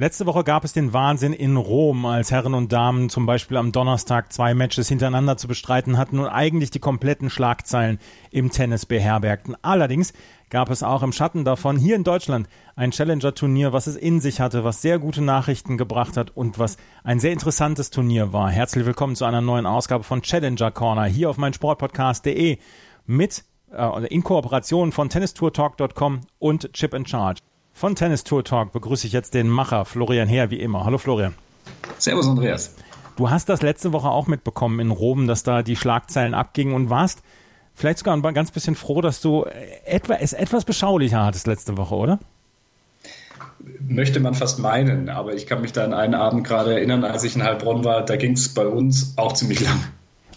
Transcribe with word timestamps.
Letzte 0.00 0.26
Woche 0.26 0.44
gab 0.44 0.62
es 0.62 0.72
den 0.72 0.92
Wahnsinn 0.92 1.32
in 1.32 1.56
Rom, 1.56 2.06
als 2.06 2.30
Herren 2.30 2.54
und 2.54 2.72
Damen 2.72 3.08
zum 3.08 3.26
Beispiel 3.26 3.56
am 3.56 3.72
Donnerstag 3.72 4.32
zwei 4.32 4.54
Matches 4.54 4.88
hintereinander 4.88 5.36
zu 5.36 5.48
bestreiten 5.48 5.98
hatten 5.98 6.20
und 6.20 6.28
eigentlich 6.28 6.70
die 6.70 6.78
kompletten 6.78 7.30
Schlagzeilen 7.30 7.98
im 8.30 8.52
Tennis 8.52 8.86
beherbergten. 8.86 9.56
Allerdings 9.60 10.12
gab 10.50 10.70
es 10.70 10.84
auch 10.84 11.02
im 11.02 11.10
Schatten 11.10 11.44
davon 11.44 11.76
hier 11.76 11.96
in 11.96 12.04
Deutschland 12.04 12.48
ein 12.76 12.92
Challenger-Turnier, 12.92 13.72
was 13.72 13.88
es 13.88 13.96
in 13.96 14.20
sich 14.20 14.40
hatte, 14.40 14.62
was 14.62 14.82
sehr 14.82 15.00
gute 15.00 15.20
Nachrichten 15.20 15.76
gebracht 15.76 16.16
hat 16.16 16.30
und 16.36 16.60
was 16.60 16.76
ein 17.02 17.18
sehr 17.18 17.32
interessantes 17.32 17.90
Turnier 17.90 18.32
war. 18.32 18.52
Herzlich 18.52 18.86
willkommen 18.86 19.16
zu 19.16 19.24
einer 19.24 19.40
neuen 19.40 19.66
Ausgabe 19.66 20.04
von 20.04 20.22
Challenger 20.22 20.70
Corner 20.70 21.06
hier 21.06 21.28
auf 21.28 21.38
meinsportpodcast.de 21.38 22.58
mit 23.06 23.44
äh, 23.72 24.06
in 24.06 24.22
Kooperation 24.22 24.92
von 24.92 25.08
tennistourtalk.com 25.08 26.20
und 26.38 26.72
Chip 26.72 26.94
and 26.94 27.10
Charge. 27.10 27.40
Von 27.78 27.94
Tennis 27.94 28.24
Tour 28.24 28.42
Talk 28.42 28.72
begrüße 28.72 29.06
ich 29.06 29.12
jetzt 29.12 29.34
den 29.34 29.48
Macher 29.48 29.84
Florian 29.84 30.26
Heer, 30.26 30.50
wie 30.50 30.58
immer. 30.58 30.84
Hallo 30.84 30.98
Florian. 30.98 31.36
Servus 31.98 32.26
Andreas. 32.26 32.74
Du 33.14 33.30
hast 33.30 33.48
das 33.48 33.62
letzte 33.62 33.92
Woche 33.92 34.08
auch 34.08 34.26
mitbekommen 34.26 34.80
in 34.80 34.90
Rom, 34.90 35.28
dass 35.28 35.44
da 35.44 35.62
die 35.62 35.76
Schlagzeilen 35.76 36.34
abgingen 36.34 36.74
und 36.74 36.90
warst 36.90 37.22
vielleicht 37.76 38.00
sogar 38.00 38.16
ein 38.16 38.34
ganz 38.34 38.50
bisschen 38.50 38.74
froh, 38.74 39.00
dass 39.00 39.20
du 39.20 39.44
etwa, 39.84 40.14
es 40.14 40.32
etwas 40.32 40.64
beschaulicher 40.64 41.24
hattest 41.24 41.46
letzte 41.46 41.76
Woche, 41.76 41.94
oder? 41.94 42.18
Möchte 43.86 44.18
man 44.18 44.34
fast 44.34 44.58
meinen, 44.58 45.08
aber 45.08 45.34
ich 45.34 45.46
kann 45.46 45.60
mich 45.60 45.70
da 45.72 45.84
an 45.84 45.94
einen 45.94 46.14
Abend 46.14 46.44
gerade 46.44 46.72
erinnern, 46.72 47.04
als 47.04 47.22
ich 47.22 47.36
in 47.36 47.44
Heilbronn 47.44 47.84
war, 47.84 48.04
da 48.04 48.16
ging 48.16 48.32
es 48.32 48.52
bei 48.52 48.66
uns 48.66 49.12
auch 49.14 49.34
ziemlich 49.34 49.60
lang. 49.60 49.78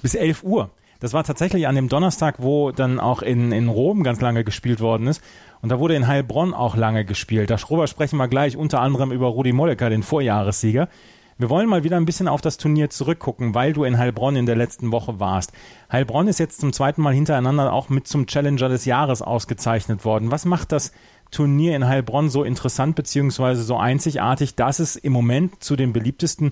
Bis 0.03 0.14
11 0.14 0.44
Uhr. 0.44 0.70
Das 1.02 1.14
war 1.14 1.23
tatsächlich 1.23 1.67
an 1.67 1.73
dem 1.73 1.89
Donnerstag, 1.89 2.36
wo 2.38 2.70
dann 2.72 3.00
auch 3.00 3.23
in, 3.23 3.52
in 3.52 3.67
Rom 3.70 4.03
ganz 4.03 4.22
lange 4.22 4.44
gespielt 4.44 4.81
worden 4.81 5.08
ist. 5.08 5.23
Und 5.62 5.70
da 5.70 5.80
wurde 5.80 5.95
in 5.95 6.08
Heilbronn 6.08 6.54
auch 6.54 6.76
lange 6.76 7.06
gespielt. 7.06 7.50
Darüber 7.50 7.88
sprechen 7.88 8.17
wir 8.17 8.28
gleich 8.28 8.58
unter 8.58 8.81
anderem 8.81 9.12
über 9.12 9.28
Rudi 9.28 9.54
Mollecker, 9.54 9.90
den 9.90 10.04
Vorjahressieger. 10.04 10.90
Wir 11.38 11.50
wollen 11.50 11.70
mal 11.70 11.84
wieder 11.84 11.98
ein 11.98 12.06
bisschen 12.06 12.28
auf 12.28 12.42
das 12.42 12.58
Turnier 12.58 12.92
zurückgucken, 12.92 13.56
weil 13.56 13.73
du 13.73 13.84
in 13.84 13.98
Heilbronn 13.98 14.36
in 14.36 14.45
der 14.45 14.56
letzten 14.56 14.92
Woche 14.92 15.20
warst. 15.20 15.52
Heilbronn 15.92 16.28
ist 16.28 16.39
jetzt 16.39 16.62
zum 16.62 16.72
zweiten 16.72 17.02
Mal 17.02 17.16
hintereinander 17.16 17.73
auch 17.73 17.89
mit 17.89 18.08
zum 18.08 18.28
Challenger 18.28 18.70
des 18.70 18.86
Jahres 18.86 19.23
ausgezeichnet 19.23 20.06
worden. 20.06 20.30
Was 20.30 20.45
macht 20.45 20.72
das 20.72 20.92
Turnier 21.32 21.76
in 21.76 21.88
Heilbronn 21.88 22.30
so 22.30 22.44
interessant 22.44 22.95
beziehungsweise 22.95 23.64
so 23.64 23.78
einzigartig, 23.78 24.56
dass 24.56 24.80
es 24.80 24.95
im 24.95 25.14
Moment 25.14 25.64
zu 25.64 25.76
den 25.76 25.94
beliebtesten, 25.94 26.52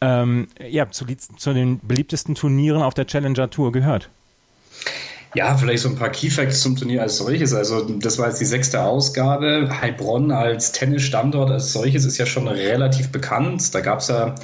ähm, 0.00 0.46
ja, 0.68 0.88
zu, 0.90 1.06
zu 1.06 1.52
den 1.52 1.80
beliebtesten 1.80 2.34
Turnieren 2.34 2.82
auf 2.82 2.94
der 2.94 3.06
Challenger 3.06 3.50
Tour 3.50 3.72
gehört? 3.72 4.10
Ja, 5.34 5.56
vielleicht 5.56 5.82
so 5.82 5.90
ein 5.90 5.96
paar 5.96 6.10
Keyfacts 6.10 6.62
zum 6.62 6.76
Turnier 6.76 7.02
als 7.02 7.18
solches. 7.18 7.52
Also 7.52 7.82
das 7.82 8.18
war 8.18 8.28
jetzt 8.28 8.40
die 8.40 8.46
sechste 8.46 8.82
Ausgabe. 8.82 9.68
Heilbronn 9.80 10.30
als 10.30 10.72
Tennisstandort 10.72 11.50
als 11.50 11.72
solches 11.72 12.06
ist 12.06 12.16
ja 12.16 12.24
schon 12.24 12.48
relativ 12.48 13.10
bekannt. 13.10 13.74
Da 13.74 13.80
gab 13.80 14.00
es 14.00 14.08
ja 14.08 14.34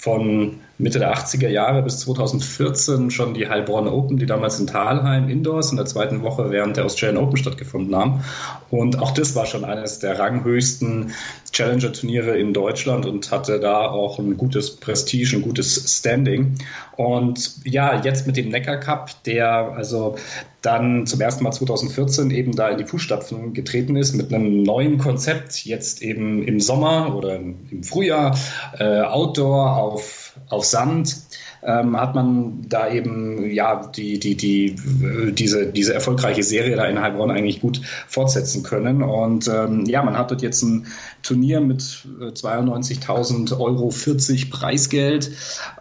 von 0.00 0.60
Mitte 0.78 0.98
der 0.98 1.14
80er 1.14 1.48
Jahre 1.48 1.82
bis 1.82 1.98
2014 1.98 3.10
schon 3.10 3.34
die 3.34 3.50
Heilbronn 3.50 3.86
Open, 3.86 4.16
die 4.16 4.24
damals 4.24 4.58
in 4.58 4.66
Thalheim 4.66 5.28
Indoors 5.28 5.70
in 5.72 5.76
der 5.76 5.84
zweiten 5.84 6.22
Woche 6.22 6.50
während 6.50 6.78
der 6.78 6.86
Australian 6.86 7.22
Open 7.22 7.36
stattgefunden 7.36 7.94
haben. 7.94 8.24
Und 8.70 8.98
auch 8.98 9.10
das 9.10 9.36
war 9.36 9.44
schon 9.44 9.62
eines 9.66 9.98
der 9.98 10.18
ranghöchsten 10.18 11.12
Challenger-Turniere 11.52 12.38
in 12.38 12.54
Deutschland 12.54 13.04
und 13.04 13.30
hatte 13.30 13.60
da 13.60 13.90
auch 13.90 14.18
ein 14.18 14.38
gutes 14.38 14.76
Prestige, 14.76 15.36
ein 15.36 15.42
gutes 15.42 15.98
Standing. 15.98 16.54
Und 16.96 17.60
ja, 17.64 18.00
jetzt 18.00 18.26
mit 18.26 18.38
dem 18.38 18.48
Neckar 18.48 18.78
Cup, 18.78 19.10
der 19.24 19.72
also 19.76 20.16
dann 20.62 21.06
zum 21.06 21.20
ersten 21.20 21.44
Mal 21.44 21.52
2014 21.52 22.30
eben 22.30 22.54
da 22.54 22.68
in 22.68 22.78
die 22.78 22.84
Fußstapfen 22.84 23.54
getreten 23.54 23.96
ist 23.96 24.14
mit 24.14 24.32
einem 24.32 24.62
neuen 24.62 24.98
Konzept, 24.98 25.64
jetzt 25.64 26.02
eben 26.02 26.42
im 26.42 26.60
Sommer 26.60 27.14
oder 27.16 27.36
im 27.36 27.82
Frühjahr, 27.82 28.38
äh, 28.78 29.00
Outdoor 29.00 29.76
auf 29.76 30.20
auf 30.48 30.64
Sand 30.64 31.16
ähm, 31.62 31.98
hat 32.00 32.14
man 32.14 32.62
da 32.68 32.90
eben 32.90 33.50
ja 33.50 33.86
die, 33.86 34.18
die, 34.18 34.36
die, 34.36 34.76
diese, 35.32 35.66
diese 35.66 35.94
erfolgreiche 35.94 36.42
Serie 36.42 36.76
da 36.76 36.86
in 36.86 37.00
Heilbronn 37.00 37.30
eigentlich 37.30 37.60
gut 37.60 37.80
fortsetzen 38.08 38.62
können. 38.62 39.02
Und 39.02 39.48
ähm, 39.48 39.84
ja, 39.86 40.02
man 40.02 40.16
hat 40.16 40.30
dort 40.30 40.42
jetzt 40.42 40.62
ein 40.62 40.86
Turnier 41.22 41.60
mit 41.60 41.82
92.000 41.82 43.50
äh, 43.52 43.54
Euro 43.54 43.90
40 43.90 44.50
Preisgeld, 44.50 45.30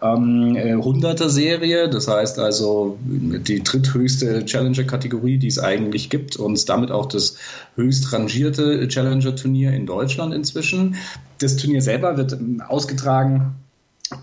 ähm, 0.01 0.55
100er 0.55 1.25
äh, 1.25 1.29
Serie, 1.29 1.89
das 1.89 2.07
heißt 2.07 2.39
also 2.39 2.97
die 3.01 3.63
dritthöchste 3.63 4.45
Challenger-Kategorie, 4.45 5.37
die 5.37 5.47
es 5.47 5.59
eigentlich 5.59 6.09
gibt 6.09 6.35
und 6.35 6.67
damit 6.67 6.91
auch 6.91 7.05
das 7.05 7.37
höchst 7.75 8.11
rangierte 8.11 8.87
Challenger-Turnier 8.87 9.71
in 9.71 9.85
Deutschland 9.85 10.33
inzwischen. 10.33 10.95
Das 11.39 11.55
Turnier 11.55 11.81
selber 11.81 12.17
wird 12.17 12.37
ausgetragen 12.67 13.55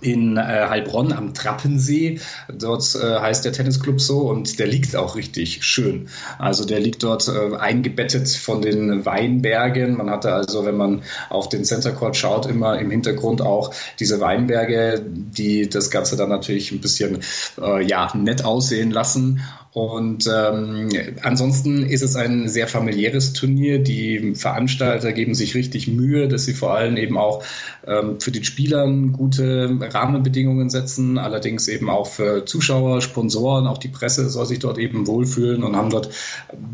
in 0.00 0.36
äh, 0.36 0.40
Heilbronn 0.40 1.12
am 1.12 1.34
Trappensee. 1.34 2.20
Dort 2.52 2.94
äh, 2.94 3.20
heißt 3.20 3.44
der 3.44 3.52
Tennisclub 3.52 4.00
so 4.00 4.28
und 4.28 4.58
der 4.58 4.66
liegt 4.66 4.96
auch 4.96 5.16
richtig 5.16 5.64
schön. 5.64 6.08
Also 6.38 6.64
der 6.64 6.80
liegt 6.80 7.02
dort 7.02 7.28
äh, 7.28 7.56
eingebettet 7.56 8.28
von 8.28 8.62
den 8.62 9.04
Weinbergen. 9.04 9.96
Man 9.96 10.10
hatte 10.10 10.32
also, 10.32 10.64
wenn 10.64 10.76
man 10.76 11.02
auf 11.30 11.48
den 11.48 11.64
Center 11.64 11.92
Court 11.92 12.16
schaut, 12.16 12.46
immer 12.46 12.78
im 12.78 12.90
Hintergrund 12.90 13.42
auch 13.42 13.72
diese 14.00 14.20
Weinberge, 14.20 15.04
die 15.06 15.68
das 15.68 15.90
Ganze 15.90 16.16
dann 16.16 16.28
natürlich 16.28 16.72
ein 16.72 16.80
bisschen 16.80 17.20
äh, 17.60 17.84
ja 17.84 18.10
nett 18.16 18.44
aussehen 18.44 18.90
lassen. 18.90 19.42
Und 19.76 20.26
ähm, 20.26 20.88
ansonsten 21.20 21.84
ist 21.84 22.00
es 22.00 22.16
ein 22.16 22.48
sehr 22.48 22.66
familiäres 22.66 23.34
Turnier. 23.34 23.78
Die 23.78 24.34
Veranstalter 24.34 25.12
geben 25.12 25.34
sich 25.34 25.54
richtig 25.54 25.86
Mühe, 25.86 26.28
dass 26.28 26.46
sie 26.46 26.54
vor 26.54 26.74
allem 26.74 26.96
eben 26.96 27.18
auch 27.18 27.44
ähm, 27.86 28.18
für 28.18 28.30
die 28.30 28.42
Spielern 28.42 29.12
gute 29.12 29.76
Rahmenbedingungen 29.78 30.70
setzen, 30.70 31.18
allerdings 31.18 31.68
eben 31.68 31.90
auch 31.90 32.06
für 32.06 32.46
Zuschauer, 32.46 33.02
Sponsoren, 33.02 33.66
auch 33.66 33.76
die 33.76 33.88
Presse 33.88 34.30
soll 34.30 34.46
sich 34.46 34.60
dort 34.60 34.78
eben 34.78 35.06
wohlfühlen 35.06 35.62
und 35.62 35.76
haben 35.76 35.90
dort 35.90 36.08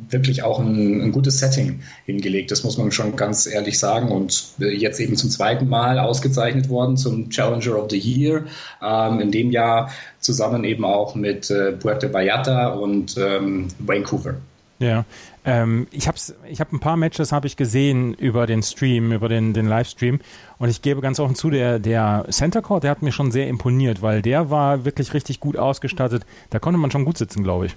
wirklich 0.08 0.44
auch 0.44 0.60
ein, 0.60 1.00
ein 1.00 1.10
gutes 1.10 1.40
Setting 1.40 1.80
hingelegt. 2.06 2.52
Das 2.52 2.62
muss 2.62 2.78
man 2.78 2.92
schon 2.92 3.16
ganz 3.16 3.46
ehrlich 3.46 3.80
sagen. 3.80 4.12
Und 4.12 4.52
jetzt 4.58 5.00
eben 5.00 5.16
zum 5.16 5.28
zweiten 5.28 5.68
Mal 5.68 5.98
ausgezeichnet 5.98 6.68
worden 6.68 6.96
zum 6.96 7.30
Challenger 7.30 7.82
of 7.82 7.90
the 7.90 7.98
Year. 7.98 8.44
Ähm, 8.80 9.18
in 9.18 9.32
dem 9.32 9.50
Jahr 9.50 9.90
zusammen 10.22 10.64
eben 10.64 10.84
auch 10.84 11.14
mit 11.14 11.50
äh, 11.50 11.72
Puerto 11.72 12.12
Vallarta 12.12 12.68
und 12.68 13.16
ähm, 13.18 13.68
Vancouver. 13.78 14.34
Ja, 14.78 15.04
ähm, 15.44 15.86
ich 15.92 16.08
habe 16.08 16.18
ich 16.50 16.60
hab 16.60 16.72
ein 16.72 16.80
paar 16.80 16.96
Matches 16.96 17.30
habe 17.30 17.46
ich 17.46 17.56
gesehen 17.56 18.14
über 18.14 18.48
den 18.48 18.64
Stream, 18.64 19.12
über 19.12 19.28
den, 19.28 19.52
den 19.52 19.66
Livestream 19.66 20.20
und 20.58 20.68
ich 20.68 20.82
gebe 20.82 21.00
ganz 21.00 21.20
offen 21.20 21.36
zu, 21.36 21.50
der, 21.50 21.78
der 21.78 22.26
Center 22.30 22.62
Court, 22.62 22.82
der 22.82 22.90
hat 22.90 23.02
mir 23.02 23.12
schon 23.12 23.30
sehr 23.30 23.46
imponiert, 23.46 24.02
weil 24.02 24.22
der 24.22 24.50
war 24.50 24.84
wirklich 24.84 25.14
richtig 25.14 25.38
gut 25.38 25.56
ausgestattet. 25.56 26.24
Da 26.50 26.58
konnte 26.58 26.78
man 26.80 26.90
schon 26.90 27.04
gut 27.04 27.16
sitzen, 27.16 27.44
glaube 27.44 27.66
ich. 27.66 27.76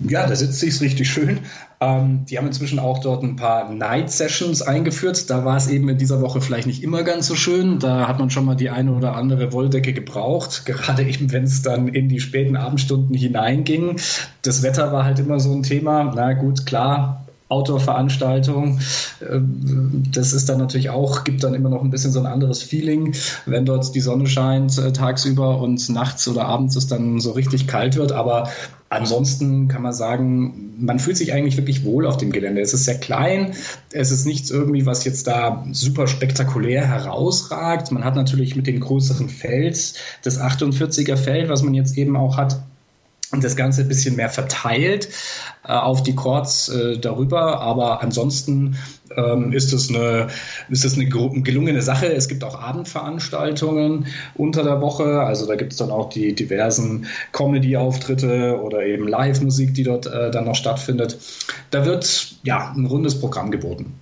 Ja, 0.00 0.26
da 0.26 0.34
sitzt 0.34 0.60
sich 0.60 0.80
richtig 0.80 1.08
schön. 1.10 1.40
Ähm, 1.80 2.24
die 2.24 2.38
haben 2.38 2.46
inzwischen 2.46 2.78
auch 2.78 2.98
dort 3.00 3.22
ein 3.22 3.36
paar 3.36 3.70
Night 3.70 4.10
Sessions 4.10 4.62
eingeführt. 4.62 5.28
Da 5.30 5.44
war 5.44 5.56
es 5.56 5.68
eben 5.68 5.88
in 5.88 5.98
dieser 5.98 6.20
Woche 6.20 6.40
vielleicht 6.40 6.66
nicht 6.66 6.82
immer 6.82 7.02
ganz 7.02 7.26
so 7.26 7.34
schön. 7.34 7.78
Da 7.78 8.08
hat 8.08 8.18
man 8.18 8.30
schon 8.30 8.44
mal 8.44 8.54
die 8.54 8.70
eine 8.70 8.92
oder 8.92 9.14
andere 9.14 9.52
Wolldecke 9.52 9.92
gebraucht, 9.92 10.62
gerade 10.66 11.02
eben, 11.02 11.32
wenn 11.32 11.44
es 11.44 11.62
dann 11.62 11.88
in 11.88 12.08
die 12.08 12.20
späten 12.20 12.56
Abendstunden 12.56 13.14
hineinging. 13.14 13.96
Das 14.42 14.62
Wetter 14.62 14.92
war 14.92 15.04
halt 15.04 15.18
immer 15.18 15.40
so 15.40 15.52
ein 15.52 15.62
Thema. 15.62 16.12
Na 16.14 16.32
gut, 16.32 16.66
klar, 16.66 17.26
Outdoor-Veranstaltung. 17.48 18.80
Ähm, 19.28 20.02
das 20.12 20.32
ist 20.32 20.48
dann 20.48 20.58
natürlich 20.58 20.90
auch, 20.90 21.24
gibt 21.24 21.44
dann 21.44 21.54
immer 21.54 21.68
noch 21.68 21.82
ein 21.82 21.90
bisschen 21.90 22.10
so 22.10 22.18
ein 22.18 22.26
anderes 22.26 22.62
Feeling, 22.62 23.14
wenn 23.44 23.64
dort 23.64 23.94
die 23.94 24.00
Sonne 24.00 24.26
scheint 24.26 24.76
äh, 24.78 24.92
tagsüber 24.92 25.60
und 25.60 25.88
nachts 25.90 26.26
oder 26.26 26.46
abends 26.46 26.74
es 26.76 26.88
dann 26.88 27.20
so 27.20 27.32
richtig 27.32 27.66
kalt 27.66 27.96
wird. 27.96 28.12
Aber 28.12 28.48
ansonsten 28.88 29.68
kann 29.68 29.82
man 29.82 29.92
sagen, 29.92 30.74
man 30.78 30.98
fühlt 30.98 31.16
sich 31.16 31.32
eigentlich 31.32 31.56
wirklich 31.56 31.84
wohl 31.84 32.06
auf 32.06 32.16
dem 32.16 32.30
Gelände. 32.30 32.60
Es 32.60 32.74
ist 32.74 32.84
sehr 32.84 32.98
klein, 32.98 33.54
es 33.92 34.10
ist 34.10 34.26
nichts 34.26 34.50
irgendwie, 34.50 34.86
was 34.86 35.04
jetzt 35.04 35.26
da 35.26 35.64
super 35.72 36.06
spektakulär 36.06 36.86
herausragt. 36.86 37.90
Man 37.92 38.04
hat 38.04 38.16
natürlich 38.16 38.56
mit 38.56 38.66
dem 38.66 38.80
größeren 38.80 39.28
Feld, 39.28 39.94
das 40.22 40.40
48er 40.40 41.16
Feld, 41.16 41.48
was 41.48 41.62
man 41.62 41.74
jetzt 41.74 41.96
eben 41.96 42.16
auch 42.16 42.36
hat, 42.36 42.60
und 43.32 43.42
das 43.42 43.56
Ganze 43.56 43.82
ein 43.82 43.88
bisschen 43.88 44.16
mehr 44.16 44.28
verteilt 44.28 45.08
äh, 45.64 45.72
auf 45.72 46.02
die 46.02 46.14
Chords 46.14 46.68
äh, 46.68 46.98
darüber. 46.98 47.60
Aber 47.60 48.02
ansonsten 48.02 48.76
ähm, 49.16 49.52
ist 49.52 49.72
es 49.72 49.88
eine, 49.88 50.28
ist 50.68 50.84
es 50.84 50.94
eine 50.94 51.08
gelungene 51.08 51.82
Sache. 51.82 52.12
Es 52.12 52.28
gibt 52.28 52.44
auch 52.44 52.60
Abendveranstaltungen 52.60 54.06
unter 54.34 54.62
der 54.62 54.80
Woche. 54.80 55.20
Also 55.20 55.46
da 55.46 55.56
gibt 55.56 55.72
es 55.72 55.78
dann 55.78 55.90
auch 55.90 56.08
die 56.08 56.34
diversen 56.34 57.06
Comedy-Auftritte 57.32 58.60
oder 58.62 58.84
eben 58.84 59.08
Live-Musik, 59.08 59.74
die 59.74 59.82
dort 59.82 60.06
äh, 60.06 60.30
dann 60.30 60.44
noch 60.44 60.54
stattfindet. 60.54 61.18
Da 61.70 61.84
wird 61.84 62.36
ja 62.44 62.72
ein 62.76 62.86
rundes 62.86 63.18
Programm 63.18 63.50
geboten. 63.50 63.94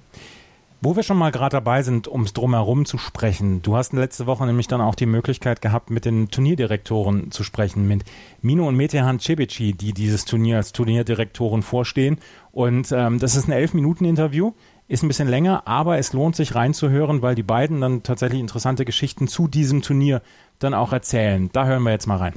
Wo 0.84 0.96
wir 0.96 1.02
schon 1.02 1.16
mal 1.16 1.32
gerade 1.32 1.54
dabei 1.54 1.82
sind, 1.82 2.08
ums 2.08 2.34
Drumherum 2.34 2.84
zu 2.84 2.98
sprechen. 2.98 3.62
Du 3.62 3.74
hast 3.74 3.94
letzte 3.94 4.26
Woche 4.26 4.44
nämlich 4.44 4.68
dann 4.68 4.82
auch 4.82 4.94
die 4.94 5.06
Möglichkeit 5.06 5.62
gehabt, 5.62 5.88
mit 5.88 6.04
den 6.04 6.28
Turnierdirektoren 6.28 7.30
zu 7.30 7.42
sprechen, 7.42 7.88
mit 7.88 8.04
Mino 8.42 8.68
und 8.68 8.76
Metehan 8.76 9.18
Cebici, 9.18 9.72
die 9.72 9.94
dieses 9.94 10.26
Turnier 10.26 10.58
als 10.58 10.72
Turnierdirektoren 10.72 11.62
vorstehen. 11.62 12.18
Und 12.52 12.92
ähm, 12.92 13.18
das 13.18 13.34
ist 13.34 13.48
ein 13.48 13.52
Elf-Minuten-Interview, 13.52 14.52
ist 14.86 15.02
ein 15.02 15.08
bisschen 15.08 15.28
länger, 15.28 15.66
aber 15.66 15.96
es 15.96 16.12
lohnt 16.12 16.36
sich 16.36 16.54
reinzuhören, 16.54 17.22
weil 17.22 17.34
die 17.34 17.42
beiden 17.42 17.80
dann 17.80 18.02
tatsächlich 18.02 18.40
interessante 18.40 18.84
Geschichten 18.84 19.26
zu 19.26 19.48
diesem 19.48 19.80
Turnier 19.80 20.20
dann 20.58 20.74
auch 20.74 20.92
erzählen. 20.92 21.48
Da 21.54 21.64
hören 21.64 21.82
wir 21.84 21.92
jetzt 21.92 22.06
mal 22.06 22.18
rein. 22.18 22.34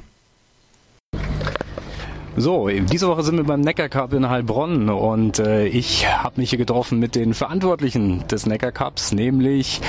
So, 2.40 2.68
diese 2.68 3.08
Woche 3.08 3.24
sind 3.24 3.36
wir 3.36 3.42
beim 3.42 3.62
Neckar 3.62 3.88
Cup 3.88 4.12
in 4.12 4.28
Heilbronn 4.30 4.90
und 4.90 5.40
äh, 5.40 5.66
ich 5.66 6.06
habe 6.06 6.40
mich 6.40 6.50
hier 6.50 6.58
getroffen 6.58 7.00
mit 7.00 7.16
den 7.16 7.34
Verantwortlichen 7.34 8.28
des 8.28 8.46
Neckar 8.46 8.70
Cups, 8.70 9.10
nämlich 9.10 9.80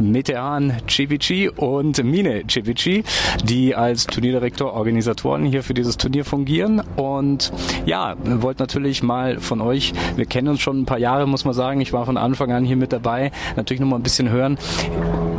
Metehan 0.00 0.78
Cevici 0.88 1.50
und 1.50 2.02
Mine 2.02 2.44
Cevici, 2.48 3.04
die 3.44 3.74
als 3.74 4.06
Turnierdirektor, 4.06 4.72
Organisatoren 4.72 5.44
hier 5.44 5.62
für 5.62 5.74
dieses 5.74 5.98
Turnier 5.98 6.24
fungieren. 6.24 6.82
Und 6.96 7.52
ja, 7.84 8.16
wollte 8.24 8.62
natürlich 8.62 9.02
mal 9.02 9.38
von 9.38 9.60
euch, 9.60 9.92
wir 10.16 10.24
kennen 10.24 10.48
uns 10.48 10.60
schon 10.60 10.80
ein 10.80 10.86
paar 10.86 10.98
Jahre, 10.98 11.28
muss 11.28 11.44
man 11.44 11.52
sagen, 11.52 11.82
ich 11.82 11.92
war 11.92 12.06
von 12.06 12.16
Anfang 12.16 12.50
an 12.52 12.64
hier 12.64 12.76
mit 12.76 12.90
dabei, 12.90 13.32
natürlich 13.54 13.80
noch 13.80 13.88
mal 13.88 13.96
ein 13.96 14.02
bisschen 14.02 14.30
hören, 14.30 14.56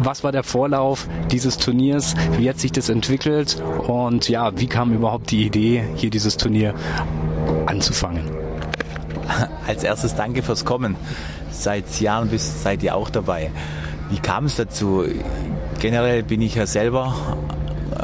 was 0.06 0.24
war 0.24 0.32
der 0.32 0.44
Vorlauf 0.44 1.08
dieses 1.32 1.58
Turniers, 1.58 2.16
wie 2.38 2.50
hat 2.50 2.60
sich 2.60 2.72
das 2.72 2.90
entwickelt 2.90 3.62
und 3.88 4.30
ja, 4.30 4.58
wie 4.58 4.68
kam 4.68 4.94
überhaupt 4.94 5.32
die 5.32 5.46
Idee, 5.46 5.84
hier 5.96 6.10
dieses 6.10 6.38
Turnier 6.38 6.74
anzufangen? 7.66 8.24
Als 9.68 9.84
erstes 9.84 10.16
danke 10.16 10.42
fürs 10.42 10.66
Kommen. 10.66 10.96
Seit 11.52 12.00
Jahren 12.00 12.30
bist 12.30 12.64
seid 12.64 12.84
ihr 12.84 12.96
auch 12.96 13.10
dabei. 13.10 13.52
Wie 14.10 14.20
kam 14.20 14.46
es 14.46 14.56
dazu? 14.56 15.04
Generell 15.80 16.24
bin 16.24 16.42
ich 16.42 16.56
ja 16.56 16.66
selber 16.66 17.14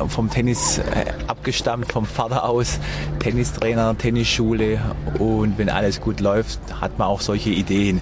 vom 0.07 0.29
Tennis 0.29 0.77
äh, 0.79 0.83
abgestammt, 1.27 1.91
vom 1.91 2.05
Vater 2.05 2.43
aus, 2.43 2.79
Tennistrainer, 3.19 3.97
Tennisschule 3.97 4.79
und 5.19 5.57
wenn 5.57 5.69
alles 5.69 6.01
gut 6.01 6.19
läuft, 6.19 6.59
hat 6.81 6.99
man 6.99 7.07
auch 7.07 7.21
solche 7.21 7.51
Ideen. 7.51 8.01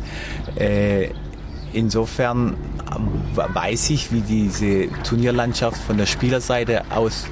Insofern 1.74 2.56
weiß 3.36 3.90
ich, 3.90 4.12
wie 4.12 4.22
diese 4.22 4.88
Turnierlandschaft 5.04 5.82
von 5.82 5.98
der 5.98 6.06
Spielerseite 6.06 6.84
aus 6.92 7.26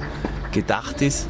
gedacht 0.51 1.01
ist 1.01 1.27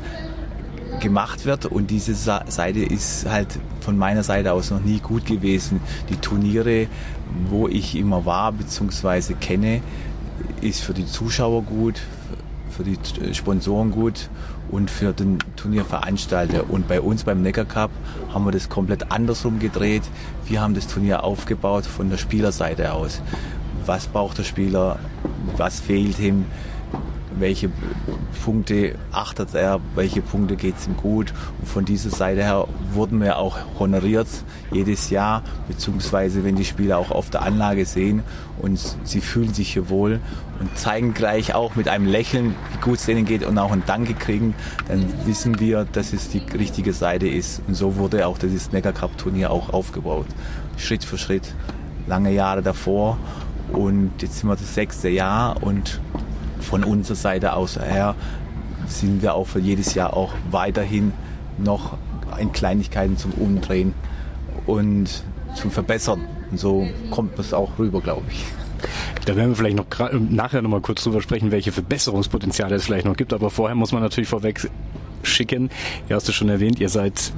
gemacht 1.01 1.45
wird 1.45 1.65
und 1.65 1.89
diese 1.89 2.13
Seite 2.15 2.79
ist 2.79 3.25
halt 3.25 3.47
von 3.81 3.97
meiner 3.97 4.23
Seite 4.23 4.53
aus 4.53 4.71
noch 4.71 4.79
nie 4.79 4.99
gut 4.99 5.25
gewesen. 5.25 5.81
Die 6.09 6.15
Turniere, 6.15 6.87
wo 7.49 7.67
ich 7.67 7.95
immer 7.95 8.25
war 8.25 8.53
bzw. 8.53 9.33
kenne, 9.33 9.81
ist 10.61 10.81
für 10.81 10.93
die 10.93 11.05
Zuschauer 11.05 11.63
gut, 11.63 11.99
für 12.83 13.21
die 13.23 13.33
Sponsoren 13.33 13.91
gut 13.91 14.29
und 14.69 14.89
für 14.89 15.13
den 15.13 15.37
Turnierveranstalter. 15.55 16.69
Und 16.69 16.87
bei 16.87 17.01
uns 17.01 17.23
beim 17.23 17.41
Neckar 17.41 17.65
Cup 17.65 17.91
haben 18.33 18.45
wir 18.45 18.51
das 18.51 18.69
komplett 18.69 19.11
andersrum 19.11 19.59
gedreht. 19.59 20.03
Wir 20.47 20.61
haben 20.61 20.73
das 20.73 20.87
Turnier 20.87 21.23
aufgebaut 21.23 21.85
von 21.85 22.09
der 22.09 22.17
Spielerseite 22.17 22.93
aus. 22.93 23.21
Was 23.85 24.07
braucht 24.07 24.37
der 24.37 24.43
Spieler? 24.43 24.99
Was 25.57 25.79
fehlt 25.79 26.19
ihm? 26.19 26.45
Welche 27.41 27.69
Punkte 28.43 28.95
achtet 29.11 29.53
er, 29.53 29.79
welche 29.95 30.21
Punkte 30.21 30.55
geht 30.55 30.77
es 30.77 30.87
ihm 30.87 30.97
gut. 30.97 31.33
Und 31.59 31.67
von 31.67 31.85
dieser 31.85 32.09
Seite 32.09 32.43
her 32.43 32.67
wurden 32.93 33.21
wir 33.21 33.37
auch 33.37 33.57
honoriert 33.77 34.27
jedes 34.71 35.09
Jahr, 35.09 35.43
beziehungsweise 35.67 36.43
wenn 36.43 36.55
die 36.55 36.65
Spieler 36.65 36.97
auch 36.97 37.11
auf 37.11 37.29
der 37.29 37.41
Anlage 37.41 37.85
sehen 37.85 38.23
und 38.61 38.79
sie 39.03 39.21
fühlen 39.21 39.53
sich 39.53 39.73
hier 39.73 39.89
wohl 39.89 40.19
und 40.59 40.77
zeigen 40.77 41.13
gleich 41.13 41.53
auch 41.53 41.75
mit 41.75 41.87
einem 41.87 42.05
Lächeln, 42.05 42.55
wie 42.71 42.81
gut 42.81 42.99
es 42.99 43.05
denen 43.05 43.25
geht 43.25 43.43
und 43.43 43.57
auch 43.57 43.71
ein 43.71 43.83
Danke 43.85 44.13
kriegen, 44.13 44.55
dann 44.87 45.05
wissen 45.25 45.59
wir, 45.59 45.85
dass 45.91 46.13
es 46.13 46.29
die 46.29 46.41
richtige 46.57 46.93
Seite 46.93 47.27
ist. 47.27 47.61
Und 47.67 47.75
so 47.75 47.97
wurde 47.97 48.27
auch 48.27 48.37
dieses 48.37 48.71
Mega 48.71 48.91
Cup 48.91 49.17
Turnier 49.17 49.51
auch 49.51 49.73
aufgebaut. 49.73 50.27
Schritt 50.77 51.03
für 51.03 51.17
Schritt. 51.17 51.53
Lange 52.07 52.31
Jahre 52.31 52.61
davor 52.63 53.17
und 53.73 54.11
jetzt 54.21 54.39
sind 54.39 54.49
wir 54.49 54.55
das 54.55 54.73
sechste 54.73 55.09
Jahr 55.09 55.61
und 55.63 56.01
von 56.61 56.83
unserer 56.83 57.15
Seite 57.15 57.53
aus 57.53 57.79
her 57.79 58.15
sind 58.87 59.21
wir 59.21 59.35
auch 59.35 59.47
für 59.47 59.59
jedes 59.59 59.93
Jahr 59.93 60.15
auch 60.15 60.33
weiterhin 60.49 61.13
noch 61.57 61.97
in 62.39 62.51
Kleinigkeiten 62.51 63.17
zum 63.17 63.31
Umdrehen 63.33 63.93
und 64.65 65.23
zum 65.55 65.71
Verbessern. 65.71 66.21
Und 66.49 66.59
so 66.59 66.87
kommt 67.09 67.37
das 67.37 67.53
auch 67.53 67.77
rüber, 67.77 68.01
glaube 68.01 68.23
ich. 68.29 68.45
Da 69.25 69.35
werden 69.35 69.49
wir 69.49 69.55
vielleicht 69.55 69.77
noch 69.77 69.85
nachher 70.29 70.61
noch 70.61 70.69
mal 70.69 70.81
kurz 70.81 71.03
drüber 71.03 71.21
sprechen, 71.21 71.51
welche 71.51 71.71
Verbesserungspotenziale 71.71 72.75
es 72.75 72.85
vielleicht 72.85 73.05
noch 73.05 73.15
gibt. 73.15 73.33
Aber 73.33 73.49
vorher 73.49 73.75
muss 73.75 73.91
man 73.91 74.01
natürlich 74.01 74.29
vorweg 74.29 74.69
schicken. 75.23 75.69
Ihr 76.09 76.15
hast 76.15 76.27
es 76.27 76.35
schon 76.35 76.49
erwähnt, 76.49 76.79
ihr 76.79 76.89
seid 76.89 77.31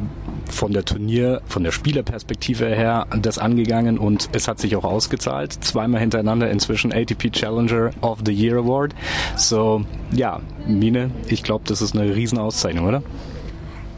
von 0.50 0.74
der 0.74 0.86
Turnier, 0.86 1.42
von 1.48 1.64
der 1.64 1.72
Spielerperspektive 1.72 2.66
her 2.66 3.08
das 3.22 3.38
angegangen 3.38 3.98
und 3.98 4.30
es 4.34 4.48
hat 4.48 4.60
sich 4.60 4.76
auch 4.76 4.84
ausgezahlt. 4.84 5.54
Zweimal 5.64 6.02
hintereinander 6.02 6.50
inzwischen 6.50 6.92
ATP 6.92 7.32
Challenger 7.32 7.92
of 8.02 8.20
the 8.26 8.32
Year 8.32 8.58
Award. 8.58 8.94
So, 9.36 9.86
ja, 10.12 10.42
Mine, 10.68 11.12
ich 11.28 11.44
glaube, 11.44 11.64
das 11.68 11.82
ist 11.82 11.96
eine 11.96 12.16
Riesenauszeichnung, 12.16 12.88
oder? 12.88 13.04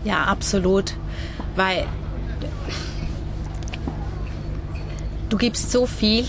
Ja, 0.03 0.24
absolut. 0.24 0.94
Weil 1.56 1.86
du 5.30 5.38
gibst 5.38 5.71
so 5.71 5.86
viel, 5.86 6.25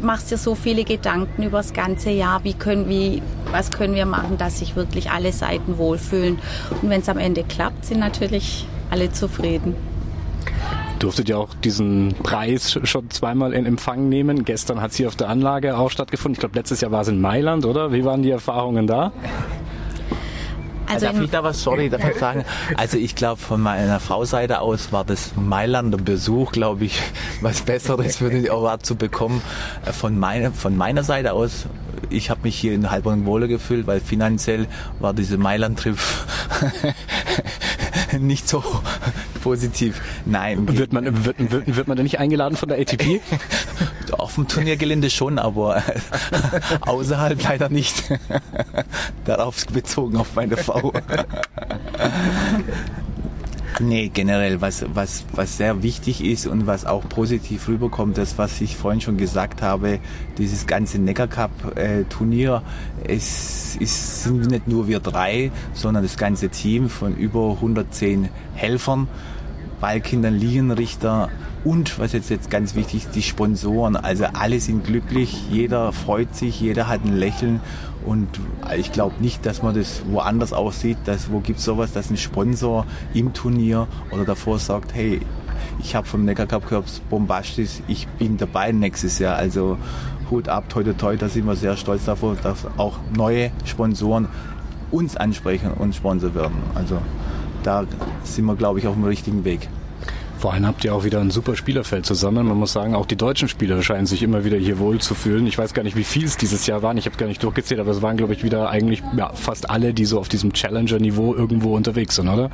machst 0.00 0.30
dir 0.30 0.38
so 0.38 0.54
viele 0.54 0.84
Gedanken 0.84 1.42
über 1.42 1.58
das 1.58 1.72
ganze 1.72 2.10
Jahr, 2.10 2.42
wie 2.44 2.54
können 2.54 2.88
wir, 2.88 3.22
was 3.52 3.70
können 3.70 3.94
wir 3.94 4.06
machen, 4.06 4.38
dass 4.38 4.58
sich 4.58 4.76
wirklich 4.76 5.10
alle 5.10 5.32
Seiten 5.32 5.78
wohlfühlen. 5.78 6.38
Und 6.82 6.90
wenn 6.90 7.00
es 7.00 7.08
am 7.08 7.18
Ende 7.18 7.44
klappt, 7.44 7.84
sind 7.84 8.00
natürlich 8.00 8.66
alle 8.90 9.12
zufrieden. 9.12 9.74
Durftet 10.98 11.28
ihr 11.28 11.38
auch 11.38 11.54
diesen 11.54 12.14
Preis 12.22 12.78
schon 12.82 13.08
zweimal 13.10 13.52
in 13.52 13.66
Empfang 13.66 14.08
nehmen? 14.08 14.44
Gestern 14.44 14.80
hat 14.80 14.92
sie 14.92 15.06
auf 15.06 15.14
der 15.14 15.28
Anlage 15.28 15.78
auch 15.78 15.90
stattgefunden. 15.90 16.34
Ich 16.34 16.40
glaube, 16.40 16.56
letztes 16.56 16.80
Jahr 16.80 16.90
war 16.90 17.02
es 17.02 17.08
in 17.08 17.20
Mailand, 17.20 17.64
oder? 17.64 17.92
Wie 17.92 18.04
waren 18.04 18.22
die 18.22 18.30
Erfahrungen 18.30 18.86
da? 18.88 19.12
Also 20.88 21.06
darf 21.06 21.20
ich 21.20 21.30
da 21.30 21.44
was, 21.44 21.62
sorry, 21.62 21.90
darf 21.90 22.02
ich 22.08 22.16
sagen? 22.18 22.44
Also 22.76 22.96
ich 22.96 23.14
glaube, 23.14 23.40
von 23.40 23.60
meiner 23.60 24.00
Frau-Seite 24.00 24.60
aus 24.60 24.90
war 24.90 25.04
das 25.04 25.32
Mailander 25.36 25.98
Besuch, 25.98 26.52
glaube 26.52 26.86
ich, 26.86 27.00
was 27.42 27.60
Besseres 27.60 28.16
für 28.16 28.30
den 28.30 28.48
Award 28.50 28.84
zu 28.84 28.96
bekommen. 28.96 29.42
Äh, 29.84 29.92
von 29.92 30.18
meiner, 30.18 30.50
von 30.50 30.76
meiner 30.76 31.04
Seite 31.04 31.34
aus, 31.34 31.66
ich 32.10 32.30
habe 32.30 32.40
mich 32.44 32.58
hier 32.58 32.72
in 32.72 32.90
Heilbronn 32.90 33.26
wohler 33.26 33.48
gefühlt, 33.48 33.86
weil 33.86 34.00
finanziell 34.00 34.66
war 34.98 35.12
diese 35.12 35.36
Mailand-Trip 35.36 35.98
nicht 38.18 38.48
so 38.48 38.62
positiv. 39.42 40.00
Nein. 40.24 40.76
Wird 40.76 40.92
man, 40.92 41.24
wird, 41.24 41.36
wird, 41.38 41.76
wird 41.76 41.88
man 41.88 41.96
da 41.96 42.02
nicht 42.02 42.18
eingeladen 42.18 42.56
von 42.56 42.68
der 42.68 42.78
ATP? 42.78 43.20
Auf 44.12 44.34
dem 44.34 44.48
Turniergelände 44.48 45.10
schon, 45.10 45.38
aber 45.38 45.82
außerhalb 46.80 47.42
leider 47.42 47.68
nicht. 47.68 48.04
Darauf 49.24 49.66
bezogen 49.66 50.16
auf 50.16 50.34
meine 50.34 50.56
Frau. 50.56 50.92
Nee, 53.80 54.10
generell, 54.12 54.60
was, 54.60 54.84
was, 54.92 55.24
was 55.32 55.56
sehr 55.56 55.84
wichtig 55.84 56.24
ist 56.24 56.48
und 56.48 56.66
was 56.66 56.84
auch 56.84 57.08
positiv 57.08 57.68
rüberkommt, 57.68 58.18
das, 58.18 58.36
was 58.36 58.60
ich 58.60 58.76
vorhin 58.76 59.00
schon 59.00 59.16
gesagt 59.16 59.62
habe, 59.62 60.00
dieses 60.36 60.66
ganze 60.66 60.98
Neckar 60.98 61.28
Cup 61.28 61.76
äh, 61.76 62.02
Turnier, 62.04 62.62
es 63.04 63.76
ist, 63.76 64.24
sind 64.24 64.50
nicht 64.50 64.66
nur 64.66 64.88
wir 64.88 64.98
drei, 64.98 65.52
sondern 65.74 66.02
das 66.02 66.16
ganze 66.16 66.48
Team 66.48 66.88
von 66.88 67.14
über 67.16 67.52
110 67.52 68.28
Helfern, 68.54 69.06
Ballkindern, 69.80 70.34
Linienrichter, 70.34 71.28
und 71.64 71.98
was 71.98 72.12
jetzt, 72.12 72.30
jetzt 72.30 72.50
ganz 72.50 72.74
wichtig 72.74 73.04
ist, 73.04 73.14
die 73.14 73.22
Sponsoren. 73.22 73.96
Also 73.96 74.26
alle 74.32 74.60
sind 74.60 74.84
glücklich, 74.84 75.50
jeder 75.50 75.92
freut 75.92 76.34
sich, 76.34 76.60
jeder 76.60 76.88
hat 76.88 77.04
ein 77.04 77.16
Lächeln 77.16 77.60
und 78.04 78.28
ich 78.76 78.92
glaube 78.92 79.14
nicht, 79.20 79.44
dass 79.46 79.62
man 79.62 79.74
das 79.74 80.02
woanders 80.10 80.52
aussieht, 80.52 80.98
dass 81.04 81.30
wo 81.30 81.40
gibt 81.40 81.58
es 81.58 81.64
sowas, 81.64 81.92
dass 81.92 82.10
ein 82.10 82.16
Sponsor 82.16 82.86
im 83.14 83.32
Turnier 83.32 83.86
oder 84.10 84.24
davor 84.24 84.58
sagt, 84.58 84.94
hey, 84.94 85.20
ich 85.80 85.94
habe 85.94 86.06
vom 86.06 86.24
Neckar 86.24 86.46
Cup 86.46 86.68
gehört, 86.68 86.84
bombastisch, 87.10 87.80
ich 87.88 88.06
bin 88.18 88.36
dabei 88.36 88.72
nächstes 88.72 89.18
Jahr. 89.18 89.36
Also 89.36 89.78
Hut 90.30 90.48
ab, 90.48 90.68
toi 90.68 90.82
toi 90.82 90.92
toi, 90.92 91.16
da 91.16 91.28
sind 91.28 91.46
wir 91.46 91.56
sehr 91.56 91.76
stolz 91.76 92.04
davor, 92.04 92.36
dass 92.42 92.66
auch 92.76 92.98
neue 93.16 93.50
Sponsoren 93.64 94.28
uns 94.90 95.16
ansprechen 95.16 95.72
und 95.72 95.94
Sponsor 95.94 96.34
werden. 96.34 96.56
Also 96.74 96.98
da 97.62 97.84
sind 98.24 98.44
wir, 98.46 98.56
glaube 98.56 98.78
ich, 98.78 98.86
auf 98.86 98.94
dem 98.94 99.04
richtigen 99.04 99.44
Weg. 99.44 99.68
Vor 100.38 100.52
allem 100.52 100.66
habt 100.66 100.84
ihr 100.84 100.94
auch 100.94 101.02
wieder 101.02 101.20
ein 101.20 101.32
super 101.32 101.56
Spielerfeld 101.56 102.06
zusammen. 102.06 102.46
Man 102.46 102.56
muss 102.56 102.72
sagen, 102.72 102.94
auch 102.94 103.06
die 103.06 103.16
deutschen 103.16 103.48
Spieler 103.48 103.82
scheinen 103.82 104.06
sich 104.06 104.22
immer 104.22 104.44
wieder 104.44 104.56
hier 104.56 104.78
wohl 104.78 105.00
zu 105.00 105.16
fühlen. 105.16 105.48
Ich 105.48 105.58
weiß 105.58 105.74
gar 105.74 105.82
nicht, 105.82 105.96
wie 105.96 106.04
viel 106.04 106.26
es 106.26 106.36
dieses 106.36 106.64
Jahr 106.68 106.80
waren. 106.82 106.96
Ich 106.96 107.06
habe 107.06 107.16
gar 107.16 107.26
nicht 107.26 107.42
durchgezählt, 107.42 107.80
aber 107.80 107.90
es 107.90 108.02
waren, 108.02 108.16
glaube 108.16 108.34
ich, 108.34 108.44
wieder 108.44 108.70
eigentlich 108.70 109.02
ja, 109.16 109.32
fast 109.32 109.68
alle, 109.68 109.92
die 109.92 110.04
so 110.04 110.20
auf 110.20 110.28
diesem 110.28 110.52
Challenger-Niveau 110.52 111.34
irgendwo 111.34 111.74
unterwegs 111.74 112.14
sind, 112.14 112.28
oder? 112.28 112.50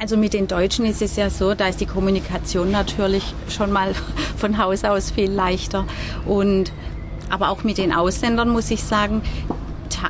Also 0.00 0.16
mit 0.16 0.34
den 0.34 0.48
Deutschen 0.48 0.84
ist 0.84 1.00
es 1.00 1.14
ja 1.14 1.30
so, 1.30 1.54
da 1.54 1.68
ist 1.68 1.80
die 1.80 1.86
Kommunikation 1.86 2.72
natürlich 2.72 3.34
schon 3.48 3.70
mal 3.70 3.92
von 4.36 4.58
Haus 4.58 4.82
aus 4.82 5.12
viel 5.12 5.30
leichter. 5.30 5.86
Und 6.26 6.72
aber 7.30 7.50
auch 7.50 7.62
mit 7.62 7.78
den 7.78 7.92
Ausländern 7.92 8.48
muss 8.48 8.68
ich 8.72 8.82
sagen, 8.82 9.22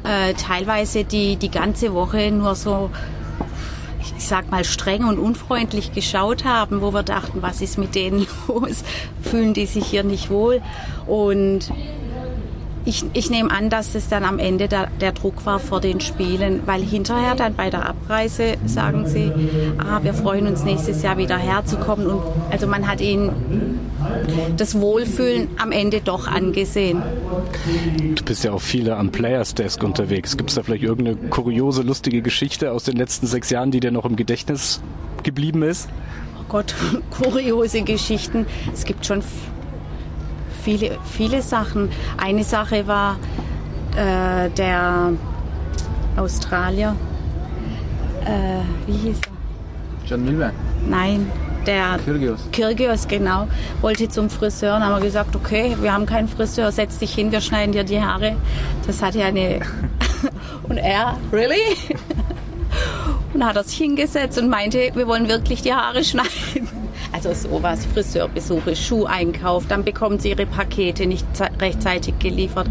äh, 0.04 0.32
teilweise 0.32 1.04
die 1.04 1.36
die 1.36 1.50
ganze 1.50 1.92
Woche 1.92 2.30
nur 2.30 2.54
so 2.54 2.90
ich 4.16 4.26
sag 4.26 4.50
mal, 4.50 4.64
streng 4.64 5.04
und 5.04 5.18
unfreundlich 5.18 5.92
geschaut 5.92 6.44
haben, 6.44 6.80
wo 6.80 6.92
wir 6.92 7.02
dachten, 7.02 7.42
was 7.42 7.60
ist 7.60 7.78
mit 7.78 7.94
denen 7.94 8.26
los? 8.48 8.82
Fühlen 9.22 9.54
die 9.54 9.66
sich 9.66 9.86
hier 9.86 10.04
nicht 10.04 10.30
wohl? 10.30 10.62
Und 11.06 11.70
ich, 12.86 13.04
ich 13.12 13.30
nehme 13.30 13.50
an, 13.50 13.68
dass 13.68 13.94
es 13.94 14.08
dann 14.08 14.24
am 14.24 14.38
Ende 14.38 14.68
der, 14.68 14.86
der 15.00 15.12
Druck 15.12 15.44
war 15.44 15.58
vor 15.58 15.80
den 15.80 16.00
Spielen, 16.00 16.62
weil 16.66 16.82
hinterher 16.82 17.34
dann 17.34 17.54
bei 17.54 17.68
der 17.68 17.86
Abreise 17.86 18.54
sagen 18.64 19.06
sie, 19.06 19.32
ah, 19.78 20.00
wir 20.02 20.14
freuen 20.14 20.46
uns 20.46 20.64
nächstes 20.64 21.02
Jahr 21.02 21.18
wieder 21.18 21.36
herzukommen. 21.36 22.06
Und 22.06 22.22
also 22.50 22.66
man 22.68 22.86
hat 22.86 23.00
ihnen 23.00 23.80
das 24.56 24.80
Wohlfühlen 24.80 25.48
am 25.58 25.72
Ende 25.72 26.00
doch 26.00 26.28
angesehen. 26.28 27.02
Du 28.14 28.24
bist 28.24 28.44
ja 28.44 28.52
auch 28.52 28.60
viele 28.60 28.96
am 28.96 29.10
Players 29.10 29.54
Desk 29.54 29.82
unterwegs. 29.82 30.36
Gibt 30.36 30.50
es 30.50 30.56
da 30.56 30.62
vielleicht 30.62 30.84
irgendeine 30.84 31.16
kuriose, 31.28 31.82
lustige 31.82 32.22
Geschichte 32.22 32.70
aus 32.70 32.84
den 32.84 32.96
letzten 32.96 33.26
sechs 33.26 33.50
Jahren, 33.50 33.72
die 33.72 33.80
dir 33.80 33.90
noch 33.90 34.04
im 34.04 34.14
Gedächtnis 34.14 34.80
geblieben 35.24 35.62
ist? 35.62 35.88
Oh 36.40 36.44
Gott, 36.48 36.74
kuriose 37.10 37.82
Geschichten. 37.82 38.46
Es 38.72 38.84
gibt 38.84 39.04
schon 39.06 39.22
viele, 40.66 40.98
viele 41.04 41.42
Sachen. 41.42 41.90
Eine 42.18 42.42
Sache 42.42 42.88
war 42.88 43.16
äh, 43.96 44.50
der 44.50 45.12
Australier. 46.16 46.96
Äh, 48.24 48.88
wie 48.88 48.96
hieß 48.96 49.20
er? 49.20 50.08
John 50.08 50.24
Milman? 50.24 50.50
Nein, 50.88 51.30
der 51.66 51.98
Kyrgios. 52.04 52.40
Kyrgios, 52.50 53.06
genau. 53.06 53.46
Wollte 53.80 54.08
zum 54.08 54.28
Friseur 54.28 54.74
und 54.76 54.82
haben 54.82 54.96
wir 54.96 55.02
gesagt, 55.02 55.36
okay, 55.36 55.76
wir 55.80 55.92
haben 55.92 56.04
keinen 56.04 56.26
Friseur, 56.26 56.72
setz 56.72 56.98
dich 56.98 57.14
hin, 57.14 57.30
wir 57.30 57.40
schneiden 57.40 57.70
dir 57.70 57.84
die 57.84 58.00
Haare. 58.02 58.36
Das 58.88 59.00
hat 59.02 59.14
ja 59.14 59.26
eine... 59.26 59.60
und 60.68 60.78
er, 60.78 61.16
really? 61.32 61.76
und 63.34 63.44
hat 63.44 63.54
er 63.54 63.62
sich 63.62 63.78
hingesetzt 63.78 64.36
und 64.36 64.48
meinte, 64.48 64.90
wir 64.94 65.06
wollen 65.06 65.28
wirklich 65.28 65.62
die 65.62 65.72
Haare 65.72 66.02
schneiden. 66.02 66.85
Also 67.12 67.32
sowas, 67.32 67.86
Friseurbesuche, 67.86 68.76
Schuheinkauf, 68.76 69.66
dann 69.68 69.84
bekommen 69.84 70.18
sie 70.18 70.30
ihre 70.30 70.46
Pakete 70.46 71.06
nicht 71.06 71.26
rechtzeitig 71.60 72.18
geliefert. 72.18 72.68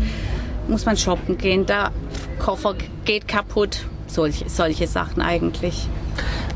Muss 0.68 0.86
man 0.86 0.98
shoppen 0.98 1.38
gehen, 1.38 1.66
der 1.66 1.92
Koffer 2.40 2.76
geht 3.06 3.28
kaputt. 3.28 3.86
Solche, 4.08 4.50
solche 4.50 4.88
Sachen 4.88 5.22
eigentlich. 5.22 5.88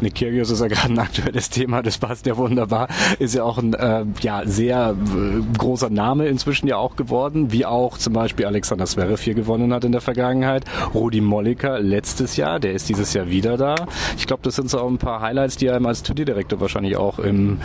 Nick 0.01 0.15
Kyrgios 0.15 0.49
ist 0.49 0.61
ja 0.61 0.67
gerade 0.67 0.93
ein 0.93 0.99
aktuelles 0.99 1.49
Thema, 1.49 1.81
das 1.81 1.97
passt 1.97 2.25
ja 2.25 2.37
wunderbar. 2.37 2.87
Ist 3.19 3.35
ja 3.35 3.43
auch 3.43 3.57
ein 3.57 3.73
äh, 3.73 4.05
ja, 4.21 4.43
sehr 4.45 4.95
äh, 4.95 5.57
großer 5.57 5.89
Name 5.89 6.27
inzwischen 6.27 6.67
ja 6.67 6.77
auch 6.77 6.95
geworden, 6.95 7.51
wie 7.51 7.65
auch 7.65 7.97
zum 7.97 8.13
Beispiel 8.13 8.45
Alexander 8.45 8.85
Zverev 8.85 9.21
hier 9.21 9.33
gewonnen 9.33 9.73
hat 9.73 9.83
in 9.83 9.91
der 9.91 10.01
Vergangenheit. 10.01 10.63
Rudi 10.93 11.21
Mollica 11.21 11.77
letztes 11.77 12.37
Jahr, 12.37 12.59
der 12.59 12.73
ist 12.73 12.89
dieses 12.89 13.13
Jahr 13.13 13.29
wieder 13.29 13.57
da. 13.57 13.75
Ich 14.17 14.27
glaube, 14.27 14.43
das 14.43 14.55
sind 14.55 14.69
so 14.69 14.79
auch 14.79 14.89
ein 14.89 14.97
paar 14.97 15.21
Highlights, 15.21 15.57
die 15.57 15.69
einem 15.69 15.85
als 15.85 16.03
Turnierdirektor 16.03 16.59
wahrscheinlich 16.59 16.97
auch 16.97 17.19
im, 17.19 17.59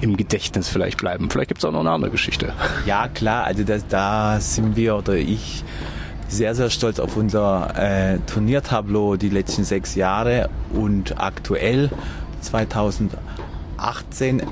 im 0.00 0.16
Gedächtnis 0.16 0.68
vielleicht 0.68 0.98
bleiben. 0.98 1.30
Vielleicht 1.30 1.48
gibt 1.48 1.58
es 1.58 1.64
auch 1.64 1.72
noch 1.72 1.80
eine 1.80 1.90
andere 1.90 2.10
Geschichte. 2.10 2.52
Ja, 2.86 3.08
klar, 3.08 3.44
also 3.44 3.64
das, 3.64 3.86
da 3.88 4.38
sind 4.40 4.76
wir 4.76 4.96
oder 4.96 5.14
ich 5.14 5.64
sehr, 6.28 6.54
sehr 6.54 6.70
stolz 6.70 6.98
auf 6.98 7.16
unser 7.16 7.74
äh, 7.76 8.18
Turniertableau 8.26 9.16
die 9.16 9.28
letzten 9.28 9.64
sechs 9.64 9.94
Jahre 9.94 10.48
und 10.72 11.20
aktuell 11.20 11.90
2018 12.40 14.42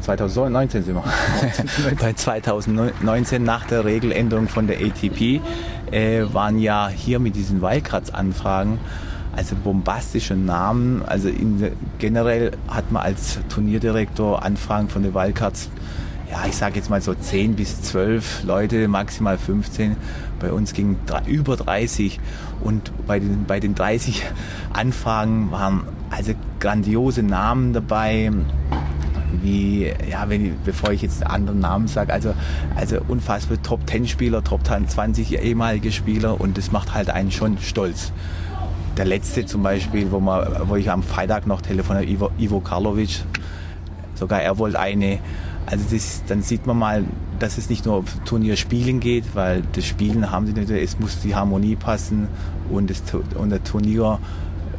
2019 0.00 0.80
äh, 0.80 0.84
sind 0.84 0.94
wir. 0.94 1.02
Bei 2.00 2.12
2019 2.12 3.42
nach 3.42 3.66
der 3.66 3.84
Regeländerung 3.84 4.48
von 4.48 4.68
der 4.68 4.78
ATP 4.78 5.40
äh, 5.90 6.22
waren 6.32 6.58
ja 6.58 6.88
hier 6.88 7.18
mit 7.18 7.34
diesen 7.34 7.62
Wildcards-Anfragen 7.62 8.78
also 9.36 9.54
bombastische 9.54 10.34
Namen. 10.34 11.02
Also 11.06 11.28
in, 11.28 11.72
generell 11.98 12.52
hat 12.68 12.90
man 12.90 13.02
als 13.02 13.38
Turnierdirektor 13.48 14.42
Anfragen 14.42 14.88
von 14.88 15.02
den 15.02 15.14
Wildcards 15.14 15.68
ja, 16.30 16.44
ich 16.46 16.56
sage 16.56 16.76
jetzt 16.76 16.90
mal 16.90 17.00
so 17.00 17.14
10 17.14 17.54
bis 17.54 17.82
12 17.82 18.44
Leute, 18.44 18.88
maximal 18.88 19.38
15. 19.38 19.96
Bei 20.40 20.52
uns 20.52 20.72
ging 20.72 20.96
über 21.26 21.56
30 21.56 22.20
und 22.62 22.92
bei 23.06 23.18
den, 23.18 23.44
bei 23.44 23.60
den 23.60 23.74
30 23.74 24.24
Anfragen 24.72 25.50
waren 25.50 25.82
also 26.10 26.32
grandiose 26.60 27.22
Namen 27.22 27.72
dabei, 27.72 28.30
wie, 29.42 29.92
ja, 30.08 30.28
wenn 30.28 30.56
bevor 30.64 30.92
ich 30.92 31.02
jetzt 31.02 31.26
anderen 31.26 31.60
Namen 31.60 31.88
sage, 31.88 32.12
also, 32.12 32.34
also 32.74 32.98
unfassbar 33.08 33.62
Top-10-Spieler, 33.62 34.42
Top-20 34.42 35.38
ehemalige 35.38 35.92
Spieler 35.92 36.40
und 36.40 36.58
das 36.58 36.72
macht 36.72 36.94
halt 36.94 37.10
einen 37.10 37.30
schon 37.30 37.58
stolz. 37.58 38.12
Der 38.96 39.04
letzte 39.04 39.44
zum 39.44 39.62
Beispiel, 39.62 40.10
wo, 40.10 40.20
man, 40.20 40.68
wo 40.68 40.76
ich 40.76 40.90
am 40.90 41.02
Freitag 41.02 41.46
noch 41.46 41.60
telefoniert, 41.60 42.08
Ivo, 42.08 42.30
Ivo 42.38 42.60
Karlovic, 42.60 43.24
sogar 44.14 44.40
er 44.40 44.58
wollte 44.58 44.78
eine, 44.80 45.18
also 45.66 45.84
das, 45.90 46.22
dann 46.26 46.42
sieht 46.42 46.66
man 46.66 46.78
mal, 46.78 47.04
dass 47.38 47.58
es 47.58 47.68
nicht 47.68 47.84
nur 47.84 47.96
auf 47.96 48.04
Turnier 48.24 48.56
spielen 48.56 49.00
geht, 49.00 49.34
weil 49.34 49.62
das 49.72 49.84
Spielen 49.84 50.30
haben 50.30 50.46
sie 50.46 50.52
nicht, 50.52 50.70
es 50.70 50.98
muss 50.98 51.20
die 51.20 51.34
Harmonie 51.34 51.76
passen 51.76 52.28
und, 52.70 52.88
das, 52.88 53.02
und 53.36 53.50
der 53.50 53.62
Turnier 53.62 54.18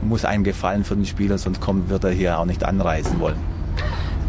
muss 0.01 0.25
einem 0.25 0.43
gefallen 0.43 0.83
für 0.83 0.95
den 0.95 1.05
Spieler, 1.05 1.37
sonst 1.37 1.59
kommt, 1.59 1.89
wird 1.89 2.03
er 2.03 2.11
hier 2.11 2.39
auch 2.39 2.45
nicht 2.45 2.63
anreisen 2.63 3.19
wollen. 3.19 3.37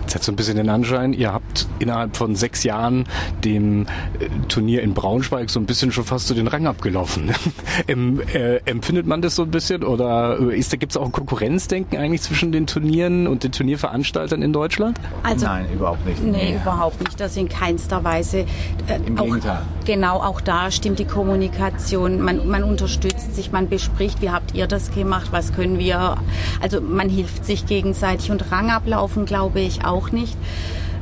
Jetzt 0.08 0.14
hat 0.14 0.24
so 0.24 0.32
ein 0.32 0.36
bisschen 0.36 0.56
den 0.56 0.70
Anschein, 0.70 1.12
ihr 1.12 1.34
habt 1.34 1.66
innerhalb 1.80 2.16
von 2.16 2.34
sechs 2.34 2.64
Jahren 2.64 3.04
dem 3.44 3.82
äh, 3.82 4.28
Turnier 4.48 4.80
in 4.80 4.94
Braunschweig 4.94 5.50
so 5.50 5.60
ein 5.60 5.66
bisschen 5.66 5.92
schon 5.92 6.04
fast 6.04 6.28
so 6.28 6.34
den 6.34 6.48
Rang 6.48 6.66
abgelaufen. 6.66 7.34
em, 7.88 8.18
äh, 8.32 8.56
empfindet 8.64 9.06
man 9.06 9.20
das 9.20 9.34
so 9.36 9.42
ein 9.42 9.50
bisschen 9.50 9.84
oder 9.84 10.40
äh, 10.40 10.58
gibt 10.58 10.92
es 10.92 10.96
auch 10.96 11.04
ein 11.04 11.12
Konkurrenzdenken 11.12 11.98
eigentlich 11.98 12.22
zwischen 12.22 12.52
den 12.52 12.66
Turnieren 12.66 13.26
und 13.26 13.44
den 13.44 13.52
Turnierveranstaltern 13.52 14.40
in 14.40 14.54
Deutschland? 14.54 14.98
Also, 15.24 15.44
Nein, 15.44 15.66
überhaupt 15.74 16.06
nicht. 16.06 16.22
Nee, 16.22 16.30
nee. 16.30 16.56
überhaupt 16.56 17.00
nicht. 17.00 17.20
Das 17.20 17.36
in 17.36 17.50
keinster 17.50 18.02
Weise. 18.02 18.46
Äh, 18.86 19.00
Im 19.06 19.18
auch, 19.18 19.24
Gegenteil. 19.24 19.60
Genau, 19.84 20.22
auch 20.22 20.40
da 20.40 20.70
stimmt 20.70 21.00
die 21.00 21.04
Kommunikation. 21.04 22.22
Man, 22.22 22.48
man 22.48 22.64
unterstützt 22.64 23.34
sich, 23.34 23.52
man 23.52 23.68
bespricht, 23.68 24.22
wie 24.22 24.30
habt 24.30 24.54
ihr 24.54 24.66
das 24.66 24.90
gemacht, 24.90 25.28
was 25.32 25.52
können 25.52 25.78
wir. 25.78 26.16
Also 26.62 26.80
man 26.80 27.10
hilft 27.10 27.44
sich 27.44 27.66
gegenseitig 27.66 28.30
und 28.30 28.50
Rang 28.50 28.70
ablaufen, 28.70 29.26
glaube 29.26 29.60
ich, 29.60 29.84
auch 29.84 29.97
auch 29.98 30.12
nicht. 30.12 30.36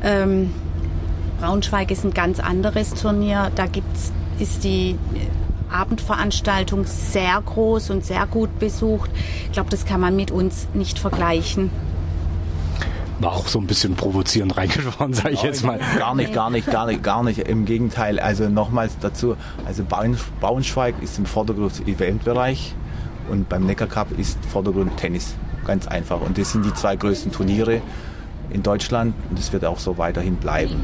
Ähm, 0.02 0.52
Braunschweig 1.40 1.90
ist 1.90 2.04
ein 2.04 2.14
ganz 2.14 2.40
anderes 2.40 2.94
Turnier. 2.94 3.50
Da 3.54 3.66
gibt's, 3.66 4.12
ist 4.38 4.64
die 4.64 4.96
Abendveranstaltung 5.70 6.84
sehr 6.86 7.40
groß 7.44 7.90
und 7.90 8.04
sehr 8.04 8.26
gut 8.26 8.58
besucht. 8.58 9.10
Ich 9.44 9.52
glaube, 9.52 9.70
das 9.70 9.84
kann 9.84 10.00
man 10.00 10.16
mit 10.16 10.30
uns 10.30 10.68
nicht 10.74 10.98
vergleichen. 10.98 11.70
War 13.18 13.32
auch 13.32 13.48
so 13.48 13.58
ein 13.58 13.66
bisschen 13.66 13.94
provozierend 13.96 14.56
reingeschworen, 14.56 15.12
sage 15.12 15.30
ich 15.30 15.42
jetzt 15.42 15.64
mal. 15.64 15.78
Gar 15.98 16.14
nicht, 16.14 16.32
gar 16.32 16.50
nicht, 16.50 16.70
gar 16.70 16.86
nicht, 16.86 17.02
gar 17.02 17.22
nicht. 17.22 17.38
Im 17.40 17.64
Gegenteil, 17.64 18.18
also 18.18 18.48
nochmals 18.48 18.96
dazu, 19.00 19.36
also 19.66 19.84
Braunschweig 20.40 20.94
ist 21.02 21.18
im 21.18 21.26
Vordergrund 21.26 21.86
Eventbereich 21.86 22.74
und 23.30 23.48
beim 23.48 23.66
Neckar 23.66 23.88
Cup 23.88 24.18
ist 24.18 24.38
Vordergrund 24.46 24.96
Tennis. 24.96 25.34
Ganz 25.66 25.86
einfach. 25.88 26.20
Und 26.20 26.38
das 26.38 26.52
sind 26.52 26.64
die 26.64 26.74
zwei 26.74 26.94
größten 26.94 27.32
Turniere 27.32 27.82
in 28.50 28.62
Deutschland 28.62 29.14
und 29.30 29.38
es 29.38 29.52
wird 29.52 29.64
auch 29.64 29.78
so 29.78 29.98
weiterhin 29.98 30.36
bleiben. 30.36 30.76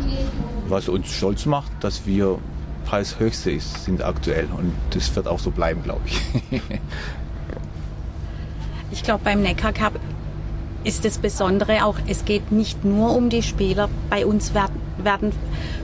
Was 0.69 0.88
uns 0.88 1.12
stolz 1.12 1.47
macht, 1.47 1.73
dass 1.81 2.07
wir 2.07 2.38
Preishöchste 2.85 3.59
sind 3.61 4.02
aktuell 4.02 4.49
und 4.57 4.73
das 4.90 5.14
wird 5.14 5.28
auch 5.28 5.38
so 5.38 5.50
bleiben, 5.50 5.83
glaube 5.83 6.00
ich. 6.07 6.21
ich 8.90 9.02
glaube, 9.02 9.21
beim 9.25 9.42
Neckar 9.42 9.73
Cup 9.73 9.92
ist 10.85 11.04
das 11.04 11.19
Besondere 11.19 11.85
auch, 11.85 11.97
es 12.09 12.25
geht 12.25 12.50
nicht 12.50 12.85
nur 12.85 13.14
um 13.14 13.28
die 13.28 13.42
Spieler. 13.42 13.88
Bei 14.11 14.26
uns 14.26 14.52
werden, 14.52 14.81
werden 14.99 15.33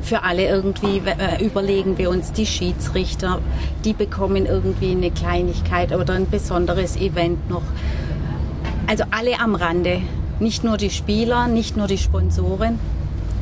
für 0.03 0.23
alle 0.23 0.47
irgendwie, 0.47 1.01
äh, 1.07 1.45
überlegen 1.45 1.99
wir 1.99 2.11
uns 2.11 2.33
die 2.33 2.47
Schiedsrichter, 2.47 3.41
die 3.85 3.93
bekommen 3.93 4.47
irgendwie 4.47 4.91
eine 4.91 5.11
Kleinigkeit 5.11 5.93
oder 5.93 6.15
ein 6.15 6.29
besonderes 6.29 6.97
Event 6.97 7.49
noch. 7.49 7.63
Also 8.89 9.05
alle 9.11 9.39
am 9.39 9.55
Rande. 9.55 10.03
Nicht 10.41 10.65
nur 10.65 10.77
die 10.77 10.91
Spieler, 10.91 11.49
nicht 11.49 11.77
nur 11.77 11.87
die 11.87 11.99
Sponsoren. 11.99 12.79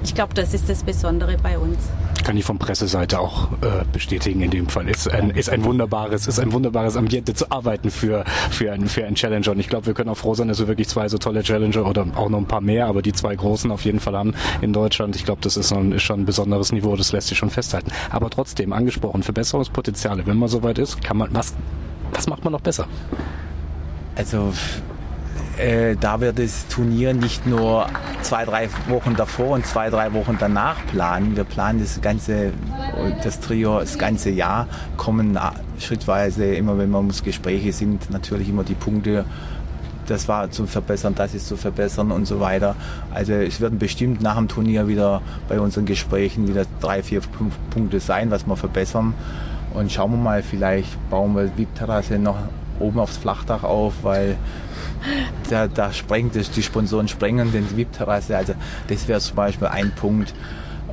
Ich 0.02 0.14
glaube, 0.14 0.34
das 0.34 0.54
ist 0.54 0.68
das 0.68 0.84
Besondere 0.84 1.36
bei 1.42 1.58
uns. 1.58 1.78
Kann 2.24 2.36
ich 2.36 2.44
von 2.44 2.58
Presseseite 2.58 3.18
auch 3.18 3.52
äh, 3.60 3.84
bestätigen 3.92 4.40
in 4.40 4.50
dem 4.50 4.68
Fall. 4.68 4.88
Ist 4.88 5.10
ein, 5.10 5.30
ist 5.30 5.50
ein 5.50 5.64
wunderbares, 5.64 6.26
ist 6.26 6.38
ein 6.38 6.52
wunderbares 6.52 6.96
Ambiente 6.96 7.34
zu 7.34 7.50
arbeiten 7.50 7.90
für, 7.90 8.24
für, 8.50 8.72
einen, 8.72 8.88
für 8.88 9.04
einen 9.04 9.16
Challenger. 9.16 9.50
Und 9.50 9.60
ich 9.60 9.68
glaube, 9.68 9.86
wir 9.86 9.94
können 9.94 10.08
auch 10.08 10.16
froh 10.16 10.34
sein, 10.34 10.48
dass 10.48 10.58
wir 10.58 10.68
wirklich 10.68 10.88
zwei 10.88 11.08
so 11.08 11.18
tolle 11.18 11.42
Challenger 11.42 11.84
oder 11.86 12.06
auch 12.14 12.28
noch 12.28 12.38
ein 12.38 12.46
paar 12.46 12.60
mehr, 12.60 12.86
aber 12.86 13.02
die 13.02 13.12
zwei 13.12 13.34
großen 13.34 13.70
auf 13.70 13.84
jeden 13.84 14.00
Fall 14.00 14.16
haben 14.16 14.34
in 14.60 14.72
Deutschland. 14.72 15.16
Ich 15.16 15.24
glaube, 15.24 15.40
das 15.42 15.56
ist, 15.56 15.72
ein, 15.72 15.92
ist 15.92 16.02
schon 16.02 16.20
ein 16.20 16.26
besonderes 16.26 16.72
Niveau, 16.72 16.96
das 16.96 17.12
lässt 17.12 17.28
sich 17.28 17.38
schon 17.38 17.50
festhalten. 17.50 17.90
Aber 18.10 18.30
trotzdem, 18.30 18.72
angesprochen, 18.72 19.22
Verbesserungspotenziale. 19.22 20.26
Wenn 20.26 20.38
man 20.38 20.48
soweit 20.48 20.78
ist, 20.78 21.02
kann 21.02 21.16
man, 21.16 21.34
was, 21.34 21.54
was 22.12 22.26
macht 22.26 22.44
man 22.44 22.52
noch 22.52 22.60
besser? 22.60 22.86
Also 24.14 24.52
äh, 25.58 25.96
da 25.96 26.20
wir 26.20 26.32
das 26.32 26.68
Turnier 26.68 27.14
nicht 27.14 27.46
nur 27.46 27.86
zwei, 28.22 28.44
drei 28.44 28.68
Wochen 28.88 29.16
davor 29.16 29.50
und 29.50 29.66
zwei, 29.66 29.90
drei 29.90 30.12
Wochen 30.12 30.36
danach 30.38 30.76
planen. 30.86 31.36
Wir 31.36 31.44
planen 31.44 31.80
das 31.80 32.00
ganze, 32.00 32.52
das 33.22 33.40
Trio 33.40 33.80
das 33.80 33.98
ganze 33.98 34.30
Jahr, 34.30 34.68
kommen 34.96 35.38
schrittweise 35.78 36.54
immer, 36.54 36.78
wenn 36.78 36.90
man 36.90 37.10
Gespräche 37.24 37.72
sind, 37.72 38.10
natürlich 38.10 38.48
immer 38.48 38.64
die 38.64 38.74
Punkte 38.74 39.24
das 40.06 40.28
war 40.28 40.50
zu 40.50 40.66
verbessern, 40.66 41.14
das 41.16 41.34
ist 41.34 41.48
zu 41.48 41.56
verbessern 41.56 42.10
und 42.10 42.26
so 42.26 42.40
weiter. 42.40 42.76
Also 43.12 43.32
es 43.32 43.60
werden 43.60 43.78
bestimmt 43.78 44.22
nach 44.22 44.36
dem 44.36 44.48
Turnier 44.48 44.88
wieder 44.88 45.20
bei 45.48 45.60
unseren 45.60 45.84
Gesprächen 45.84 46.48
wieder 46.48 46.64
drei, 46.80 47.02
vier, 47.02 47.22
fünf 47.22 47.54
Punkte 47.70 48.00
sein, 48.00 48.30
was 48.30 48.46
wir 48.46 48.56
verbessern. 48.56 49.14
Und 49.74 49.92
schauen 49.92 50.12
wir 50.12 50.18
mal, 50.18 50.42
vielleicht 50.42 50.88
bauen 51.10 51.34
wir 51.34 51.44
die 51.44 51.62
VIP-Terrasse 51.62 52.18
noch 52.18 52.36
oben 52.80 52.98
aufs 52.98 53.16
Flachdach 53.16 53.62
auf, 53.62 53.94
weil 54.02 54.36
da, 55.50 55.68
da 55.68 55.92
sprengt 55.92 56.36
es, 56.36 56.50
die 56.50 56.62
Sponsoren 56.62 57.08
sprengen 57.08 57.52
den 57.52 57.76
VIP-Terrasse. 57.76 58.36
Also 58.36 58.54
das 58.88 59.08
wäre 59.08 59.20
zum 59.20 59.36
Beispiel 59.36 59.68
ein 59.68 59.92
Punkt. 59.92 60.34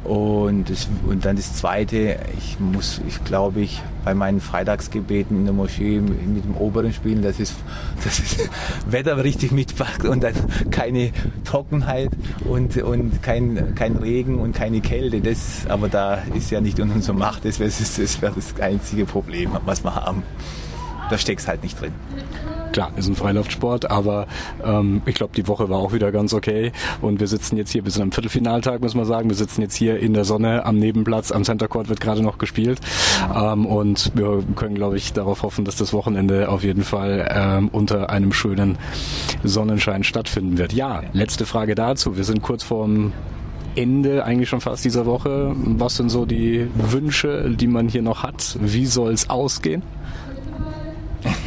Und, 0.03 0.69
das, 0.69 0.89
und 1.07 1.23
dann 1.23 1.37
das 1.37 1.55
Zweite, 1.55 2.17
ich 2.37 2.59
muss, 2.59 2.99
ich 3.07 3.23
glaube 3.23 3.61
ich, 3.61 3.81
bei 4.03 4.13
meinen 4.13 4.41
Freitagsgebeten 4.41 5.37
in 5.37 5.45
der 5.45 5.53
Moschee 5.53 6.01
mit 6.01 6.43
dem 6.43 6.57
oberen 6.57 6.91
spielen, 6.91 7.21
das 7.21 7.39
ist, 7.39 7.55
das 8.03 8.19
ist 8.19 8.49
Wetter 8.85 9.23
richtig 9.23 9.53
mitpackt 9.53 10.03
und 10.03 10.21
dann 10.21 10.33
keine 10.71 11.11
Trockenheit 11.45 12.09
und, 12.43 12.75
und 12.83 13.23
kein, 13.23 13.75
kein 13.75 13.95
Regen 13.95 14.39
und 14.39 14.53
keine 14.53 14.81
Kälte. 14.81 15.21
Das, 15.21 15.65
aber 15.69 15.87
da 15.87 16.15
ist 16.35 16.51
ja 16.51 16.59
nicht 16.59 16.79
in 16.79 16.91
unserer 16.91 17.15
Macht, 17.15 17.45
das 17.45 17.59
wäre 17.59 17.69
das, 17.69 18.21
wär 18.21 18.31
das 18.31 18.59
einzige 18.59 19.05
Problem, 19.05 19.51
was 19.63 19.85
wir 19.85 19.95
haben. 19.95 20.23
Da 21.09 21.17
steckt 21.17 21.47
halt 21.47 21.63
nicht 21.63 21.79
drin. 21.79 21.93
Klar, 22.73 22.91
ist 22.95 23.07
ein 23.07 23.15
Freiluftsport, 23.15 23.91
aber 23.91 24.25
ähm, 24.65 25.03
ich 25.05 25.13
glaube, 25.13 25.33
die 25.35 25.47
Woche 25.47 25.69
war 25.69 25.77
auch 25.77 25.93
wieder 25.93 26.11
ganz 26.11 26.33
okay. 26.33 26.71
Und 27.01 27.19
wir 27.19 27.27
sitzen 27.27 27.55
jetzt 27.55 27.71
hier, 27.71 27.85
wir 27.85 27.91
sind 27.91 28.01
am 28.01 28.11
Viertelfinaltag, 28.11 28.81
muss 28.81 28.95
man 28.95 29.05
sagen. 29.05 29.29
Wir 29.29 29.35
sitzen 29.35 29.61
jetzt 29.61 29.75
hier 29.75 29.99
in 29.99 30.15
der 30.15 30.25
Sonne 30.25 30.65
am 30.65 30.79
Nebenplatz, 30.79 31.31
am 31.31 31.43
Center 31.43 31.67
Court 31.67 31.87
wird 31.87 32.01
gerade 32.01 32.23
noch 32.23 32.39
gespielt. 32.39 32.79
Ähm, 33.35 33.67
und 33.67 34.11
wir 34.15 34.43
können, 34.55 34.73
glaube 34.73 34.97
ich, 34.97 35.13
darauf 35.13 35.43
hoffen, 35.43 35.65
dass 35.65 35.75
das 35.75 35.93
Wochenende 35.93 36.49
auf 36.49 36.63
jeden 36.63 36.83
Fall 36.83 37.29
ähm, 37.31 37.69
unter 37.71 38.09
einem 38.09 38.33
schönen 38.33 38.79
Sonnenschein 39.43 40.03
stattfinden 40.03 40.57
wird. 40.57 40.73
Ja, 40.73 41.03
letzte 41.13 41.45
Frage 41.45 41.75
dazu. 41.75 42.17
Wir 42.17 42.23
sind 42.23 42.41
kurz 42.41 42.63
vorm 42.63 43.13
Ende 43.75 44.25
eigentlich 44.25 44.49
schon 44.49 44.61
fast 44.61 44.83
dieser 44.83 45.05
Woche. 45.05 45.55
Was 45.55 45.97
sind 45.97 46.09
so 46.09 46.25
die 46.25 46.67
Wünsche, 46.73 47.51
die 47.51 47.67
man 47.67 47.87
hier 47.87 48.01
noch 48.01 48.23
hat? 48.23 48.57
Wie 48.59 48.87
soll 48.87 49.13
es 49.13 49.29
ausgehen? 49.29 49.83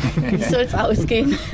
Wie 0.31 0.43
soll 0.43 0.63
es 0.63 0.75
ausgehen? 0.75 1.37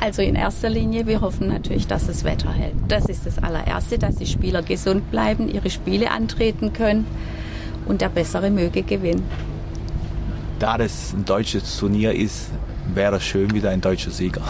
Also 0.00 0.22
in 0.22 0.34
erster 0.34 0.70
Linie, 0.70 1.06
wir 1.06 1.20
hoffen 1.20 1.48
natürlich, 1.48 1.86
dass 1.86 2.06
das 2.06 2.24
Wetter 2.24 2.50
hält. 2.50 2.74
Das 2.88 3.04
ist 3.04 3.26
das 3.26 3.38
allererste, 3.38 3.98
dass 3.98 4.16
die 4.16 4.26
Spieler 4.26 4.62
gesund 4.62 5.10
bleiben, 5.10 5.48
ihre 5.48 5.68
Spiele 5.68 6.10
antreten 6.10 6.72
können 6.72 7.06
und 7.86 8.00
der 8.00 8.08
Bessere 8.08 8.50
möge 8.50 8.82
gewinnen. 8.82 9.22
Da 10.58 10.78
das 10.78 11.12
ein 11.12 11.24
deutsches 11.24 11.78
Turnier 11.78 12.14
ist, 12.14 12.48
wäre 12.94 13.20
schön 13.20 13.52
wieder 13.52 13.70
ein 13.70 13.80
deutscher 13.80 14.10
Sieger. 14.10 14.42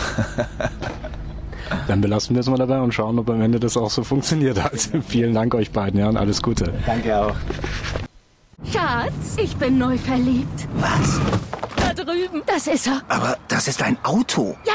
Dann 1.86 2.00
belassen 2.00 2.34
wir 2.34 2.40
es 2.40 2.48
mal 2.48 2.56
dabei 2.56 2.80
und 2.80 2.94
schauen, 2.94 3.18
ob 3.18 3.28
am 3.28 3.42
Ende 3.42 3.60
das 3.60 3.76
auch 3.76 3.90
so 3.90 4.02
funktioniert 4.02 4.62
hat. 4.62 4.88
Vielen 5.06 5.34
Dank 5.34 5.54
euch 5.54 5.70
beiden, 5.70 6.00
ja, 6.00 6.08
und 6.08 6.16
alles 6.16 6.42
Gute. 6.42 6.72
Danke 6.86 7.18
auch. 7.18 7.34
Schatz, 8.72 9.36
ich 9.36 9.54
bin 9.56 9.78
neu 9.78 9.98
verliebt. 9.98 10.66
Was? 10.76 11.20
Drüben. 12.04 12.42
Das 12.46 12.66
ist 12.66 12.86
er. 12.86 13.02
Aber 13.08 13.36
das 13.48 13.68
ist 13.68 13.82
ein 13.82 13.96
Auto. 14.04 14.56
Ja, 14.64 14.74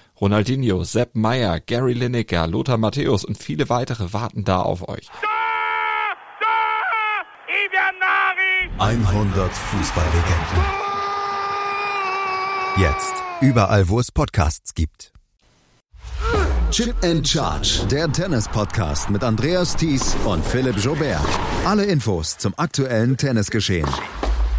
Ronaldinho, 0.21 0.83
Sepp 0.83 1.15
Meyer, 1.15 1.59
Gary 1.59 1.93
Lineker, 1.93 2.45
Lothar 2.45 2.77
Matthäus 2.77 3.25
und 3.25 3.39
viele 3.39 3.69
weitere 3.69 4.13
warten 4.13 4.43
da 4.43 4.61
auf 4.61 4.87
euch. 4.87 5.07
100 8.77 9.51
Fußballlegenden. 9.51 10.31
Jetzt 12.77 13.13
überall, 13.41 13.89
wo 13.89 13.99
es 13.99 14.11
Podcasts 14.11 14.75
gibt. 14.75 15.11
Chip 16.69 16.95
and 17.03 17.27
Charge, 17.27 17.85
der 17.89 18.11
Tennis-Podcast 18.11 19.09
mit 19.09 19.23
Andreas 19.23 19.75
Thies 19.75 20.15
und 20.25 20.45
Philipp 20.45 20.77
Jobert. 20.77 21.19
Alle 21.65 21.85
Infos 21.85 22.37
zum 22.37 22.53
aktuellen 22.57 23.17
Tennisgeschehen 23.17 23.89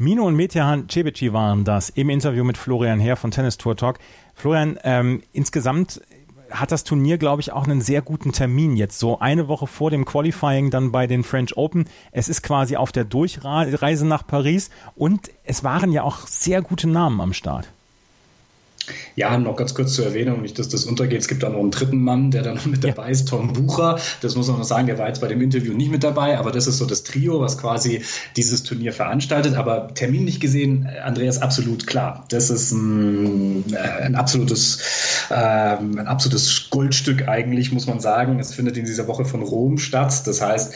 Mino 0.00 0.24
und 0.24 0.36
Metjahan 0.36 0.88
Cebici 0.88 1.32
waren 1.32 1.64
das 1.64 1.90
im 1.90 2.08
Interview 2.08 2.44
mit 2.44 2.56
Florian 2.56 3.00
Herr 3.00 3.16
von 3.16 3.32
Tennis 3.32 3.58
Tour 3.58 3.74
Talk. 3.74 3.98
Florian, 4.32 4.78
ähm, 4.84 5.24
insgesamt 5.32 6.00
hat 6.52 6.70
das 6.70 6.84
Turnier, 6.84 7.18
glaube 7.18 7.42
ich, 7.42 7.50
auch 7.50 7.64
einen 7.64 7.80
sehr 7.80 8.00
guten 8.00 8.30
Termin 8.30 8.76
jetzt. 8.76 9.00
So 9.00 9.18
eine 9.18 9.48
Woche 9.48 9.66
vor 9.66 9.90
dem 9.90 10.04
Qualifying 10.04 10.70
dann 10.70 10.92
bei 10.92 11.08
den 11.08 11.24
French 11.24 11.56
Open. 11.56 11.86
Es 12.12 12.28
ist 12.28 12.42
quasi 12.42 12.76
auf 12.76 12.92
der 12.92 13.06
Durchreise 13.06 14.06
nach 14.06 14.24
Paris 14.24 14.70
und 14.94 15.32
es 15.42 15.64
waren 15.64 15.90
ja 15.90 16.04
auch 16.04 16.28
sehr 16.28 16.62
gute 16.62 16.88
Namen 16.88 17.20
am 17.20 17.32
Start. 17.32 17.68
Ja, 19.16 19.36
noch 19.38 19.56
ganz 19.56 19.74
kurz 19.74 19.94
zur 19.94 20.06
Erwähnung, 20.06 20.42
nicht, 20.42 20.58
dass 20.58 20.68
das 20.68 20.84
untergeht. 20.84 21.20
Es 21.20 21.28
gibt 21.28 21.42
da 21.42 21.48
noch 21.48 21.60
einen 21.60 21.70
dritten 21.70 22.02
Mann, 22.02 22.30
der 22.30 22.42
da 22.42 22.54
noch 22.54 22.66
mit 22.66 22.84
dabei 22.84 23.10
ist, 23.10 23.28
Tom 23.28 23.52
Bucher. 23.52 23.98
Das 24.20 24.36
muss 24.36 24.48
man 24.48 24.58
noch 24.58 24.64
sagen, 24.64 24.86
der 24.86 24.98
war 24.98 25.08
jetzt 25.08 25.20
bei 25.20 25.28
dem 25.28 25.40
Interview 25.40 25.72
nicht 25.74 25.90
mit 25.90 26.04
dabei, 26.04 26.38
aber 26.38 26.52
das 26.52 26.66
ist 26.66 26.78
so 26.78 26.86
das 26.86 27.02
Trio, 27.02 27.40
was 27.40 27.58
quasi 27.58 28.02
dieses 28.36 28.62
Turnier 28.62 28.92
veranstaltet. 28.92 29.56
Aber 29.56 29.92
terminlich 29.94 30.40
gesehen, 30.40 30.88
Andreas, 31.04 31.40
absolut 31.42 31.86
klar. 31.86 32.24
Das 32.30 32.50
ist 32.50 32.72
ein, 32.72 33.64
äh, 33.72 33.76
ein 33.76 34.14
absolutes, 34.14 34.78
ähm, 35.30 35.98
ein 35.98 36.06
absolutes 36.06 36.70
Goldstück 36.70 37.28
eigentlich, 37.28 37.72
muss 37.72 37.86
man 37.86 38.00
sagen. 38.00 38.38
Es 38.38 38.54
findet 38.54 38.76
in 38.76 38.84
dieser 38.84 39.08
Woche 39.08 39.24
von 39.24 39.42
Rom 39.42 39.78
statt. 39.78 40.26
Das 40.26 40.40
heißt, 40.40 40.74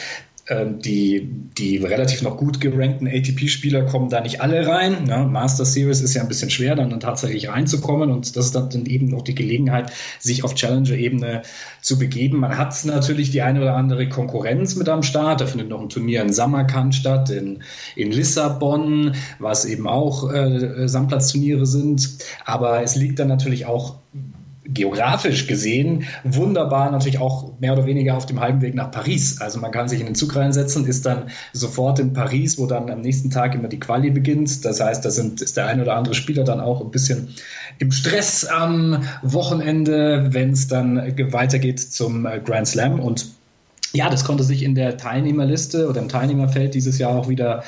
die, 0.51 1.29
die 1.57 1.77
relativ 1.77 2.23
noch 2.23 2.37
gut 2.37 2.61
gerankten 2.61 3.07
ATP-Spieler 3.07 3.83
kommen 3.83 4.11
da 4.11 4.21
nicht 4.21 4.41
alle 4.41 4.67
rein. 4.67 5.05
Ne? 5.05 5.29
Master 5.31 5.65
Series 5.65 6.01
ist 6.01 6.15
ja 6.15 6.23
ein 6.23 6.29
bisschen 6.29 6.51
schwer, 6.51 6.75
dann, 6.75 6.91
dann 6.91 6.99
tatsächlich 6.99 7.49
reinzukommen 7.49 8.11
und 8.11 8.37
das 8.37 8.47
ist 8.47 8.55
dann 8.55 8.87
eben 8.87 9.15
auch 9.15 9.23
die 9.23 9.37
Gelegenheit, 9.37 9.93
sich 10.19 10.43
auf 10.43 10.55
Challenger-Ebene 10.55 11.43
zu 11.81 11.97
begeben. 11.97 12.39
Man 12.39 12.59
hat 12.59 12.75
natürlich 12.85 13.31
die 13.31 13.43
eine 13.43 13.61
oder 13.61 13.77
andere 13.77 14.09
Konkurrenz 14.09 14.75
mit 14.75 14.89
am 14.89 15.05
Start. 15.05 15.41
Da 15.41 15.47
findet 15.47 15.69
noch 15.69 15.81
ein 15.81 15.89
Turnier 15.89 16.23
in 16.23 16.33
Samarkand 16.33 16.97
statt, 16.97 17.31
in, 17.31 17.63
in 17.95 18.11
Lissabon, 18.11 19.15
was 19.39 19.65
eben 19.65 19.87
auch 19.87 20.33
äh, 20.33 20.89
Samtplatzturniere 20.89 21.67
sind. 21.67 22.19
Aber 22.45 22.83
es 22.83 22.97
liegt 22.97 23.21
dann 23.21 23.29
natürlich 23.29 23.67
auch 23.67 23.97
geografisch 24.65 25.49
gesehen 25.49 26.05
wunderbar 26.23 26.91
natürlich 26.91 27.19
auch 27.19 27.59
mehr 27.59 27.73
oder 27.73 27.87
weniger 27.87 28.17
auf 28.17 28.27
dem 28.27 28.41
halben 28.41 28.61
Weg 28.63 28.75
nach 28.75 28.91
Paris. 28.91 29.41
Also 29.41 29.59
man 29.59 29.73
kann 29.73 29.89
sich 29.89 30.01
in 30.01 30.07
den 30.07 30.15
Zug 30.15 30.37
reinsetzen, 30.37 30.87
ist 30.87 31.05
dann 31.05 31.31
sofort 31.53 31.99
in 31.99 32.13
Paris, 32.13 32.59
wo 32.59 32.67
dann 32.67 32.89
am 32.89 33.01
nächsten 33.01 33.31
Tag 33.31 33.55
immer 33.55 33.69
die 33.69 33.81
Quali 33.81 34.11
beginnt. 34.11 34.65
Das 34.65 34.81
heißt, 34.81 35.05
da 35.05 35.11
sind, 35.11 35.41
ist 35.43 35.57
der 35.57 35.67
ein 35.67 35.81
oder 35.81 35.97
andere 35.97 36.15
Spieler 36.15 36.45
dann 36.45 36.61
auch 36.61 36.81
ein 36.81 36.91
bisschen 36.91 37.35
im 37.79 37.91
Stress 37.91 38.45
am 38.45 39.03
Wochenende, 39.23 40.29
wenn 40.31 40.51
es 40.51 40.69
dann 40.69 40.97
weitergeht 41.33 41.81
zum 41.81 42.27
äh, 42.27 42.39
Grand 42.39 42.69
Slam 42.69 43.01
und 43.01 43.27
ja, 43.95 44.09
das 44.09 44.25
konnte 44.25 44.43
sich 44.43 44.63
in 44.63 44.75
der 44.75 44.97
Teilnehmerliste 44.97 45.87
oder 45.89 46.01
im 46.01 46.09
Teilnehmerfeld 46.09 46.75
dieses 46.75 46.99
Jahr 46.99 47.13
auch 47.13 47.29
wieder 47.29 47.63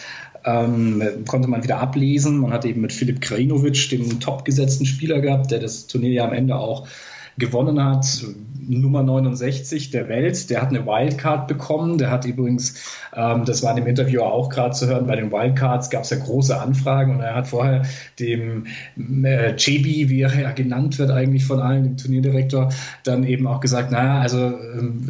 ähm, 0.44 1.02
konnte 1.26 1.48
man 1.48 1.62
wieder 1.62 1.80
ablesen. 1.80 2.38
Man 2.38 2.52
hat 2.52 2.64
eben 2.64 2.80
mit 2.80 2.92
Filip 2.92 3.20
Krajinovic 3.20 3.88
den 3.90 4.20
topgesetzten 4.20 4.87
Spieler 4.87 5.20
gehabt, 5.20 5.50
der 5.50 5.61
das 5.61 5.87
Turnier 5.87 6.12
ja 6.12 6.24
am 6.24 6.33
Ende 6.33 6.57
auch 6.57 6.87
gewonnen 7.38 7.83
hat. 7.83 8.07
Nummer 8.68 9.03
69 9.03 9.90
der 9.90 10.09
Welt, 10.09 10.49
der 10.51 10.62
hat 10.62 10.70
eine 10.70 10.87
Wildcard 10.87 11.49
bekommen. 11.49 11.99
Der 11.99 12.11
hat 12.11 12.25
übrigens, 12.25 12.83
ähm, 13.14 13.44
das 13.44 13.62
war 13.62 13.70
in 13.70 13.77
dem 13.77 13.87
Interview 13.87 14.23
auch 14.23 14.49
gerade 14.49 14.75
zu 14.75 14.87
hören, 14.87 15.07
bei 15.07 15.16
den 15.16 15.31
Wildcards 15.31 15.90
gab 15.90 16.05
es 16.05 16.11
ja 16.11 16.18
große 16.18 16.59
Anfragen 16.59 17.16
und 17.16 17.20
er 17.20 17.35
hat 17.35 17.49
vorher 17.49 17.83
dem 18.18 18.66
äh, 18.97 19.55
Chebi, 19.57 20.09
wie 20.09 20.23
er 20.23 20.35
ja 20.38 20.53
genannt 20.53 20.99
wird 20.99 21.11
eigentlich 21.11 21.44
von 21.44 21.61
allen, 21.61 21.85
dem 21.85 21.97
Turnierdirektor, 21.97 22.70
dann 23.05 23.25
eben 23.25 23.47
auch 23.47 23.61
gesagt, 23.61 23.90
naja, 23.90 24.20
also 24.20 24.55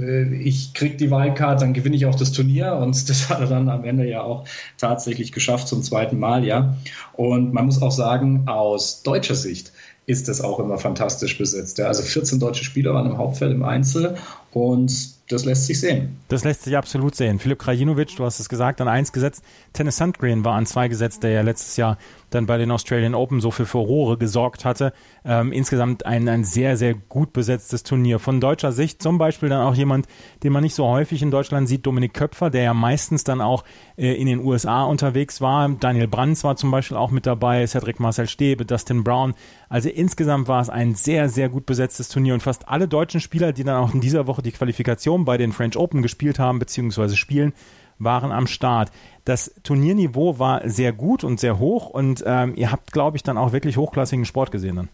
äh, 0.01 0.35
ich 0.35 0.75
krieg 0.75 0.99
die 0.99 1.11
Wildcard, 1.11 1.63
dann 1.63 1.75
gewinne 1.75 1.97
ich 1.97 2.07
auch 2.07 2.15
das 2.15 2.33
Turnier 2.33 2.75
und 2.75 2.95
das 3.09 3.31
hat 3.31 3.41
er 3.41 3.47
dann 3.47 3.69
am 3.69 3.85
Ende 3.85 4.09
ja 4.09 4.23
auch 4.23 4.45
tatsächlich 4.79 5.33
geschafft 5.33 5.69
zum 5.69 5.83
zweiten 5.83 6.19
Mal, 6.19 6.45
ja. 6.45 6.77
Und 7.13 7.53
man 7.53 7.67
muss 7.67 7.81
auch 7.81 7.93
sagen, 7.93 8.49
aus 8.49 9.03
deutscher 9.03 9.37
Sicht 9.37 9.73
ist 10.07 10.29
das 10.29 10.41
auch 10.41 10.59
immer 10.61 10.79
fantastisch 10.79 11.39
besetzt. 11.39 11.79
Ja. 11.79 11.87
Also 11.87 12.03
14 12.03 12.39
deutsche 12.39 12.65
Spieler 12.65 12.95
waren 12.95 13.07
im 13.07 13.19
Hauptfeld 13.19 13.53
im 13.53 13.63
Einzel 13.63 14.17
und 14.55 15.15
das 15.29 15.45
lässt 15.47 15.67
sich 15.67 15.81
sehen. 15.81 16.17
Das 16.29 16.45
lässt 16.45 16.65
sich 16.65 16.77
absolut 16.77 17.15
sehen. 17.15 17.39
Philipp 17.39 17.59
Krajinovic, 17.59 18.15
du 18.17 18.25
hast 18.25 18.41
es 18.41 18.49
gesagt, 18.49 18.81
an 18.81 18.89
eins 18.89 19.11
gesetzt. 19.13 19.43
Tennis 19.73 19.97
Sandgren 19.97 20.45
war 20.45 20.55
an 20.55 20.67
zwei 20.67 20.89
gesetzt, 20.89 21.23
der 21.23 21.31
ja 21.31 21.41
letztes 21.41 21.77
Jahr 21.77 21.97
dann 22.31 22.47
bei 22.47 22.59
den 22.59 22.71
Australian 22.71 23.15
Open 23.15 23.41
so 23.41 23.51
für 23.51 23.65
Furore 23.65 24.19
gesorgt 24.19 24.65
hatte. 24.65 24.93
Ähm, 25.25 25.53
insgesamt 25.53 26.05
ein, 26.05 26.29
ein 26.29 26.45
sehr, 26.45 26.77
sehr 26.77 26.95
gut 26.95 27.33
besetztes 27.33 27.85
Turnier. 27.85 28.19
Von 28.19 28.41
deutscher 28.41 28.73
Sicht 28.73 29.01
zum 29.03 29.17
Beispiel 29.19 29.49
dann 29.49 29.63
auch 29.63 29.75
jemand, 29.75 30.07
den 30.43 30.53
man 30.53 30.63
nicht 30.63 30.75
so 30.75 30.87
häufig 30.87 31.23
in 31.23 31.31
Deutschland 31.31 31.69
sieht, 31.69 31.87
Dominik 31.87 32.13
Köpfer, 32.13 32.51
der 32.51 32.63
ja 32.63 32.75
meistens 32.75 33.25
dann 33.25 33.41
auch 33.41 33.65
äh, 33.97 34.13
in 34.15 34.27
den 34.27 34.41
USA 34.41 34.85
unterwegs 34.85 35.41
war. 35.41 35.69
Daniel 35.69 36.09
Brands 36.09 36.45
war 36.45 36.57
zum 36.57 36.71
Beispiel 36.71 36.97
auch 36.97 37.11
mit 37.11 37.25
dabei, 37.25 37.67
Cedric 37.67 37.99
Marcel 37.99 38.29
Stebe, 38.29 38.67
Dustin 38.67 39.05
Brown. 39.05 39.35
Also 39.69 39.89
insgesamt 39.89 40.49
war 40.49 40.61
es 40.61 40.69
ein 40.69 40.95
sehr, 40.95 41.29
sehr 41.29 41.49
gut 41.49 41.67
besetztes 41.67 42.09
Turnier 42.09 42.35
und 42.35 42.43
fast 42.43 42.69
alle 42.69 42.89
deutschen 42.89 43.21
Spieler, 43.21 43.53
die 43.53 43.65
dann 43.65 43.83
auch 43.83 43.95
in 43.95 44.01
dieser 44.01 44.27
Woche 44.27 44.43
die 44.45 44.53
Qualifikation 44.53 45.25
bei 45.25 45.37
den 45.37 45.53
French 45.53 45.77
Open 45.77 46.03
gespielt 46.03 46.39
haben, 46.39 46.59
beziehungsweise 46.59 47.17
spielen, 47.17 47.53
waren 47.99 48.33
am 48.33 48.47
Start. 48.47 48.91
Das 49.25 49.55
Turnierniveau 49.63 50.39
war 50.39 50.69
sehr 50.69 50.93
gut 50.93 51.25
und 51.25 51.41
sehr 51.41 51.59
hoch 51.59 51.91
und 51.91 52.23
ähm, 52.27 52.55
ihr 52.57 52.71
habt, 52.71 52.93
glaube 52.93 53.17
ich, 53.17 53.23
dann 53.23 53.39
auch 53.39 53.53
wirklich 53.53 53.77
hochklassigen 53.77 54.25
Sport 54.25 54.51
gesehen 54.51 54.77
dann. 54.77 54.89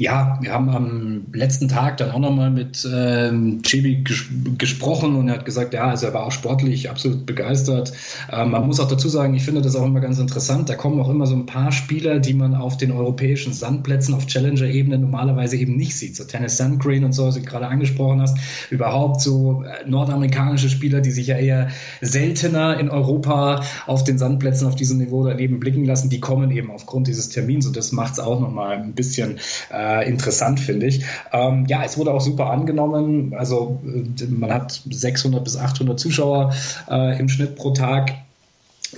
Ja, 0.00 0.38
wir 0.40 0.50
haben 0.54 0.70
am 0.70 1.26
letzten 1.34 1.68
Tag 1.68 1.98
dann 1.98 2.10
auch 2.10 2.18
nochmal 2.18 2.50
mit 2.50 2.88
ähm, 2.90 3.60
Chibi 3.62 3.96
ges 3.96 4.24
gesprochen 4.56 5.14
und 5.14 5.28
er 5.28 5.34
hat 5.34 5.44
gesagt, 5.44 5.74
ja, 5.74 5.88
also 5.88 6.06
er 6.06 6.14
war 6.14 6.24
auch 6.24 6.32
sportlich 6.32 6.88
absolut 6.88 7.26
begeistert. 7.26 7.92
Ähm, 8.32 8.52
man 8.52 8.66
muss 8.66 8.80
auch 8.80 8.88
dazu 8.88 9.10
sagen, 9.10 9.34
ich 9.34 9.42
finde 9.42 9.60
das 9.60 9.76
auch 9.76 9.84
immer 9.84 10.00
ganz 10.00 10.18
interessant. 10.18 10.70
Da 10.70 10.74
kommen 10.74 10.98
auch 11.02 11.10
immer 11.10 11.26
so 11.26 11.34
ein 11.34 11.44
paar 11.44 11.70
Spieler, 11.70 12.18
die 12.18 12.32
man 12.32 12.54
auf 12.54 12.78
den 12.78 12.92
europäischen 12.92 13.52
Sandplätzen 13.52 14.14
auf 14.14 14.24
Challenger-Ebene 14.26 14.96
normalerweise 14.96 15.58
eben 15.58 15.76
nicht 15.76 15.94
sieht. 15.94 16.16
So 16.16 16.24
Tennis 16.24 16.56
Sandgreen 16.56 17.04
und 17.04 17.12
so, 17.12 17.26
was 17.26 17.34
du 17.34 17.42
gerade 17.42 17.66
angesprochen 17.66 18.22
hast. 18.22 18.38
Überhaupt 18.70 19.20
so 19.20 19.64
äh, 19.64 19.86
nordamerikanische 19.86 20.70
Spieler, 20.70 21.02
die 21.02 21.10
sich 21.10 21.26
ja 21.26 21.36
eher 21.36 21.68
seltener 22.00 22.80
in 22.80 22.88
Europa 22.88 23.64
auf 23.86 24.02
den 24.04 24.16
Sandplätzen 24.16 24.66
auf 24.66 24.76
diesem 24.76 24.96
Niveau 24.96 25.26
daneben 25.26 25.60
blicken 25.60 25.84
lassen, 25.84 26.08
die 26.08 26.20
kommen 26.20 26.50
eben 26.50 26.70
aufgrund 26.70 27.06
dieses 27.06 27.28
Termins 27.28 27.66
und 27.66 27.76
das 27.76 27.92
macht 27.92 28.14
es 28.14 28.18
auch 28.18 28.40
nochmal 28.40 28.78
ein 28.78 28.94
bisschen 28.94 29.36
äh, 29.68 29.89
äh, 29.90 30.08
interessant, 30.08 30.60
finde 30.60 30.86
ich. 30.86 31.04
Ähm, 31.32 31.66
ja, 31.66 31.82
es 31.84 31.98
wurde 31.98 32.12
auch 32.12 32.20
super 32.20 32.50
angenommen. 32.50 33.34
Also 33.36 33.80
äh, 33.84 34.24
man 34.26 34.52
hat 34.52 34.82
600 34.90 35.42
bis 35.42 35.56
800 35.56 35.98
Zuschauer 35.98 36.52
äh, 36.88 37.18
im 37.18 37.28
Schnitt 37.28 37.56
pro 37.56 37.70
Tag 37.70 38.12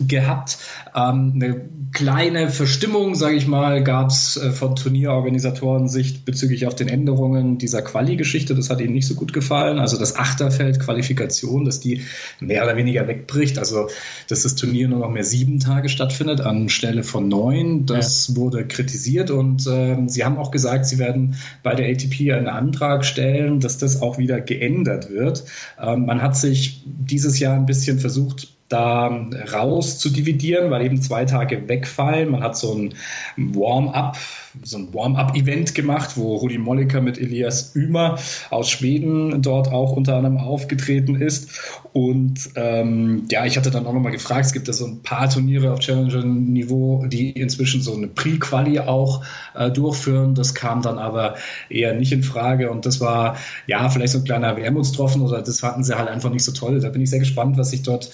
gehabt. 0.01 0.59
Ähm, 0.95 1.33
eine 1.35 1.61
kleine 1.93 2.49
Verstimmung, 2.49 3.15
sage 3.15 3.37
ich 3.37 3.47
mal, 3.47 3.83
gab 3.85 4.09
es 4.09 4.37
äh, 4.37 4.51
von 4.51 4.77
Turnierorganisatoren-Sicht 4.77 6.25
bezüglich 6.25 6.67
auf 6.67 6.75
den 6.75 6.89
Änderungen 6.89 7.59
dieser 7.59 7.83
Quali-Geschichte. 7.83 8.55
Das 8.55 8.71
hat 8.71 8.81
ihnen 8.81 8.95
nicht 8.95 9.07
so 9.07 9.15
gut 9.15 9.33
gefallen. 9.33 9.79
Also 9.79 9.99
das 9.99 10.17
Achterfeld 10.17 10.81
Qualifikation, 10.81 11.65
dass 11.65 11.81
die 11.81 12.03
mehr 12.41 12.65
oder 12.65 12.77
weniger 12.77 13.07
wegbricht. 13.07 13.59
Also 13.59 13.89
dass 14.29 14.43
das 14.43 14.55
Turnier 14.55 14.89
nur 14.89 15.01
noch 15.01 15.11
mehr 15.11 15.25
sieben 15.25 15.61
Tage 15.61 15.89
stattfindet 15.89 16.41
anstelle 16.41 17.03
von 17.03 17.29
neun. 17.29 17.87
Das 17.87 18.29
ja. 18.29 18.37
wurde 18.37 18.67
kritisiert 18.67 19.31
und 19.31 19.67
äh, 19.67 19.97
sie 20.07 20.25
haben 20.25 20.39
auch 20.39 20.51
gesagt, 20.51 20.87
sie 20.87 20.99
werden 20.99 21.37
bei 21.63 21.75
der 21.75 21.89
ATP 21.91 22.33
einen 22.33 22.49
Antrag 22.49 23.05
stellen, 23.05 23.61
dass 23.61 23.79
das 23.79 24.01
auch 24.01 24.19
wieder 24.19 24.41
geändert 24.41 25.11
wird. 25.11 25.45
Ähm, 25.81 26.07
man 26.07 26.23
hat 26.23 26.37
sich 26.37 26.83
dieses 26.87 27.39
Jahr 27.39 27.55
ein 27.55 27.67
bisschen 27.67 27.99
versucht, 27.99 28.49
da 28.73 29.27
raus 29.53 29.99
zu 29.99 30.11
dividieren, 30.11 30.71
weil 30.71 30.85
eben 30.85 31.01
zwei 31.01 31.25
Tage 31.25 31.69
wegfallen. 31.69 32.31
Man 32.31 32.43
hat 32.43 32.57
so 32.57 32.75
ein 32.75 32.95
Warm-up, 33.37 34.17
so 34.62 34.79
ein 34.79 34.93
Warm-up-Event 34.93 35.75
gemacht, 35.75 36.17
wo 36.17 36.37
Rudi 36.37 36.59
Molliker 36.59 37.01
mit 37.01 37.19
Elias 37.19 37.75
Ümer 37.75 38.19
aus 38.51 38.71
Schweden 38.71 39.43
dort 39.43 39.69
auch 39.69 39.93
unter 39.93 40.17
anderem 40.17 40.38
aufgetreten 40.38 41.17
ist. 41.17 41.61
Und 41.93 42.51
ähm, 42.57 43.25
ja, 43.31 43.47
ich 43.47 43.57
hatte 43.57 43.71
dann 43.71 43.87
auch 43.87 43.93
nochmal 43.93 44.12
gefragt, 44.12 44.47
es 44.47 44.53
gibt 44.53 44.67
ja 44.67 44.73
so 44.73 44.87
ein 44.87 45.03
paar 45.03 45.29
Turniere 45.29 45.73
auf 45.73 45.81
Challenger-Niveau, 45.81 47.07
die 47.07 47.31
inzwischen 47.31 47.81
so 47.83 47.95
eine 47.95 48.09
Pre-Quali 48.09 48.81
auch 48.81 49.25
äh, 49.55 49.71
durchführen. 49.71 50.35
Das 50.35 50.55
kam 50.55 50.83
dann 50.83 50.99
aber 50.99 51.37
eher 51.69 51.95
nicht 51.95 52.12
in 52.12 52.23
Frage 52.23 52.71
und 52.71 52.87
das 52.87 53.01
war 53.01 53.37
ja 53.67 53.88
vielleicht 53.88 54.12
so 54.12 54.19
ein 54.19 54.25
kleiner 54.25 54.57
Wermutstropfen 54.57 55.23
oder 55.23 55.43
das 55.43 55.61
fanden 55.61 55.85
sie 55.85 55.97
halt 55.97 56.09
einfach 56.09 56.31
nicht 56.31 56.45
so 56.45 56.53
toll. 56.53 56.81
Da 56.81 56.91
bin 56.91 57.03
ich 57.03 57.11
sehr 57.11 57.21
gespannt, 57.21 57.57
was 57.57 57.71
sich 57.71 57.83
dort 57.83 58.11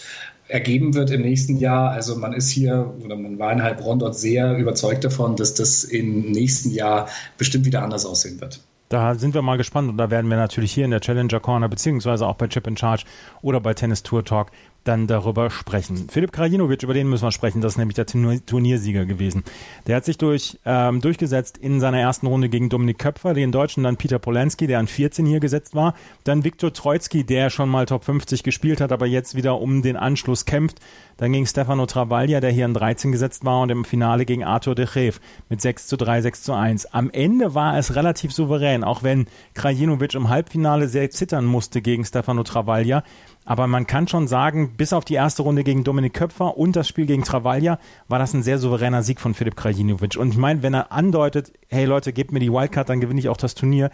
ergeben 0.49 0.95
wird 0.95 1.11
im 1.11 1.23
nächsten 1.23 1.59
Jahr. 1.59 1.91
Also 1.91 2.17
man 2.17 2.33
ist 2.33 2.51
hier 2.51 2.95
oder 3.05 3.17
man 3.17 3.39
war 3.39 3.53
in 3.53 3.63
Heilbronn 3.63 3.99
dort 3.99 4.19
sehr 4.19 4.57
überzeugt 4.57 5.05
davon, 5.05 5.37
dass 5.37 5.55
das 5.55 5.85
nächsten 6.33 6.71
Jahr 6.71 7.09
bestimmt 7.37 7.65
wieder 7.65 7.83
anders 7.83 8.07
aussehen 8.07 8.41
wird. 8.41 8.61
Da 8.89 9.15
sind 9.15 9.35
wir 9.35 9.43
mal 9.43 9.59
gespannt 9.59 9.91
und 9.91 9.99
da 9.99 10.11
werden 10.11 10.31
wir 10.31 10.39
natürlich 10.39 10.73
hier 10.73 10.87
in 10.87 10.91
der 10.91 11.01
Challenger 11.01 11.41
Corner 11.41 11.69
beziehungsweise 11.69 12.27
auch 12.27 12.37
bei 12.37 12.49
Chip 12.49 12.67
in 12.67 12.77
Charge 12.77 13.05
oder 13.43 13.61
bei 13.61 13.75
Tennis 13.75 14.03
Tour 14.03 14.25
Talk 14.25 14.51
dann 14.85 15.07
darüber 15.07 15.51
sprechen. 15.51 16.09
Philipp 16.11 16.33
Krajinovic, 16.33 16.83
über 16.83 16.95
den 16.95 17.09
müssen 17.09 17.25
wir 17.25 17.33
sprechen, 17.33 17.61
das 17.61 17.75
ist 17.75 17.79
nämlich 17.79 17.97
der 17.97 18.07
Turniersieger 18.07 19.05
gewesen. 19.05 19.45
Der 19.87 19.97
hat 19.97 20.05
sich 20.05 20.19
durch, 20.19 20.59
ähm, 20.65 21.01
durchgesetzt 21.01 21.59
in 21.59 21.81
seiner 21.81 22.01
ersten 22.01 22.27
Runde 22.27 22.49
gegen 22.49 22.69
Dominik 22.69 22.99
Köpfer, 22.99 23.35
den 23.35 23.53
Deutschen, 23.53 23.85
dann 23.85 23.97
Peter 23.97 24.19
Polanski, 24.19 24.67
der 24.67 24.79
an 24.79 24.87
14 24.87 25.27
hier 25.27 25.41
gesetzt 25.41 25.75
war, 25.75 25.95
dann 26.25 26.45
Viktor 26.45 26.73
Troitsky, 26.73 27.25
der 27.25 27.51
schon 27.51 27.69
mal 27.69 27.87
Top 27.87 28.05
50 28.05 28.43
gespielt 28.43 28.81
hat, 28.81 28.93
aber 28.93 29.07
jetzt 29.07 29.35
wieder 29.35 29.61
um 29.61 29.83
den 29.83 29.97
Anschluss 29.97 30.45
kämpft. 30.45 30.81
Dann 31.19 31.33
ging 31.33 31.47
Stefano 31.47 31.85
Travaglia, 31.85 32.41
der 32.41 32.53
hier 32.53 32.65
an 32.65 32.75
13 32.75 33.11
gesetzt 33.11 33.45
war 33.45 33.63
und 33.63 33.71
im 33.71 33.85
Finale 33.85 34.25
gegen 34.25 34.45
Arthur 34.45 34.77
de 34.77 34.87
Geef 34.87 35.21
mit 35.49 35.61
6 35.61 35.89
zu 35.89 35.97
3, 35.97 36.23
6 36.23 36.43
zu 36.45 36.53
1. 36.55 36.95
Am 36.95 37.11
Ende 37.11 37.55
war 37.55 37.77
es 37.77 37.97
relativ 37.97 38.33
souverän, 38.33 38.85
auch 38.85 39.03
wenn 39.03 39.27
Krajinovic 39.55 40.15
im 40.15 40.29
Halbfinale 40.29 40.87
sehr 40.87 41.11
zittern 41.11 41.45
musste 41.45 41.83
gegen 41.83 42.05
Stefano 42.05 42.45
Travaglia. 42.45 43.03
Aber 43.49 43.67
man 43.67 43.87
kann 43.87 44.07
schon 44.07 44.29
sagen, 44.29 44.75
bis 44.77 44.93
auf 44.93 45.07
die 45.07 45.15
erste 45.15 45.41
Runde 45.41 45.65
gegen 45.65 45.83
Dominik 45.83 46.13
Köpfer 46.13 46.59
und 46.59 46.77
das 46.77 46.87
Spiel 46.87 47.07
gegen 47.07 47.25
Travaglia 47.25 47.79
war 48.07 48.19
das 48.19 48.35
ein 48.35 48.43
sehr 48.43 48.59
souveräner 48.59 49.03
Sieg 49.03 49.23
von 49.23 49.33
Filip 49.33 49.57
Krajinovic. 49.57 50.19
Und 50.19 50.33
ich 50.33 50.37
meine, 50.37 50.63
wenn 50.63 50.75
er 50.75 50.93
andeutet, 50.93 51.55
hey 51.69 51.87
Leute, 51.87 52.13
gebt 52.13 52.31
mir 52.31 52.41
die 52.41 52.53
Wildcard, 52.53 52.91
dann 52.91 53.01
gewinne 53.01 53.19
ich 53.21 53.31
auch 53.31 53.39
das 53.39 53.55
Turnier. 53.55 53.91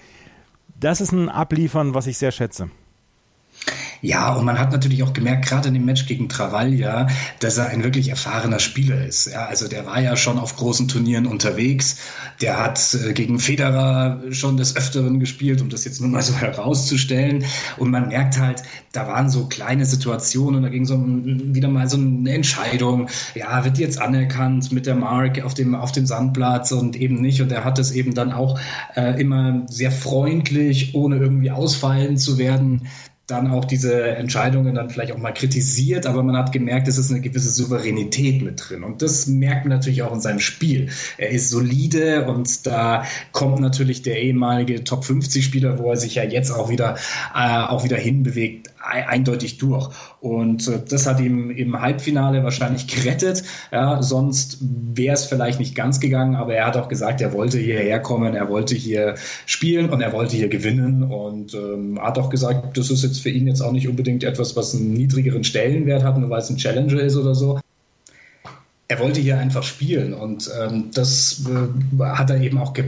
Das 0.81 1.01
ist 1.01 1.13
ein 1.13 1.29
Abliefern, 1.29 1.95
was 1.95 2.09
ich 2.09 2.19
sehr 2.19 2.33
schätze. 2.33 2.69
Ja, 4.05 4.35
und 4.35 4.45
man 4.45 4.59
hat 4.59 4.71
natürlich 4.71 5.03
auch 5.03 5.15
gemerkt, 5.15 5.47
gerade 5.47 5.69
in 5.69 5.75
dem 5.75 5.87
Match 5.87 6.05
gegen 6.05 6.29
Travaglia, 6.29 7.07
dass 7.41 7.57
er 7.57 7.69
ein 7.69 7.85
wirklich 7.85 8.11
erfahrener 8.11 8.59
Spieler 8.59 9.03
ist. 9.03 9.33
Ja, 9.33 9.47
also 9.47 9.67
der 9.67 9.87
war 9.87 9.99
ja 9.99 10.15
schon 10.15 10.39
auf 10.39 10.57
großen 10.57 10.89
Turnieren 10.89 11.25
unterwegs. 11.25 11.97
Der 12.43 12.63
hat 12.63 12.95
äh, 12.95 13.15
gegen 13.15 13.39
Federer 13.39 14.21
schon 14.31 14.59
des 14.59 14.77
Öfteren 14.77 15.21
gespielt, 15.21 15.63
um 15.63 15.71
das 15.71 15.87
jetzt 15.87 16.03
nur 16.03 16.11
mal 16.11 16.21
so 16.21 16.35
herauszustellen. 16.39 17.47
Und 17.79 17.91
man 17.91 18.09
merkt 18.09 18.39
halt, 18.39 18.63
da 18.93 19.07
waren 19.07 19.31
so 19.31 19.47
kleine 19.47 19.87
Situationen 19.87 20.57
und 20.57 20.63
da 20.65 20.69
ging 20.69 20.85
so 20.85 21.03
wieder 21.03 21.69
mal 21.69 21.89
so 21.89 21.97
eine 21.97 22.31
Entscheidung. 22.31 23.09
Ja, 23.35 23.65
wird 23.65 23.79
jetzt 23.79 23.99
anerkannt 23.99 24.71
mit 24.71 24.85
der 24.85 24.97
Mark 24.97 25.43
auf 25.43 25.55
dem, 25.55 25.75
auf 25.75 25.93
dem 25.93 26.05
Sandplatz 26.05 26.73
und 26.73 26.95
eben 26.95 27.23
nicht. 27.23 27.41
Und 27.41 27.51
er 27.51 27.65
hat 27.65 27.79
es 27.79 27.91
eben 27.93 28.13
dann 28.13 28.33
auch 28.33 28.61
äh, 28.97 29.19
immer 29.19 29.63
sehr 29.71 29.91
freundlich, 29.91 30.95
ohne 30.95 31.17
irgendwie 31.17 31.51
ausfallen 31.51 32.19
zu 32.19 32.37
werden, 32.37 32.87
dann 33.27 33.51
auch 33.51 33.65
diese 33.65 34.03
Entscheidungen 34.03 34.75
dann 34.75 34.91
vielleicht 34.91 35.13
auch 35.13 35.19
mal 35.19 35.33
kritisiert, 35.33 36.05
aber 36.07 36.23
man 36.23 36.37
hat 36.37 36.53
gemerkt, 36.53 36.89
es 36.89 36.99
ist 36.99 37.11
eine 37.11 37.23
gewisse 37.23 37.51
Souveränität 37.51 38.43
mit 38.43 38.69
drin. 38.69 38.85
Und 38.85 39.01
das 39.01 39.27
merkt 39.27 39.65
man 39.65 39.79
natürlich 39.79 40.03
auch 40.03 40.13
in 40.13 40.21
seinem 40.21 40.41
Spiel. 40.41 40.91
Er 41.17 41.31
ist 41.31 41.49
solide 41.49 42.27
und 42.27 42.67
da 42.67 43.05
kommt 43.33 43.61
natürlich 43.61 44.03
der 44.03 44.21
ehemalige 44.21 44.85
Top 44.85 45.05
50 45.05 45.43
Spieler, 45.43 45.79
wo 45.79 45.91
er 45.91 45.97
sich 45.97 46.17
ja 46.17 46.25
jetzt 46.25 46.51
auch 46.51 46.69
wieder, 46.69 46.97
äh, 47.35 47.63
auch 47.63 47.85
wieder 47.85 47.97
hinbewegt, 47.97 48.74
eindeutig 48.85 49.59
durch. 49.59 49.91
Und 50.21 50.69
äh, 50.69 50.81
das 50.89 51.07
hat 51.07 51.21
ihm 51.21 51.51
im 51.51 51.81
Halbfinale 51.81 52.45
wahrscheinlich 52.45 52.87
gerettet. 52.95 53.43
Ja, 53.73 54.03
sonst 54.03 54.59
wäre 54.61 55.15
es 55.15 55.25
vielleicht 55.25 55.59
nicht 55.59 55.75
ganz 55.75 56.01
gegangen, 56.01 56.37
aber 56.37 56.55
er 56.55 56.67
hat 56.67 56.77
auch 56.77 56.89
gesagt, 56.89 57.21
er 57.21 57.33
wollte 57.33 57.59
hierher 57.59 58.01
kommen, 58.01 58.35
er 58.35 58.49
wollte 58.49 58.75
hier 58.75 59.15
spielen 59.47 59.91
und 59.91 60.01
er 60.01 60.13
wollte 60.13 60.37
hier 60.37 60.49
gewinnen 60.49 61.03
und 61.03 61.55
ähm, 61.55 61.99
hat 62.01 62.19
auch 62.19 62.31
gesagt, 62.31 62.77
das 62.77 62.91
ist 62.91 63.03
jetzt 63.03 63.21
für 63.21 63.31
ihn 63.31 63.47
jetzt 63.47 63.61
auch 63.61 63.73
nicht 63.73 63.89
unbedingt 63.89 64.25
etwas, 64.25 64.57
was 64.57 64.75
einen 64.75 64.93
niedrigeren 64.93 65.45
Stellenwert 65.45 66.03
hat, 66.03 66.19
nur 66.19 66.31
weil 66.31 66.41
es 66.41 66.51
ein 66.51 66.57
Challenger 66.57 67.01
ist 67.01 67.17
oder 67.17 67.35
so. 67.35 67.61
er 68.87 69.01
wollte 69.01 69.21
hier 69.21 69.39
einfach 69.39 69.63
spielen 69.63 70.13
und 70.13 70.51
ähm, 70.61 70.91
das 70.93 71.45
äh, 71.49 72.03
hat 72.03 72.31
er 72.31 72.41
eben 72.41 72.59
auch 72.59 72.73
be 72.73 72.85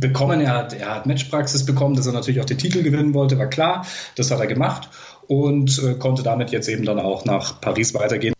bekommen. 0.00 0.40
Er 0.40 0.54
hat, 0.54 0.74
er 0.74 0.94
hat 0.94 1.06
Matchpraxis 1.06 1.66
bekommen, 1.66 1.96
dass 1.96 2.06
er 2.06 2.12
natürlich 2.12 2.40
auch 2.40 2.44
den 2.44 2.58
Titel 2.58 2.82
gewinnen 2.82 3.14
wollte, 3.14 3.36
war 3.38 3.48
klar. 3.48 3.84
Das 4.14 4.30
hat 4.30 4.38
er 4.38 4.46
gemacht 4.46 4.88
und 5.28 5.80
äh, 5.84 5.94
konnte 5.94 6.22
damit 6.22 6.50
jetzt 6.50 6.68
eben 6.68 6.84
dann 6.84 6.98
auch 6.98 7.24
nach 7.24 7.60
Paris 7.60 7.94
weitergehen. 7.94 8.34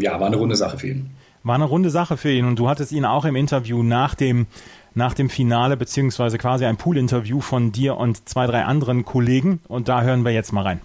Ja, 0.00 0.20
war 0.20 0.26
eine 0.26 0.36
runde 0.36 0.56
Sache 0.56 0.78
für 0.78 0.88
ihn. 0.88 1.10
War 1.42 1.54
eine 1.54 1.64
runde 1.64 1.90
Sache 1.90 2.16
für 2.16 2.30
ihn 2.30 2.44
und 2.44 2.58
du 2.58 2.68
hattest 2.68 2.92
ihn 2.92 3.04
auch 3.04 3.24
im 3.24 3.36
Interview 3.36 3.82
nach 3.82 4.14
dem 4.14 4.46
nach 4.94 5.12
dem 5.12 5.28
Finale 5.28 5.76
beziehungsweise 5.76 6.38
quasi 6.38 6.64
ein 6.64 6.78
Pool-Interview 6.78 7.40
von 7.40 7.70
dir 7.70 7.98
und 7.98 8.28
zwei, 8.28 8.46
drei 8.46 8.64
anderen 8.64 9.04
Kollegen 9.04 9.60
und 9.68 9.88
da 9.88 10.02
hören 10.02 10.24
wir 10.24 10.32
jetzt 10.32 10.52
mal 10.52 10.62
rein. 10.62 10.80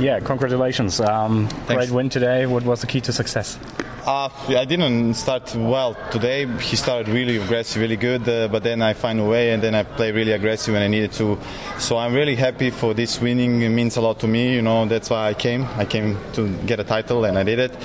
Yeah, 0.00 0.20
congratulations. 0.20 1.00
Um, 1.00 1.48
great 1.68 1.94
win 1.94 2.10
today. 2.10 2.50
What 2.50 2.66
was 2.66 2.80
the 2.80 2.86
key 2.86 3.00
to 3.00 3.12
success? 3.12 3.58
Uh, 4.06 4.28
I 4.50 4.64
didn't 4.64 5.14
start 5.14 5.52
well 5.56 5.96
today. 6.12 6.46
He 6.60 6.76
started 6.76 7.08
really 7.08 7.38
aggressive, 7.38 7.82
really 7.82 7.96
good, 7.96 8.28
uh, 8.28 8.46
but 8.46 8.62
then 8.62 8.80
I 8.80 8.92
find 8.92 9.18
a 9.18 9.24
way 9.24 9.50
and 9.50 9.60
then 9.60 9.74
I 9.74 9.82
play 9.82 10.12
really 10.12 10.30
aggressive 10.30 10.74
when 10.74 10.82
I 10.82 10.86
needed 10.86 11.10
to. 11.14 11.36
So 11.80 11.96
I'm 11.96 12.14
really 12.14 12.36
happy 12.36 12.70
for 12.70 12.94
this 12.94 13.20
winning. 13.20 13.62
It 13.62 13.70
means 13.70 13.96
a 13.96 14.00
lot 14.00 14.20
to 14.20 14.28
me. 14.28 14.54
You 14.54 14.62
know, 14.62 14.86
that's 14.86 15.10
why 15.10 15.30
I 15.30 15.34
came. 15.34 15.64
I 15.76 15.86
came 15.86 16.16
to 16.34 16.48
get 16.66 16.78
a 16.78 16.84
title 16.84 17.24
and 17.24 17.36
I 17.36 17.42
did 17.42 17.58
it. 17.58 17.76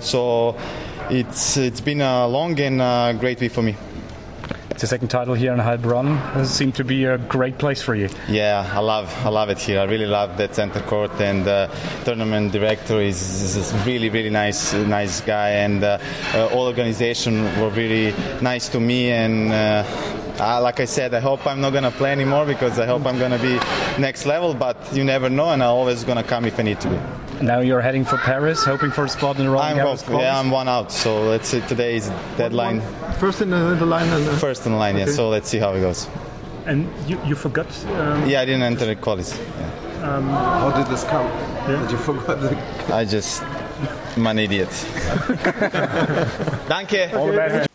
So 0.00 0.56
it's 1.10 1.56
it's 1.56 1.80
been 1.80 2.00
a 2.00 2.26
long 2.26 2.58
and 2.58 2.82
uh, 2.82 3.12
great 3.12 3.38
week 3.38 3.52
for 3.52 3.62
me. 3.62 3.76
The 4.78 4.86
second 4.86 5.08
title 5.08 5.34
here 5.34 5.52
in 5.52 5.58
Heilbronn 5.58 6.46
seemed 6.46 6.76
to 6.76 6.84
be 6.84 7.04
a 7.04 7.18
great 7.18 7.58
place 7.58 7.82
for 7.82 7.96
you. 7.96 8.08
Yeah, 8.28 8.64
I 8.72 8.78
love 8.78 9.12
I 9.26 9.28
love 9.28 9.50
it 9.50 9.58
here. 9.58 9.80
I 9.80 9.84
really 9.84 10.06
love 10.06 10.36
that 10.36 10.54
center 10.54 10.78
court, 10.82 11.10
and 11.20 11.44
the 11.44 11.68
uh, 11.68 12.04
tournament 12.04 12.52
director 12.52 13.00
is, 13.00 13.20
is, 13.56 13.72
a 13.72 13.76
really 13.78 14.08
really 14.08 14.30
nice 14.30 14.74
nice 14.74 15.20
guy, 15.20 15.50
and 15.50 15.82
uh, 15.82 15.98
uh, 16.32 16.46
all 16.52 16.68
organization 16.68 17.42
were 17.60 17.70
really 17.70 18.14
nice 18.40 18.68
to 18.68 18.78
me 18.78 19.10
and. 19.10 19.52
Uh, 19.52 19.84
like 20.38 20.78
I 20.78 20.84
said, 20.84 21.14
I 21.14 21.18
hope 21.18 21.44
I'm 21.48 21.60
not 21.60 21.72
gonna 21.72 21.90
play 21.90 22.12
anymore 22.12 22.46
because 22.46 22.78
I 22.78 22.86
hope 22.86 23.06
I'm 23.06 23.18
gonna 23.18 23.40
be 23.40 23.58
next 24.00 24.24
level. 24.24 24.54
But 24.54 24.76
you 24.92 25.02
never 25.02 25.28
know, 25.28 25.50
and 25.50 25.60
I'm 25.60 25.70
always 25.70 26.04
gonna 26.04 26.22
come 26.22 26.44
if 26.44 26.60
I 26.60 26.62
need 26.62 26.80
to 26.82 26.88
be. 26.88 27.27
Now 27.42 27.60
you're 27.60 27.80
heading 27.80 28.04
for 28.04 28.16
Paris, 28.16 28.64
hoping 28.64 28.90
for 28.90 29.04
a 29.04 29.08
spot 29.08 29.38
in 29.38 29.44
the 29.44 29.50
Roland 29.50 29.80
I'm 29.80 29.86
hope, 29.86 30.08
Yeah, 30.08 30.38
I'm 30.38 30.50
one 30.50 30.68
out. 30.68 30.90
So 30.90 31.22
let's 31.22 31.48
see. 31.48 31.60
Today 31.62 31.96
is 31.96 32.08
deadline. 32.36 32.80
First 33.18 33.40
in 33.40 33.50
the, 33.50 33.76
the 33.76 33.86
line. 33.86 34.08
And, 34.08 34.28
uh, 34.28 34.36
First 34.36 34.66
in 34.66 34.72
the 34.72 34.78
line. 34.78 34.96
Okay. 34.96 35.06
Yeah. 35.06 35.12
So 35.12 35.28
let's 35.28 35.48
see 35.48 35.58
how 35.58 35.72
it 35.74 35.80
goes. 35.80 36.08
And 36.66 36.88
you, 37.08 37.20
you 37.24 37.36
forgot. 37.36 37.66
Um, 37.86 38.28
yeah, 38.28 38.40
I 38.40 38.44
didn't 38.44 38.62
enter 38.62 38.86
the 38.86 38.96
qualies. 38.96 39.38
Yeah. 39.38 40.16
Um, 40.16 40.28
how 40.30 40.72
did 40.76 40.86
this 40.88 41.04
come? 41.04 41.26
Yeah. 41.26 41.80
Did 41.82 41.90
you 41.92 41.98
forget? 41.98 42.40
The... 42.40 42.94
I 42.94 43.04
just. 43.04 43.42
I'm 44.16 44.26
an 44.26 44.38
idiot. 44.40 44.68
Danke. 46.68 47.12
Okay. 47.12 47.67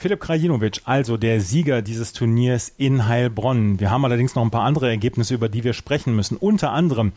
Philipp 0.00 0.20
Krajinovic, 0.20 0.82
also 0.84 1.16
der 1.16 1.40
Sieger 1.40 1.82
dieses 1.82 2.12
Turniers 2.12 2.72
in 2.78 3.08
Heilbronn. 3.08 3.80
Wir 3.80 3.90
haben 3.90 4.04
allerdings 4.04 4.36
noch 4.36 4.44
ein 4.44 4.52
paar 4.52 4.62
andere 4.62 4.88
Ergebnisse, 4.88 5.34
über 5.34 5.48
die 5.48 5.64
wir 5.64 5.72
sprechen 5.72 6.14
müssen. 6.14 6.36
Unter 6.36 6.70
anderem 6.70 7.10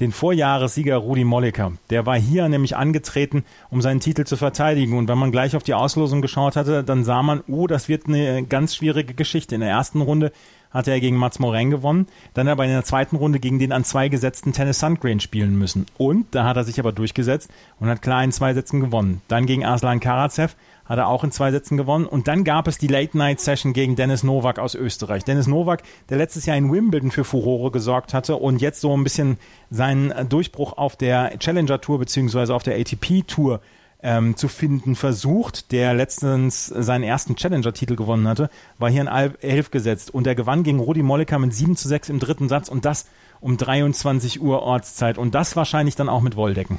den 0.00 0.12
Vorjahressieger 0.12 0.98
Rudi 0.98 1.24
Molliker. 1.24 1.72
Der 1.88 2.04
war 2.04 2.18
hier 2.18 2.46
nämlich 2.50 2.76
angetreten, 2.76 3.42
um 3.70 3.80
seinen 3.80 4.00
Titel 4.00 4.24
zu 4.24 4.36
verteidigen. 4.36 4.98
Und 4.98 5.08
wenn 5.08 5.16
man 5.16 5.32
gleich 5.32 5.56
auf 5.56 5.62
die 5.62 5.72
Auslosung 5.72 6.20
geschaut 6.20 6.56
hatte, 6.56 6.84
dann 6.84 7.04
sah 7.04 7.22
man, 7.22 7.42
oh, 7.48 7.66
das 7.66 7.88
wird 7.88 8.06
eine 8.06 8.44
ganz 8.44 8.76
schwierige 8.76 9.14
Geschichte. 9.14 9.54
In 9.54 9.62
der 9.62 9.70
ersten 9.70 10.02
Runde 10.02 10.30
hatte 10.70 10.90
er 10.90 11.00
gegen 11.00 11.16
Mats 11.16 11.38
Moren 11.38 11.70
gewonnen, 11.70 12.06
dann 12.34 12.48
aber 12.48 12.64
in 12.64 12.70
der 12.70 12.84
zweiten 12.84 13.16
Runde 13.16 13.38
gegen 13.38 13.58
den 13.58 13.72
an 13.72 13.84
zwei 13.84 14.10
gesetzten 14.10 14.52
Tennis 14.52 14.78
Sandgren 14.78 15.20
spielen 15.20 15.58
müssen. 15.58 15.86
Und 15.96 16.26
da 16.34 16.44
hat 16.44 16.58
er 16.58 16.64
sich 16.64 16.78
aber 16.78 16.92
durchgesetzt 16.92 17.50
und 17.80 17.88
hat 17.88 18.02
klar 18.02 18.22
in 18.22 18.30
zwei 18.30 18.52
Sätzen 18.52 18.80
gewonnen. 18.80 19.22
Dann 19.28 19.46
gegen 19.46 19.64
Aslan 19.64 20.00
Karatsev 20.00 20.54
hat 20.88 20.98
er 20.98 21.08
auch 21.08 21.24
in 21.24 21.32
zwei 21.32 21.50
Sätzen 21.50 21.76
gewonnen. 21.76 22.06
Und 22.06 22.28
dann 22.28 22.44
gab 22.44 22.68
es 22.68 22.78
die 22.78 22.86
Late-Night-Session 22.86 23.72
gegen 23.72 23.96
Dennis 23.96 24.22
Novak 24.22 24.58
aus 24.58 24.74
Österreich. 24.74 25.24
Dennis 25.24 25.46
Novak, 25.46 25.82
der 26.08 26.18
letztes 26.18 26.46
Jahr 26.46 26.56
in 26.56 26.72
Wimbledon 26.72 27.10
für 27.10 27.24
Furore 27.24 27.70
gesorgt 27.70 28.14
hatte 28.14 28.36
und 28.36 28.60
jetzt 28.60 28.80
so 28.80 28.96
ein 28.96 29.04
bisschen 29.04 29.38
seinen 29.70 30.28
Durchbruch 30.28 30.78
auf 30.78 30.96
der 30.96 31.38
Challenger-Tour 31.38 31.98
beziehungsweise 31.98 32.54
auf 32.54 32.62
der 32.62 32.78
ATP-Tour 32.78 33.60
ähm, 34.02 34.36
zu 34.36 34.48
finden 34.48 34.94
versucht, 34.94 35.72
der 35.72 35.94
letztens 35.94 36.66
seinen 36.66 37.02
ersten 37.02 37.34
Challenger-Titel 37.34 37.96
gewonnen 37.96 38.28
hatte, 38.28 38.50
war 38.78 38.90
hier 38.90 39.00
in 39.00 39.08
Elf 39.08 39.70
gesetzt 39.70 40.12
und 40.12 40.26
er 40.26 40.34
gewann 40.34 40.62
gegen 40.62 40.78
Rudi 40.78 41.02
Molliker 41.02 41.38
mit 41.38 41.54
7 41.54 41.76
zu 41.76 41.88
6 41.88 42.10
im 42.10 42.20
dritten 42.20 42.48
Satz 42.48 42.68
und 42.68 42.84
das 42.84 43.06
um 43.40 43.56
23 43.56 44.40
Uhr 44.40 44.62
Ortszeit 44.62 45.18
und 45.18 45.34
das 45.34 45.56
wahrscheinlich 45.56 45.96
dann 45.96 46.08
auch 46.08 46.20
mit 46.20 46.36
Wolldecken. 46.36 46.78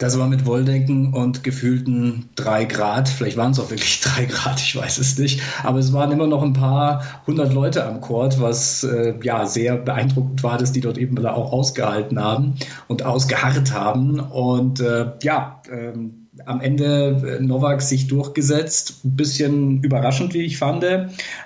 Das 0.00 0.18
war 0.18 0.28
mit 0.28 0.46
Wolldecken 0.46 1.12
und 1.12 1.44
gefühlten 1.44 2.30
drei 2.34 2.64
Grad. 2.64 3.06
Vielleicht 3.06 3.36
waren 3.36 3.52
es 3.52 3.60
auch 3.60 3.68
wirklich 3.68 4.00
drei 4.04 4.24
Grad, 4.24 4.58
ich 4.58 4.74
weiß 4.74 4.96
es 4.96 5.18
nicht. 5.18 5.42
Aber 5.62 5.78
es 5.78 5.92
waren 5.92 6.10
immer 6.10 6.26
noch 6.26 6.42
ein 6.42 6.54
paar 6.54 7.04
hundert 7.26 7.52
Leute 7.52 7.84
am 7.84 8.00
Court, 8.00 8.40
was 8.40 8.82
äh, 8.82 9.14
ja 9.22 9.44
sehr 9.44 9.76
beeindruckend 9.76 10.42
war, 10.42 10.56
dass 10.56 10.72
die 10.72 10.80
dort 10.80 10.96
eben 10.96 11.24
auch 11.26 11.52
ausgehalten 11.52 12.18
haben 12.18 12.54
und 12.88 13.04
ausgeharrt 13.04 13.74
haben. 13.74 14.20
Und 14.20 14.80
äh, 14.80 15.12
ja, 15.22 15.60
ähm, 15.70 16.19
am 16.46 16.60
Ende 16.60 17.38
äh, 17.38 17.42
Novak 17.42 17.82
sich 17.82 18.06
durchgesetzt. 18.06 19.04
Ein 19.04 19.16
bisschen 19.16 19.82
überraschend, 19.82 20.34
wie 20.34 20.42
ich 20.42 20.58
fand. 20.58 20.84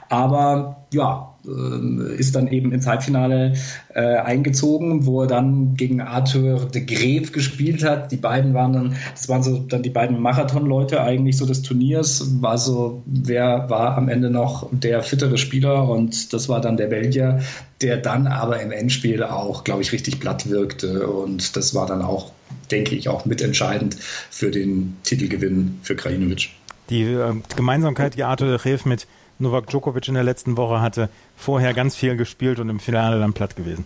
Aber 0.09 0.87
ja, 0.93 1.35
äh, 1.47 2.15
ist 2.17 2.35
dann 2.35 2.49
eben 2.49 2.73
ins 2.73 2.87
Halbfinale 2.87 3.55
äh, 3.95 4.01
eingezogen, 4.01 5.07
wo 5.07 5.23
er 5.23 5.27
dann 5.27 5.75
gegen 5.75 6.01
Arthur 6.01 6.67
de 6.67 6.85
Greve 6.85 7.33
gespielt 7.33 7.85
hat. 7.85 8.13
Die 8.13 8.17
beiden 8.17 8.55
waren 8.55 8.73
dann, 8.73 8.97
das 9.13 9.29
waren 9.29 9.43
so 9.43 9.59
dann 9.59 9.83
die 9.83 9.91
beiden 9.91 10.21
Marathonleute 10.21 11.03
eigentlich 11.03 11.37
so 11.37 11.47
des 11.47 11.63
Turniers. 11.63 12.41
War 12.41 12.59
so, 12.59 13.03
wer 13.07 13.69
war 13.69 13.97
am 13.97 14.09
Ende 14.09 14.31
noch 14.31 14.69
der 14.73 15.03
fittere 15.03 15.39
Spieler 15.39 15.89
und 15.89 16.33
das 16.33 16.49
war 16.49 16.61
dann 16.61 16.77
der 16.77 16.87
Belgier, 16.87 17.41
der 17.83 17.99
dann 17.99 18.27
aber 18.27 18.61
im 18.61 18.73
Endspiel 18.73 19.23
auch, 19.23 19.65
glaube 19.65 19.83
ich, 19.83 19.93
richtig 19.93 20.21
platt 20.21 20.49
wirkte 20.49 21.07
und 21.07 21.57
das 21.57 21.75
war 21.75 21.87
dann 21.87 22.03
auch, 22.03 22.31
denke 22.71 22.95
ich, 22.95 23.09
auch 23.09 23.25
mitentscheidend 23.25 23.97
für 24.31 24.51
den 24.51 24.97
Titelgewinn 25.05 25.79
für 25.83 25.97
Krajinovic. 25.97 26.51
Die 26.91 27.03
äh, 27.03 27.35
Gemeinsamkeit, 27.57 28.17
die 28.17 28.25
Arthur 28.25 28.49
de 28.49 28.59
Greve 28.59 28.89
mit 28.89 29.07
Novak 29.39 29.69
Djokovic 29.69 30.09
in 30.09 30.15
der 30.15 30.25
letzten 30.25 30.57
Woche 30.57 30.81
hatte 30.81 31.09
vorher 31.37 31.75
ganz 31.75 31.97
viel 31.97 32.17
gespielt 32.17 32.61
und 32.61 32.69
im 32.69 32.79
Finale 32.79 33.19
dann 33.19 33.33
platt 33.33 33.57
gewesen. 33.57 33.85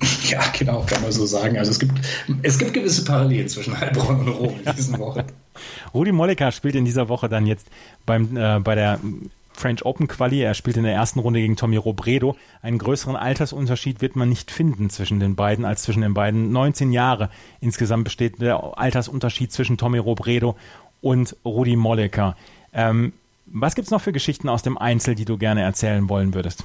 Ja, 0.28 0.40
genau, 0.56 0.84
kann 0.86 1.02
man 1.02 1.10
so 1.10 1.26
sagen. 1.26 1.58
Also 1.58 1.72
es 1.72 1.80
gibt, 1.80 1.92
es 2.42 2.58
gibt 2.58 2.72
gewisse 2.72 3.04
Parallelen 3.04 3.48
zwischen 3.48 3.78
Heilbronn 3.80 4.20
und 4.20 4.28
Rom 4.28 4.60
in 4.64 4.76
diesen 4.76 4.96
Wochen. 4.98 5.24
Rudi 5.94 6.12
Mollica 6.12 6.52
spielt 6.52 6.76
in 6.76 6.84
dieser 6.84 7.08
Woche 7.08 7.28
dann 7.28 7.46
jetzt 7.46 7.66
beim, 8.06 8.36
äh, 8.36 8.60
bei 8.60 8.76
der 8.76 9.00
French 9.58 9.84
Open 9.84 10.08
Quali. 10.08 10.40
Er 10.40 10.54
spielt 10.54 10.76
in 10.76 10.84
der 10.84 10.94
ersten 10.94 11.18
Runde 11.18 11.40
gegen 11.40 11.56
Tommy 11.56 11.76
Robredo. 11.76 12.36
Einen 12.62 12.78
größeren 12.78 13.16
Altersunterschied 13.16 14.00
wird 14.00 14.16
man 14.16 14.28
nicht 14.28 14.50
finden 14.50 14.90
zwischen 14.90 15.20
den 15.20 15.36
beiden 15.36 15.64
als 15.64 15.82
zwischen 15.82 16.02
den 16.02 16.14
beiden. 16.14 16.52
19 16.52 16.92
Jahre 16.92 17.30
insgesamt 17.60 18.04
besteht 18.04 18.40
der 18.40 18.78
Altersunterschied 18.78 19.52
zwischen 19.52 19.78
Tommy 19.78 19.98
Robredo 19.98 20.56
und 21.00 21.36
Rudi 21.44 21.76
Mollica. 21.76 22.36
Ähm, 22.72 23.12
was 23.46 23.74
gibt 23.74 23.86
es 23.86 23.90
noch 23.90 24.02
für 24.02 24.12
Geschichten 24.12 24.48
aus 24.48 24.62
dem 24.62 24.76
Einzel, 24.76 25.14
die 25.14 25.24
du 25.24 25.38
gerne 25.38 25.62
erzählen 25.62 26.08
wollen 26.08 26.34
würdest? 26.34 26.64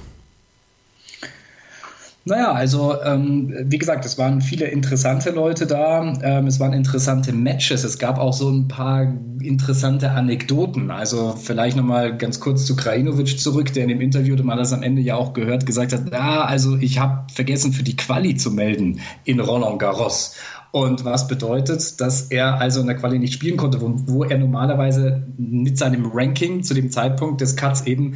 Naja, 2.26 2.52
also 2.52 3.02
ähm, 3.02 3.52
wie 3.66 3.76
gesagt, 3.76 4.06
es 4.06 4.16
waren 4.16 4.40
viele 4.40 4.64
interessante 4.66 5.30
Leute 5.30 5.66
da, 5.66 6.14
ähm, 6.22 6.46
es 6.46 6.58
waren 6.58 6.72
interessante 6.72 7.34
Matches, 7.34 7.84
es 7.84 7.98
gab 7.98 8.18
auch 8.18 8.32
so 8.32 8.48
ein 8.48 8.66
paar 8.66 9.12
interessante 9.42 10.10
Anekdoten. 10.10 10.90
Also 10.90 11.34
vielleicht 11.36 11.76
nochmal 11.76 12.16
ganz 12.16 12.40
kurz 12.40 12.64
zu 12.64 12.76
Krajinovic 12.76 13.38
zurück, 13.38 13.74
der 13.74 13.82
in 13.82 13.90
dem 13.90 14.00
Interview, 14.00 14.42
man 14.42 14.56
das 14.56 14.72
am 14.72 14.82
Ende 14.82 15.02
ja 15.02 15.16
auch 15.16 15.34
gehört, 15.34 15.66
gesagt 15.66 15.92
hat, 15.92 16.10
ja, 16.10 16.44
also 16.44 16.78
ich 16.78 16.98
habe 16.98 17.26
vergessen 17.30 17.74
für 17.74 17.82
die 17.82 17.96
Quali 17.96 18.36
zu 18.36 18.50
melden 18.50 19.00
in 19.24 19.38
Roland 19.38 19.78
Garros. 19.78 20.34
Und 20.72 21.04
was 21.04 21.28
bedeutet, 21.28 22.00
dass 22.00 22.22
er 22.30 22.58
also 22.58 22.80
in 22.80 22.86
der 22.86 22.96
Quali 22.96 23.18
nicht 23.18 23.34
spielen 23.34 23.58
konnte, 23.58 23.82
wo, 23.82 23.92
wo 24.06 24.24
er 24.24 24.38
normalerweise 24.38 25.24
mit 25.36 25.76
seinem 25.76 26.10
Ranking 26.12 26.62
zu 26.62 26.72
dem 26.72 26.90
Zeitpunkt 26.90 27.42
des 27.42 27.54
Cuts 27.54 27.86
eben 27.86 28.14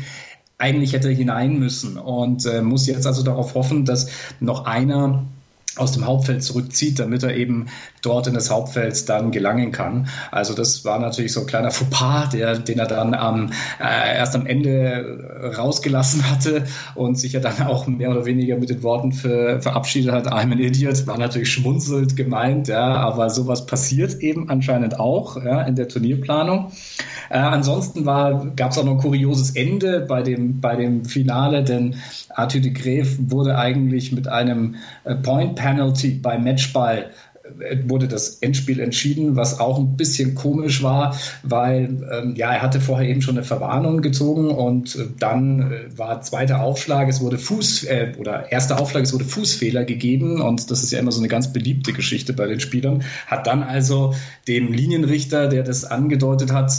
eigentlich 0.58 0.92
hätte 0.92 1.08
hinein 1.08 1.58
müssen 1.58 1.96
und 1.96 2.44
äh, 2.46 2.62
muss 2.62 2.86
jetzt 2.86 3.06
also 3.06 3.22
darauf 3.22 3.54
hoffen, 3.54 3.84
dass 3.84 4.08
noch 4.40 4.66
einer 4.66 5.24
aus 5.78 5.92
dem 5.92 6.04
Hauptfeld 6.06 6.42
zurückzieht, 6.42 6.98
damit 6.98 7.22
er 7.22 7.36
eben 7.36 7.66
dort 8.02 8.26
in 8.26 8.34
das 8.34 8.50
Hauptfeld 8.50 9.08
dann 9.08 9.30
gelangen 9.30 9.72
kann. 9.72 10.08
Also 10.30 10.54
das 10.54 10.84
war 10.84 10.98
natürlich 10.98 11.32
so 11.32 11.40
ein 11.40 11.46
kleiner 11.46 11.70
Fauxpas, 11.70 12.30
der, 12.30 12.58
den 12.58 12.78
er 12.78 12.86
dann 12.86 13.14
am, 13.14 13.52
äh, 13.80 14.16
erst 14.16 14.34
am 14.34 14.46
Ende 14.46 15.52
rausgelassen 15.56 16.28
hatte 16.30 16.64
und 16.94 17.18
sich 17.18 17.32
ja 17.32 17.40
dann 17.40 17.62
auch 17.62 17.86
mehr 17.86 18.10
oder 18.10 18.24
weniger 18.26 18.56
mit 18.56 18.70
den 18.70 18.82
Worten 18.82 19.12
für, 19.12 19.60
verabschiedet 19.60 20.12
hat, 20.12 20.26
I'm 20.26 20.52
an 20.52 20.58
idiot, 20.58 21.06
war 21.06 21.18
natürlich 21.18 21.52
schmunzelt 21.52 22.16
gemeint, 22.16 22.68
ja, 22.68 22.96
aber 22.96 23.30
sowas 23.30 23.66
passiert 23.66 24.20
eben 24.20 24.50
anscheinend 24.50 24.98
auch 24.98 25.36
ja, 25.36 25.62
in 25.62 25.76
der 25.76 25.88
Turnierplanung. 25.88 26.72
Äh, 27.30 27.38
ansonsten 27.38 28.04
gab 28.04 28.70
es 28.70 28.78
auch 28.78 28.84
noch 28.84 28.92
ein 28.92 28.98
kurioses 28.98 29.52
Ende 29.56 30.00
bei 30.00 30.22
dem, 30.22 30.60
bei 30.60 30.76
dem 30.76 31.04
Finale, 31.04 31.62
denn 31.64 31.96
Arthur 32.30 32.60
de 32.60 32.72
Greve 32.72 33.30
wurde 33.30 33.58
eigentlich 33.58 34.12
mit 34.12 34.28
einem 34.28 34.76
äh, 35.04 35.14
Point 35.14 35.56
Penalty 35.56 36.10
bei 36.10 36.38
Matchball 36.38 37.10
wurde 37.86 38.08
das 38.08 38.36
Endspiel 38.36 38.80
entschieden, 38.80 39.36
was 39.36 39.60
auch 39.60 39.78
ein 39.78 39.96
bisschen 39.96 40.34
komisch 40.34 40.82
war, 40.82 41.16
weil 41.42 42.06
ähm, 42.10 42.34
ja, 42.36 42.52
er 42.52 42.62
hatte 42.62 42.80
vorher 42.80 43.08
eben 43.08 43.22
schon 43.22 43.36
eine 43.36 43.44
Verwarnung 43.44 44.00
gezogen 44.00 44.50
und 44.50 44.96
äh, 44.96 45.06
dann 45.18 45.72
äh, 45.72 45.98
war 45.98 46.20
zweiter 46.22 46.62
Aufschlag, 46.62 47.08
es 47.08 47.20
wurde 47.20 47.38
Fuß 47.38 47.84
äh, 47.84 48.12
oder 48.18 48.52
erster 48.52 48.80
Aufschlag, 48.80 49.04
es 49.04 49.12
wurde 49.12 49.24
Fußfehler 49.24 49.84
gegeben 49.84 50.40
und 50.40 50.70
das 50.70 50.82
ist 50.82 50.92
ja 50.92 50.98
immer 50.98 51.12
so 51.12 51.20
eine 51.20 51.28
ganz 51.28 51.52
beliebte 51.52 51.92
Geschichte 51.92 52.32
bei 52.32 52.46
den 52.46 52.60
Spielern, 52.60 53.02
hat 53.26 53.46
dann 53.46 53.62
also 53.62 54.14
dem 54.46 54.72
Linienrichter, 54.72 55.48
der 55.48 55.62
das 55.62 55.84
angedeutet 55.84 56.52
hat, 56.52 56.72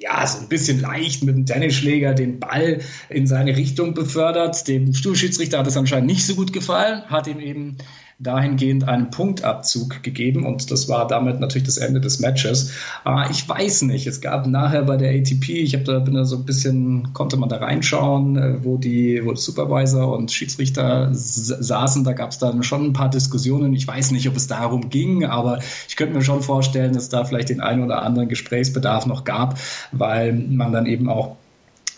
ja, 0.00 0.26
so 0.26 0.38
ein 0.38 0.48
bisschen 0.48 0.80
leicht 0.80 1.22
mit 1.22 1.36
dem 1.36 1.46
Tennisschläger 1.46 2.14
den 2.14 2.40
Ball 2.40 2.80
in 3.10 3.26
seine 3.26 3.54
Richtung 3.56 3.92
befördert. 3.92 4.66
Dem 4.66 4.94
Stuhlschiedsrichter 4.94 5.58
hat 5.58 5.66
es 5.66 5.76
anscheinend 5.76 6.06
nicht 6.06 6.26
so 6.26 6.34
gut 6.34 6.54
gefallen, 6.54 7.04
hat 7.04 7.26
ihm 7.26 7.38
eben 7.38 7.76
dahingehend 8.20 8.86
einen 8.86 9.10
Punktabzug 9.10 10.02
gegeben 10.02 10.44
und 10.44 10.70
das 10.70 10.90
war 10.90 11.06
damit 11.06 11.40
natürlich 11.40 11.66
das 11.66 11.78
Ende 11.78 12.00
des 12.00 12.20
Matches. 12.20 12.72
Äh, 13.06 13.30
ich 13.30 13.48
weiß 13.48 13.82
nicht, 13.82 14.06
es 14.06 14.20
gab 14.20 14.46
nachher 14.46 14.82
bei 14.82 14.98
der 14.98 15.10
ATP, 15.10 15.48
ich 15.48 15.72
habe 15.74 15.84
da 15.84 15.98
bin 15.98 16.14
da 16.14 16.24
so 16.24 16.36
ein 16.36 16.44
bisschen, 16.44 17.14
konnte 17.14 17.38
man 17.38 17.48
da 17.48 17.56
reinschauen, 17.56 18.36
äh, 18.36 18.64
wo 18.64 18.76
die 18.76 19.24
wo 19.24 19.34
Supervisor 19.34 20.16
und 20.16 20.30
Schiedsrichter 20.30 21.08
saßen, 21.12 22.04
da 22.04 22.12
gab 22.12 22.30
es 22.30 22.38
dann 22.38 22.62
schon 22.62 22.84
ein 22.84 22.92
paar 22.92 23.08
Diskussionen. 23.08 23.72
Ich 23.72 23.88
weiß 23.88 24.10
nicht, 24.10 24.28
ob 24.28 24.36
es 24.36 24.46
darum 24.46 24.90
ging, 24.90 25.24
aber 25.24 25.58
ich 25.88 25.96
könnte 25.96 26.14
mir 26.14 26.22
schon 26.22 26.42
vorstellen, 26.42 26.92
dass 26.92 27.08
da 27.08 27.24
vielleicht 27.24 27.48
den 27.48 27.60
einen 27.60 27.82
oder 27.82 28.02
anderen 28.02 28.28
Gesprächsbedarf 28.28 29.06
noch 29.06 29.24
gab, 29.24 29.58
weil 29.92 30.34
man 30.34 30.72
dann 30.72 30.84
eben 30.84 31.08
auch 31.08 31.36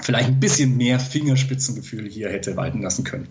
vielleicht 0.00 0.28
ein 0.28 0.40
bisschen 0.40 0.76
mehr 0.76 1.00
Fingerspitzengefühl 1.00 2.08
hier 2.08 2.28
hätte 2.28 2.56
walten 2.56 2.80
lassen 2.80 3.02
können. 3.02 3.26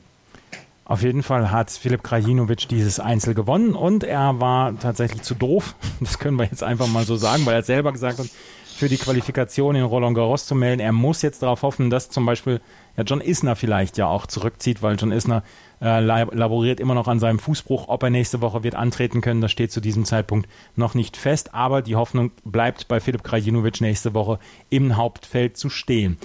Auf 0.92 1.04
jeden 1.04 1.24
Fall 1.24 1.52
hat 1.52 1.72
Filip 1.72 2.04
Krajinovic 2.04 2.68
dieses 2.68 3.00
Einzel 3.00 3.34
gewonnen 3.34 3.76
und 3.76 4.04
er 4.04 4.42
war 4.42 4.78
tatsächlich 4.78 5.22
zu 5.22 5.36
doof. 5.36 5.74
Das 6.02 6.20
können 6.20 6.38
wir 6.38 6.44
jetzt 6.44 6.64
einfach 6.64 6.88
mal 6.88 7.06
so 7.06 7.16
sagen, 7.16 7.46
weil 7.46 7.54
er 7.54 7.64
selber 7.64 7.94
gesagt 7.94 8.20
hat, 8.20 8.28
für 8.66 8.90
die 8.90 8.98
Qualifikation 8.98 9.76
in 9.76 9.84
Roland 9.84 10.18
Garros 10.18 10.48
zu 10.48 10.54
melden. 10.54 10.82
Er 10.82 10.92
muss 10.92 11.22
jetzt 11.22 11.44
darauf 11.44 11.62
hoffen, 11.62 11.90
dass 11.90 12.10
zum 12.10 12.26
Beispiel 12.26 12.60
ja, 12.98 13.04
John 13.04 13.22
Isner 13.22 13.56
vielleicht 13.56 13.98
ja 13.98 14.08
auch 14.08 14.26
zurückzieht, 14.26 14.84
weil 14.84 14.98
John 14.98 15.14
Isner 15.14 15.44
äh, 15.80 16.02
laboriert 16.02 16.82
immer 16.82 16.94
noch 16.94 17.08
an 17.08 17.20
seinem 17.20 17.40
Fußbruch. 17.40 17.88
Ob 17.88 18.04
er 18.04 18.10
nächste 18.10 18.42
Woche 18.42 18.64
wird 18.64 18.76
antreten 18.76 19.22
können, 19.22 19.40
das 19.40 19.54
steht 19.54 19.72
zu 19.72 19.80
diesem 19.80 20.04
Zeitpunkt 20.04 20.50
noch 20.76 20.94
nicht 20.94 21.16
fest. 21.16 21.54
Aber 21.54 21.82
die 21.82 21.96
Hoffnung 21.96 22.32
bleibt 22.44 22.90
bei 22.90 23.00
Filip 23.00 23.24
Krajinovic 23.24 23.80
nächste 23.80 24.14
Woche 24.14 24.40
im 24.70 24.98
Hauptfeld 24.98 25.56
zu 25.56 25.70
stehen. 25.70 26.18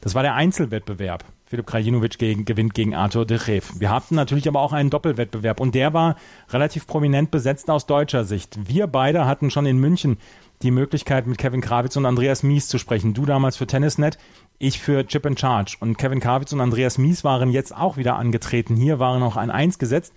Das 0.00 0.14
war 0.14 0.22
der 0.22 0.34
Einzelwettbewerb. 0.34 1.26
Filip 1.54 1.68
Krajinovic 1.68 2.18
gegen, 2.18 2.44
gewinnt 2.44 2.74
gegen 2.74 2.96
Arthur 2.96 3.24
de 3.24 3.36
Reef. 3.36 3.74
Wir 3.78 3.88
hatten 3.88 4.16
natürlich 4.16 4.48
aber 4.48 4.58
auch 4.58 4.72
einen 4.72 4.90
Doppelwettbewerb 4.90 5.60
und 5.60 5.76
der 5.76 5.94
war 5.94 6.16
relativ 6.50 6.88
prominent 6.88 7.30
besetzt 7.30 7.70
aus 7.70 7.86
deutscher 7.86 8.24
Sicht. 8.24 8.58
Wir 8.66 8.88
beide 8.88 9.24
hatten 9.24 9.52
schon 9.52 9.64
in 9.64 9.78
München 9.78 10.18
die 10.62 10.72
Möglichkeit, 10.72 11.28
mit 11.28 11.38
Kevin 11.38 11.60
Krawitz 11.60 11.96
und 11.96 12.06
Andreas 12.06 12.42
Mies 12.42 12.66
zu 12.66 12.78
sprechen. 12.78 13.14
Du 13.14 13.24
damals 13.24 13.56
für 13.56 13.68
Tennisnet, 13.68 14.18
ich 14.58 14.80
für 14.80 15.06
Chip 15.06 15.26
and 15.26 15.38
Charge. 15.38 15.76
Und 15.78 15.96
Kevin 15.96 16.18
Krawitz 16.18 16.52
und 16.52 16.60
Andreas 16.60 16.98
Mies 16.98 17.22
waren 17.22 17.50
jetzt 17.50 17.76
auch 17.76 17.96
wieder 17.96 18.16
angetreten. 18.16 18.74
Hier 18.74 18.98
waren 18.98 19.20
noch 19.20 19.36
ein 19.36 19.52
Eins 19.52 19.78
gesetzt 19.78 20.12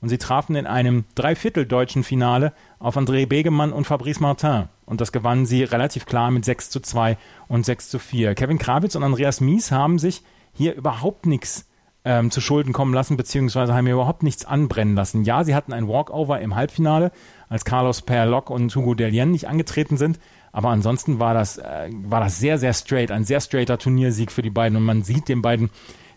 und 0.00 0.08
sie 0.08 0.18
trafen 0.18 0.56
in 0.56 0.66
einem 0.66 1.04
Dreiviertel-deutschen 1.14 2.02
Finale 2.02 2.52
auf 2.80 2.96
André 2.96 3.26
Begemann 3.26 3.72
und 3.72 3.86
Fabrice 3.86 4.18
Martin. 4.18 4.68
Und 4.86 5.00
das 5.00 5.12
gewannen 5.12 5.46
sie 5.46 5.62
relativ 5.62 6.04
klar 6.06 6.32
mit 6.32 6.44
6 6.44 6.70
zu 6.70 6.80
2 6.80 7.16
und 7.46 7.64
6 7.64 7.90
zu 7.90 8.00
4. 8.00 8.34
Kevin 8.34 8.58
Krawitz 8.58 8.96
und 8.96 9.04
Andreas 9.04 9.40
Mies 9.40 9.70
haben 9.70 10.00
sich 10.00 10.24
hier 10.52 10.74
überhaupt 10.74 11.26
nichts 11.26 11.66
ähm, 12.04 12.30
zu 12.30 12.40
Schulden 12.40 12.72
kommen 12.72 12.94
lassen, 12.94 13.16
beziehungsweise 13.16 13.74
haben 13.74 13.86
hier 13.86 13.94
überhaupt 13.94 14.22
nichts 14.22 14.44
anbrennen 14.44 14.94
lassen. 14.94 15.24
Ja, 15.24 15.44
sie 15.44 15.54
hatten 15.54 15.72
ein 15.72 15.88
Walkover 15.88 16.40
im 16.40 16.54
Halbfinale, 16.54 17.12
als 17.48 17.64
Carlos 17.64 18.02
Perlock 18.02 18.50
und 18.50 18.74
Hugo 18.74 18.94
Delien 18.94 19.30
nicht 19.30 19.48
angetreten 19.48 19.96
sind, 19.96 20.18
aber 20.52 20.70
ansonsten 20.70 21.18
war 21.18 21.34
das, 21.34 21.58
äh, 21.58 21.90
war 22.04 22.20
das 22.20 22.38
sehr, 22.38 22.58
sehr 22.58 22.72
straight, 22.72 23.10
ein 23.10 23.24
sehr 23.24 23.40
straighter 23.40 23.78
Turniersieg 23.78 24.32
für 24.32 24.42
die 24.42 24.50
beiden 24.50 24.76
und 24.76 24.84
man 24.84 25.02
sieht 25.02 25.28
den 25.28 25.42
beiden 25.42 25.70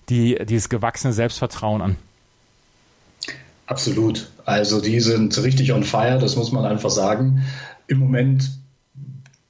die, 0.10 0.38
dieses 0.46 0.70
gewachsene 0.70 1.14
Selbstvertrauen 1.14 1.82
an. 1.82 1.96
Absolut. 3.68 4.30
Also 4.46 4.82
die 4.82 5.00
sind 5.00 5.42
richtig 5.42 5.72
on 5.72 5.84
fire, 5.84 6.20
das 6.20 6.36
muss 6.36 6.52
man 6.52 6.66
einfach 6.66 6.90
sagen. 6.90 7.44
Im 7.88 8.00
Moment 8.00 8.52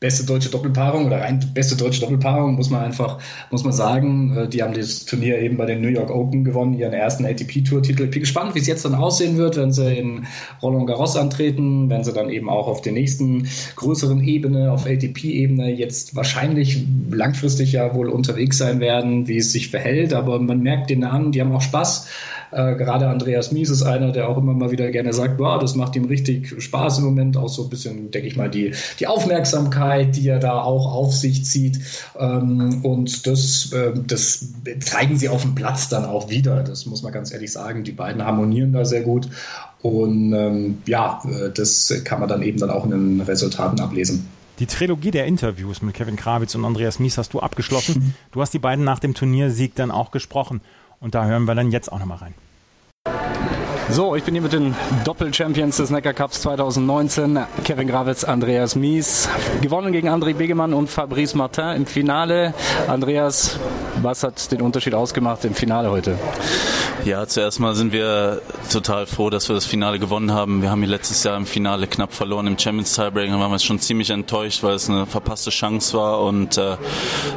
beste 0.04 0.26
deutsche 0.26 0.50
Doppelpaarung 0.50 1.06
oder 1.06 1.22
rein 1.22 1.40
beste 1.54 1.78
deutsche 1.78 2.02
Doppelpaarung, 2.02 2.56
muss 2.56 2.70
man 2.70 2.84
einfach, 2.84 3.20
muss 3.52 3.64
man 3.64 3.72
sagen. 3.72 4.36
Äh, 4.36 4.50
die 4.50 4.62
haben 4.62 4.74
das 4.74 5.06
Turnier 5.06 5.40
eben 5.40 5.56
bei 5.56 5.66
den 5.66 5.80
New 5.80 5.88
York 5.88 6.12
Open 6.12 6.44
gewonnen, 6.44 6.78
ihren 6.78 6.92
ersten 6.92 7.26
ATP-Tour-Titel. 7.26 8.04
Ich 8.04 8.12
bin 8.12 8.20
gespannt, 8.20 8.54
wie 8.54 8.60
es 8.60 8.68
jetzt 8.68 8.84
dann 8.84 8.96
aussehen 8.96 9.38
wird, 9.38 9.56
wenn 9.56 9.72
sie 9.72 9.96
in 9.96 10.26
Roland 10.62 10.88
Garros 10.88 11.16
antreten, 11.16 11.90
wenn 11.90 12.04
sie 12.04 12.12
dann 12.12 12.30
eben 12.30 12.50
auch 12.50 12.68
auf 12.68 12.82
der 12.82 12.92
nächsten 12.92 13.48
größeren 13.78 14.22
Ebene, 14.22 14.74
auf 14.74 14.86
ATP-Ebene 14.86 15.74
jetzt 15.74 16.18
wahrscheinlich 16.18 16.86
langfristig 17.10 17.72
ja 17.72 17.96
wohl 17.96 18.10
unterwegs 18.10 18.58
sein 18.58 18.82
werden, 18.82 19.30
wie 19.30 19.38
es 19.38 19.54
sich 19.54 19.70
verhält. 19.70 20.14
Aber 20.14 20.38
man 20.40 20.60
merkt 20.60 20.90
denen 20.90 21.06
an, 21.06 21.32
die 21.32 21.40
haben 21.40 21.54
auch 21.54 21.62
Spaß. 21.62 22.10
Äh, 22.56 22.76
gerade 22.76 23.08
Andreas 23.08 23.52
Mies 23.52 23.70
ist 23.70 23.84
einer, 23.84 24.12
der 24.12 24.30
auch 24.30 24.38
immer 24.38 24.54
mal 24.54 24.72
wieder 24.72 24.92
gerne 24.92 25.14
sagt, 25.14 25.40
wow, 25.40 25.60
das 25.60 25.76
macht 25.76 25.96
ihm 25.96 26.06
richtig 26.06 26.62
Spaß 26.62 27.00
im 27.00 27.06
Moment, 27.06 27.38
auch 27.38 27.50
so 27.50 27.64
ein 27.64 27.70
bisschen, 27.70 28.12
denke 28.12 28.28
ich 28.28 28.36
mal, 28.36 28.50
die, 28.50 28.74
die 29.00 29.08
Aufmerksamkeit, 29.08 30.16
die 30.16 30.28
er 30.28 30.40
da 30.40 30.62
auch 30.62 30.92
auf 30.92 31.14
sich 31.14 31.46
zieht. 31.46 31.80
Ähm, 32.18 32.82
und 32.84 33.26
das, 33.28 33.72
äh, 33.74 33.94
das 34.06 34.48
zeigen 34.80 35.18
sie 35.18 35.30
auf 35.30 35.42
dem 35.42 35.56
Platz 35.56 35.90
dann 35.90 36.06
auch 36.06 36.30
wieder. 36.30 36.64
Das 36.64 36.86
muss 36.86 37.04
man 37.04 37.12
ganz 37.12 37.34
ehrlich 37.34 37.52
sagen. 37.52 37.84
Die 37.84 37.92
beiden 37.92 38.24
harmonieren 38.24 38.74
da 38.74 38.86
sehr 38.86 39.02
gut. 39.02 39.28
Und 39.82 40.34
ähm, 40.34 40.78
ja, 40.86 41.22
äh, 41.26 41.50
das 41.52 41.94
kann 42.04 42.20
man 42.20 42.30
dann 42.30 42.42
eben 42.42 42.60
dann 42.60 42.70
auch 42.70 42.86
in 42.86 42.92
den 42.92 43.22
Resultaten 43.22 43.80
ablesen. 43.80 44.28
Die 44.60 44.68
Trilogie 44.68 45.12
der 45.12 45.26
Interviews 45.26 45.82
mit 45.82 45.96
Kevin 45.96 46.16
Krawitz 46.16 46.54
und 46.54 46.64
Andreas 46.64 47.00
Mies 47.00 47.18
hast 47.18 47.34
du 47.34 47.40
abgeschlossen. 47.40 48.14
Du 48.32 48.40
hast 48.40 48.54
die 48.54 48.60
beiden 48.60 48.86
nach 48.86 49.00
dem 49.00 49.14
Turniersieg 49.16 49.74
dann 49.76 49.90
auch 49.90 50.12
gesprochen. 50.12 50.62
Und 51.04 51.16
da 51.16 51.26
hören 51.26 51.44
wir 51.44 51.54
dann 51.54 51.70
jetzt 51.70 51.92
auch 51.92 52.00
nochmal 52.00 52.20
rein. 52.20 52.34
So, 53.90 54.16
ich 54.16 54.24
bin 54.24 54.34
hier 54.34 54.42
mit 54.42 54.54
den 54.54 54.74
Doppel-Champions 55.04 55.76
des 55.76 55.90
Neckar 55.90 56.14
Cups 56.14 56.42
2019, 56.42 57.40
Kevin 57.66 57.90
Gravitz, 57.90 58.24
Andreas 58.24 58.76
Mies. 58.76 59.28
Gewonnen 59.62 59.92
gegen 59.92 60.08
André 60.08 60.34
Begemann 60.34 60.74
und 60.74 60.90
Fabrice 60.90 61.36
Martin 61.36 61.76
im 61.76 61.86
Finale. 61.86 62.54
Andreas, 62.88 63.60
was 64.02 64.24
hat 64.24 64.50
den 64.54 64.62
Unterschied 64.62 64.96
ausgemacht 64.96 65.44
im 65.44 65.54
Finale 65.54 65.92
heute? 65.92 66.18
Ja, 67.06 67.28
zuerst 67.28 67.60
mal 67.60 67.76
sind 67.76 67.92
wir 67.92 68.42
total 68.72 69.06
froh, 69.08 69.30
dass 69.30 69.50
wir 69.50 69.56
das 69.56 69.66
Finale 69.66 70.00
gewonnen 70.00 70.32
haben. 70.32 70.62
Wir 70.62 70.72
haben 70.72 70.80
hier 70.80 70.88
letztes 70.88 71.22
Jahr 71.26 71.36
im 71.36 71.46
Finale 71.46 71.86
knapp 71.86 72.14
verloren 72.14 72.48
im 72.48 72.58
Champions 72.58 72.96
Tiebreak. 72.96 73.30
Da 73.30 73.38
waren 73.38 73.52
wir 73.52 73.60
schon 73.60 73.80
ziemlich 73.80 74.10
enttäuscht, 74.10 74.64
weil 74.64 74.76
es 74.76 74.90
eine 74.90 75.06
verpasste 75.06 75.50
Chance 75.50 75.98
war 75.98 76.22
und 76.22 76.58
äh, 76.58 76.78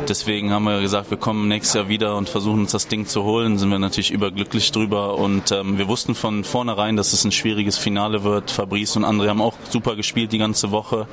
deswegen 0.09 0.53
haben 0.53 0.63
wir 0.63 0.81
gesagt, 0.81 1.11
wir 1.11 1.19
kommen 1.19 1.49
nächstes 1.49 1.75
Jahr 1.75 1.89
wieder 1.89 2.17
und 2.17 2.29
versuchen 2.29 2.61
uns 2.61 2.71
das 2.71 2.87
Ding 2.87 3.07
zu 3.07 3.25
holen. 3.25 3.59
Sind 3.59 3.71
wir 3.71 3.81
natürlich 3.81 4.13
überglücklich 4.13 4.71
drüber 4.71 5.19
und 5.19 5.51
ähm, 5.51 5.79
wir 5.79 5.89
wussten 5.89 6.15
von 6.15 6.45
vornherein, 6.45 6.97
dass 6.97 7.13
es 7.13 7.25
ein 7.25 7.33
schwieriges 7.33 7.77
Finale 7.77 8.23
wird. 8.23 8.53
Fabrice 8.53 8.95
und 8.95 9.05
André 9.05 9.31
haben 9.31 9.43
auch 9.43 9.55
super 9.69 9.97
gespielt 9.97 10.31
die 10.31 10.39
ganze 10.39 10.71
Woche 10.71 11.09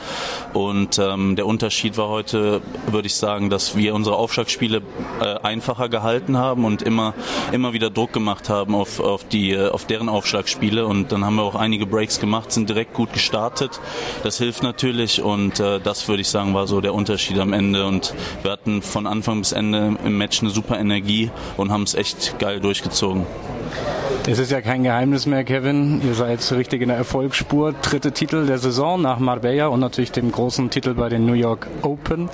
und 0.53 0.99
ähm, 0.99 1.35
der 1.35 1.47
Unterschied 1.47 1.97
war 1.97 2.09
heute, 2.09 2.61
würde 2.85 3.07
ich 3.07 3.15
sagen, 3.15 3.49
dass 3.49 3.75
wir 3.75 3.95
unsere 3.95 4.15
Aufschlagspiele 4.15 4.83
äh, 5.21 5.39
einfacher 5.39 5.89
gehalten 5.89 6.37
haben 6.37 6.65
und 6.65 6.83
immer 6.83 7.15
immer 7.51 7.73
wieder 7.73 7.89
Druck 7.89 8.13
gemacht 8.13 8.42
gemacht 8.43 8.49
haben 8.49 8.75
auf, 8.75 8.99
auf, 8.99 9.23
die, 9.25 9.51
äh, 9.51 9.69
auf 9.69 9.85
deren 9.85 10.09
Aufschlagspiele 10.09 10.85
und 10.85 11.11
dann 11.11 11.25
haben 11.25 11.35
wir 11.35 11.43
auch 11.43 11.55
einige 11.55 11.85
Breaks 11.85 12.19
gemacht, 12.19 12.51
sind 12.51 12.69
direkt 12.69 12.93
gut 12.93 13.13
gestartet. 13.13 13.79
Das 14.23 14.37
hilft 14.37 14.63
natürlich 14.63 15.21
und 15.21 15.59
äh, 15.59 15.79
das 15.79 16.07
würde 16.07 16.21
ich 16.21 16.29
sagen 16.29 16.53
war 16.53 16.67
so 16.67 16.81
der 16.81 16.93
Unterschied 16.93 17.39
am 17.39 17.53
Ende 17.53 17.85
und 17.85 18.13
wir 18.41 18.51
hatten 18.51 18.81
von 18.81 19.07
Anfang 19.07 19.39
bis 19.39 19.51
Ende 19.51 19.97
im 20.03 20.17
Match 20.17 20.41
eine 20.41 20.49
super 20.49 20.79
Energie 20.79 21.31
und 21.57 21.71
haben 21.71 21.83
es 21.83 21.95
echt 21.95 22.37
geil 22.39 22.59
durchgezogen. 22.59 23.25
Es 24.25 24.39
ist 24.39 24.51
ja 24.51 24.61
kein 24.61 24.83
Geheimnis 24.83 25.25
mehr, 25.25 25.43
Kevin. 25.43 26.01
Ihr 26.01 26.13
seid 26.13 26.39
richtig 26.53 26.81
in 26.81 26.87
der 26.87 26.97
Erfolgsspur. 26.97 27.73
Dritte 27.73 28.13
Titel 28.13 28.45
der 28.45 28.57
Saison 28.57 29.01
nach 29.01 29.19
Marbella 29.19 29.67
und 29.67 29.81
natürlich 29.81 30.13
dem 30.13 30.31
großen 30.31 30.69
Titel 30.69 30.93
bei 30.93 31.09
den 31.09 31.25
New 31.25 31.33
York 31.33 31.67
Open. 31.81 32.29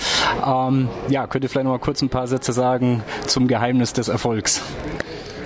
Ähm, 0.45 0.87
ja, 1.07 1.25
könnt 1.25 1.45
ihr 1.45 1.49
vielleicht 1.49 1.65
noch 1.65 1.71
mal 1.71 1.79
kurz 1.79 2.03
ein 2.03 2.09
paar 2.09 2.27
Sätze 2.27 2.53
sagen 2.53 3.01
zum 3.25 3.47
Geheimnis 3.47 3.93
des 3.93 4.07
Erfolgs? 4.07 4.61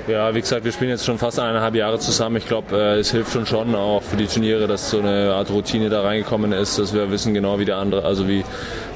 Ja, 0.06 0.36
wie 0.36 0.42
gesagt, 0.42 0.66
wir 0.66 0.74
spielen 0.74 0.90
jetzt 0.90 1.06
schon 1.06 1.18
fast 1.18 1.40
eineinhalb 1.40 1.76
Jahre 1.76 1.98
zusammen. 1.98 2.36
Ich 2.36 2.46
glaube, 2.46 2.76
äh, 2.76 3.00
es 3.00 3.12
hilft 3.12 3.32
schon 3.32 3.46
schon 3.46 3.74
auch 3.74 4.04
für 4.04 4.18
die 4.18 4.28
Turniere, 4.28 4.68
dass 4.68 4.90
so 4.90 5.00
eine 5.00 5.34
Art 5.34 5.50
Routine 5.50 5.90
da 5.90 6.02
reingekommen 6.02 6.52
ist, 6.52 6.78
dass 6.78 6.94
wir 6.94 7.10
wissen 7.10 7.34
genau, 7.34 7.58
wie 7.58 7.64
der 7.64 7.78
andere, 7.78 8.04
also 8.04 8.28
wie, 8.28 8.44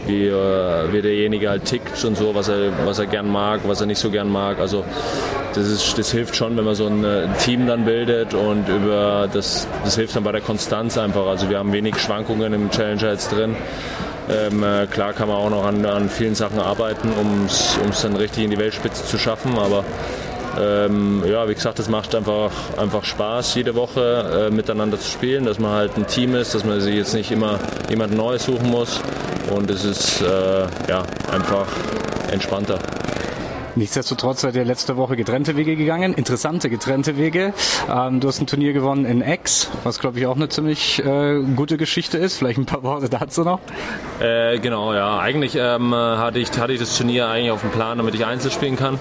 wie, 0.06 0.28
äh, 0.28 0.92
wie 0.92 1.02
derjenige 1.02 1.50
halt 1.50 1.64
tickt 1.64 2.04
und 2.04 2.18
so, 2.18 2.36
was 2.36 2.50
er, 2.50 2.74
was 2.86 3.00
er 3.00 3.06
gern 3.06 3.32
mag, 3.32 3.62
was 3.66 3.80
er 3.80 3.88
nicht 3.88 4.00
so 4.00 4.12
gern 4.12 4.28
mag. 4.28 4.60
Also 4.60 4.84
das, 5.54 5.68
ist, 5.70 5.98
das 5.98 6.12
hilft 6.12 6.36
schon, 6.36 6.58
wenn 6.58 6.66
man 6.66 6.76
so 6.76 6.88
ein 6.88 7.06
äh, 7.06 7.28
Team 7.40 7.68
dann 7.68 7.86
bildet 7.86 8.34
und 8.34 8.68
über 8.68 9.30
das, 9.32 9.66
das 9.86 9.96
hilft 9.96 10.14
dann 10.14 10.26
bei 10.26 10.34
der 10.34 10.42
Konstanz 10.42 10.98
einfach. 10.98 11.26
Also 11.26 11.50
wir 11.50 11.58
haben 11.58 11.72
wenig 11.72 11.98
Schwankungen 12.00 12.52
im 12.52 12.70
Challenger 12.70 13.12
jetzt 13.12 13.32
drin. 13.32 13.56
Ähm, 14.30 14.62
äh, 14.62 14.88
klar 14.88 15.14
kann 15.14 15.30
man 15.30 15.38
auch 15.38 15.50
noch 15.50 15.66
an, 15.66 15.86
an 15.86 16.10
vielen 16.10 16.36
Sachen 16.36 16.60
arbeiten, 16.60 17.14
um 17.14 17.46
es 17.46 18.02
dann 18.02 18.18
richtig 18.18 18.44
in 18.44 18.52
die 18.52 18.58
Weltspitze 18.58 19.06
zu 19.06 19.18
schaffen, 19.18 19.58
aber 19.58 19.86
ähm, 20.60 21.24
ja, 21.26 21.48
wie 21.48 21.54
gesagt, 21.54 21.80
es 21.80 21.90
macht 21.90 22.16
einfach, 22.16 22.52
einfach 22.78 23.04
Spaß, 23.04 23.56
jede 23.56 23.76
Woche 23.76 24.48
äh, 24.50 24.54
miteinander 24.54 25.00
zu 25.00 25.10
spielen, 25.10 25.46
dass 25.46 25.60
man 25.60 25.72
halt 25.72 25.98
ein 25.98 26.08
Team 26.08 26.36
ist, 26.36 26.56
dass 26.56 26.64
man 26.64 26.80
sich 26.82 26.96
jetzt 26.96 27.14
nicht 27.14 27.32
immer 27.32 27.60
jemand 27.90 28.16
Neues 28.16 28.46
suchen 28.46 28.70
muss 28.70 29.02
und 29.56 29.70
es 29.70 29.86
ist 29.86 30.22
äh, 30.22 30.68
ja, 30.90 31.04
einfach 31.32 31.68
entspannter. 32.32 32.80
Nichtsdestotrotz 33.78 34.42
seid 34.42 34.56
ihr 34.56 34.66
letzte 34.66 34.98
Woche 34.98 35.16
getrennte 35.16 35.56
Wege 35.56 35.76
gegangen, 35.76 36.16
interessante 36.16 36.68
getrennte 36.68 37.16
Wege. 37.16 37.54
Ähm, 37.88 38.20
du 38.20 38.28
hast 38.28 38.42
ein 38.42 38.48
Turnier 38.48 38.74
gewonnen 38.74 39.06
in 39.06 39.22
X, 39.22 39.70
was 39.84 40.00
glaube 40.00 40.18
ich 40.18 40.26
auch 40.26 40.36
eine 40.36 40.50
ziemlich 40.50 40.98
äh, 41.06 41.40
gute 41.56 41.78
Geschichte 41.78 42.18
ist. 42.18 42.38
Vielleicht 42.38 42.58
ein 42.58 42.66
paar 42.66 42.82
Worte 42.82 43.08
dazu 43.08 43.44
noch. 43.44 43.60
Äh, 44.20 44.58
genau, 44.58 44.96
ja. 44.96 45.20
Eigentlich 45.20 45.56
ähm, 45.56 45.94
hatte, 45.94 46.40
ich, 46.40 46.50
hatte 46.58 46.74
ich 46.74 46.80
das 46.80 46.98
Turnier 46.98 47.28
eigentlich 47.28 47.52
auf 47.52 47.62
dem 47.62 47.70
Plan, 47.70 48.00
damit 48.00 48.16
ich 48.16 48.26
Einzel 48.26 48.50
spielen 48.50 48.78
kann. 48.78 48.98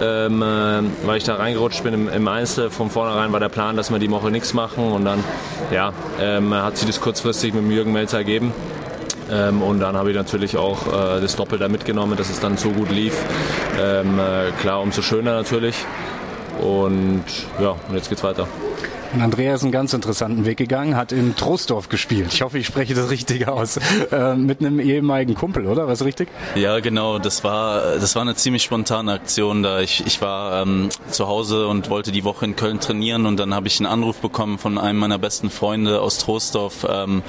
Ähm, 0.00 0.42
äh, 0.42 1.06
weil 1.06 1.16
ich 1.16 1.24
da 1.24 1.34
reingerutscht 1.34 1.82
bin 1.82 1.94
im, 1.94 2.08
im, 2.08 2.28
Einzel. 2.28 2.70
Von 2.70 2.90
vornherein 2.90 3.32
war 3.32 3.40
der 3.40 3.48
Plan, 3.48 3.76
dass 3.76 3.90
wir 3.90 3.98
die 3.98 4.10
Woche 4.10 4.30
nichts 4.30 4.54
machen 4.54 4.92
und 4.92 5.04
dann 5.04 5.24
ja, 5.72 5.92
ähm, 6.20 6.54
hat 6.54 6.76
sich 6.76 6.86
das 6.86 7.00
kurzfristig 7.00 7.52
mit 7.52 7.70
Jürgen 7.70 7.92
Melzer 7.92 8.18
ergeben. 8.18 8.52
Ähm, 9.30 9.62
und 9.62 9.80
dann 9.80 9.96
habe 9.96 10.10
ich 10.10 10.16
natürlich 10.16 10.56
auch 10.56 10.86
äh, 10.86 11.20
das 11.20 11.36
Doppel 11.36 11.58
da 11.58 11.68
mitgenommen, 11.68 12.16
dass 12.16 12.30
es 12.30 12.40
dann 12.40 12.56
so 12.56 12.70
gut 12.70 12.90
lief. 12.90 13.14
Ähm, 13.80 14.18
äh, 14.18 14.52
klar, 14.60 14.80
umso 14.80 15.02
schöner 15.02 15.34
natürlich. 15.34 15.76
Und 16.60 17.24
ja, 17.60 17.70
und 17.88 17.94
jetzt 17.94 18.08
geht's 18.08 18.24
weiter. 18.24 18.46
Und 19.14 19.22
Andrea 19.22 19.54
ist 19.54 19.62
einen 19.62 19.72
ganz 19.72 19.92
interessanten 19.94 20.44
Weg 20.44 20.58
gegangen, 20.58 20.94
hat 20.96 21.12
in 21.12 21.34
Troisdorf 21.34 21.88
gespielt. 21.88 22.32
Ich 22.32 22.42
hoffe, 22.42 22.58
ich 22.58 22.66
spreche 22.66 22.94
das 22.94 23.10
richtig 23.10 23.48
aus. 23.48 23.78
Äh, 24.10 24.34
mit 24.36 24.60
einem 24.60 24.80
ehemaligen 24.80 25.34
Kumpel, 25.34 25.66
oder? 25.66 25.88
Was 25.88 26.04
richtig? 26.04 26.28
Ja, 26.54 26.80
genau. 26.80 27.18
Das 27.18 27.44
war, 27.44 27.96
das 27.96 28.14
war 28.14 28.22
eine 28.22 28.34
ziemlich 28.34 28.62
spontane 28.62 29.12
Aktion. 29.12 29.62
Da 29.62 29.80
ich, 29.80 30.06
ich 30.06 30.20
war 30.20 30.62
ähm, 30.62 30.88
zu 31.10 31.26
Hause 31.26 31.66
und 31.68 31.90
wollte 31.90 32.12
die 32.12 32.24
Woche 32.24 32.44
in 32.44 32.56
Köln 32.56 32.80
trainieren 32.80 33.26
und 33.26 33.38
dann 33.38 33.54
habe 33.54 33.66
ich 33.66 33.80
einen 33.80 33.86
Anruf 33.86 34.18
bekommen 34.18 34.58
von 34.58 34.78
einem 34.78 34.98
meiner 34.98 35.18
besten 35.18 35.50
Freunde 35.50 36.00
aus 36.00 36.18
Troisdorf, 36.18 36.86
ähm, 36.88 37.22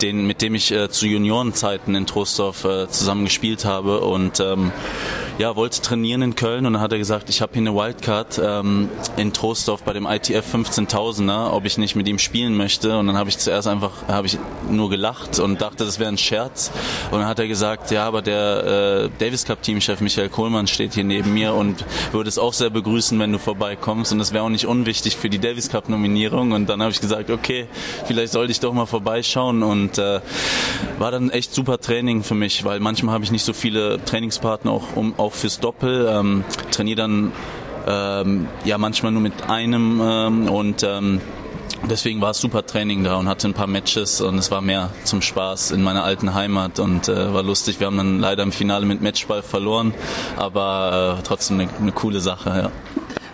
den, 0.00 0.26
mit 0.26 0.42
dem 0.42 0.54
ich 0.54 0.72
äh, 0.72 0.88
zu 0.88 1.06
Juniorenzeiten 1.06 1.94
in 1.94 2.06
Troisdorf 2.06 2.64
äh, 2.64 2.88
zusammen 2.88 3.24
gespielt 3.24 3.64
habe 3.64 4.00
und 4.00 4.40
ähm, 4.40 4.72
ja, 5.42 5.56
wollte 5.56 5.82
trainieren 5.82 6.22
in 6.22 6.36
Köln 6.36 6.66
und 6.66 6.74
dann 6.74 6.82
hat 6.82 6.92
er 6.92 6.98
gesagt, 6.98 7.28
ich 7.28 7.42
habe 7.42 7.52
hier 7.54 7.62
eine 7.62 7.74
Wildcard 7.74 8.40
ähm, 8.40 8.88
in 9.16 9.32
Troisdorf 9.32 9.82
bei 9.82 9.92
dem 9.92 10.06
ITF 10.06 10.54
15.000er, 10.54 11.50
ob 11.50 11.64
ich 11.64 11.78
nicht 11.78 11.96
mit 11.96 12.06
ihm 12.06 12.20
spielen 12.20 12.56
möchte. 12.56 12.96
Und 12.96 13.08
dann 13.08 13.16
habe 13.16 13.28
ich 13.28 13.38
zuerst 13.38 13.66
einfach, 13.66 14.06
habe 14.06 14.28
ich 14.28 14.38
nur 14.70 14.88
gelacht 14.88 15.40
und 15.40 15.60
dachte, 15.60 15.84
das 15.84 15.98
wäre 15.98 16.10
ein 16.10 16.16
Scherz. 16.16 16.70
Und 17.10 17.18
dann 17.18 17.26
hat 17.26 17.40
er 17.40 17.48
gesagt, 17.48 17.90
ja, 17.90 18.06
aber 18.06 18.22
der 18.22 19.10
äh, 19.10 19.10
Davis 19.18 19.44
Cup 19.44 19.62
Teamchef 19.62 20.00
Michael 20.00 20.28
Kohlmann 20.28 20.68
steht 20.68 20.94
hier 20.94 21.02
neben 21.02 21.34
mir 21.34 21.54
und 21.54 21.84
würde 22.12 22.28
es 22.28 22.38
auch 22.38 22.52
sehr 22.52 22.70
begrüßen, 22.70 23.18
wenn 23.18 23.32
du 23.32 23.40
vorbeikommst. 23.40 24.12
Und 24.12 24.20
das 24.20 24.32
wäre 24.32 24.44
auch 24.44 24.48
nicht 24.48 24.66
unwichtig 24.66 25.16
für 25.16 25.28
die 25.28 25.40
Davis 25.40 25.70
Cup 25.70 25.88
Nominierung. 25.88 26.52
Und 26.52 26.68
dann 26.68 26.80
habe 26.80 26.92
ich 26.92 27.00
gesagt, 27.00 27.30
okay, 27.30 27.66
vielleicht 28.06 28.32
sollte 28.32 28.52
ich 28.52 28.60
doch 28.60 28.72
mal 28.72 28.86
vorbeischauen. 28.86 29.64
Und 29.64 29.98
äh, 29.98 30.20
war 31.00 31.10
dann 31.10 31.30
echt 31.30 31.52
super 31.52 31.80
Training 31.80 32.22
für 32.22 32.36
mich, 32.36 32.64
weil 32.64 32.78
manchmal 32.78 33.12
habe 33.16 33.24
ich 33.24 33.32
nicht 33.32 33.44
so 33.44 33.52
viele 33.52 33.98
Trainingspartner 34.04 34.70
auch 34.70 34.94
um 34.94 35.18
auf 35.18 35.31
auch 35.32 35.34
fürs 35.34 35.60
Doppel, 35.60 36.06
ähm, 36.10 36.44
trainiere 36.70 36.96
dann 36.96 37.32
ähm, 37.86 38.46
ja 38.64 38.78
manchmal 38.78 39.12
nur 39.12 39.22
mit 39.22 39.48
einem 39.48 40.00
ähm, 40.02 40.48
und 40.48 40.82
ähm, 40.82 41.20
deswegen 41.90 42.20
war 42.20 42.30
es 42.30 42.38
super 42.38 42.64
Training 42.64 43.02
da 43.02 43.16
und 43.16 43.28
hatte 43.28 43.48
ein 43.48 43.54
paar 43.54 43.66
Matches 43.66 44.20
und 44.20 44.38
es 44.38 44.50
war 44.50 44.60
mehr 44.60 44.90
zum 45.04 45.22
Spaß 45.22 45.72
in 45.72 45.82
meiner 45.82 46.04
alten 46.04 46.34
Heimat 46.34 46.78
und 46.78 47.08
äh, 47.08 47.32
war 47.34 47.42
lustig. 47.42 47.80
Wir 47.80 47.88
haben 47.88 47.96
dann 47.96 48.20
leider 48.20 48.42
im 48.42 48.52
Finale 48.52 48.86
mit 48.86 49.00
Matchball 49.02 49.42
verloren, 49.42 49.94
aber 50.36 51.18
äh, 51.18 51.22
trotzdem 51.26 51.60
eine, 51.60 51.68
eine 51.80 51.92
coole 51.92 52.20
Sache, 52.20 52.50
ja. 52.50 52.70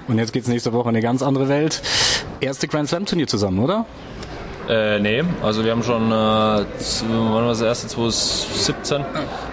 Und 0.07 0.19
jetzt 0.19 0.33
geht's 0.33 0.49
nächste 0.49 0.73
Woche 0.73 0.89
in 0.89 0.97
eine 0.97 1.03
ganz 1.03 1.23
andere 1.23 1.49
Welt. 1.49 1.83
Erste 2.41 2.67
Grand 2.67 2.89
Slam 2.89 3.05
Turnier 3.05 3.27
zusammen, 3.27 3.59
oder? 3.59 3.85
Äh, 4.69 4.99
nee, 5.01 5.25
also 5.43 5.65
wir 5.65 5.71
haben 5.71 5.83
schon, 5.83 6.13
äh, 6.13 6.15
wann 6.15 7.33
war 7.33 7.49
das 7.49 7.63
erste? 7.63 7.87
2017? 7.87 9.03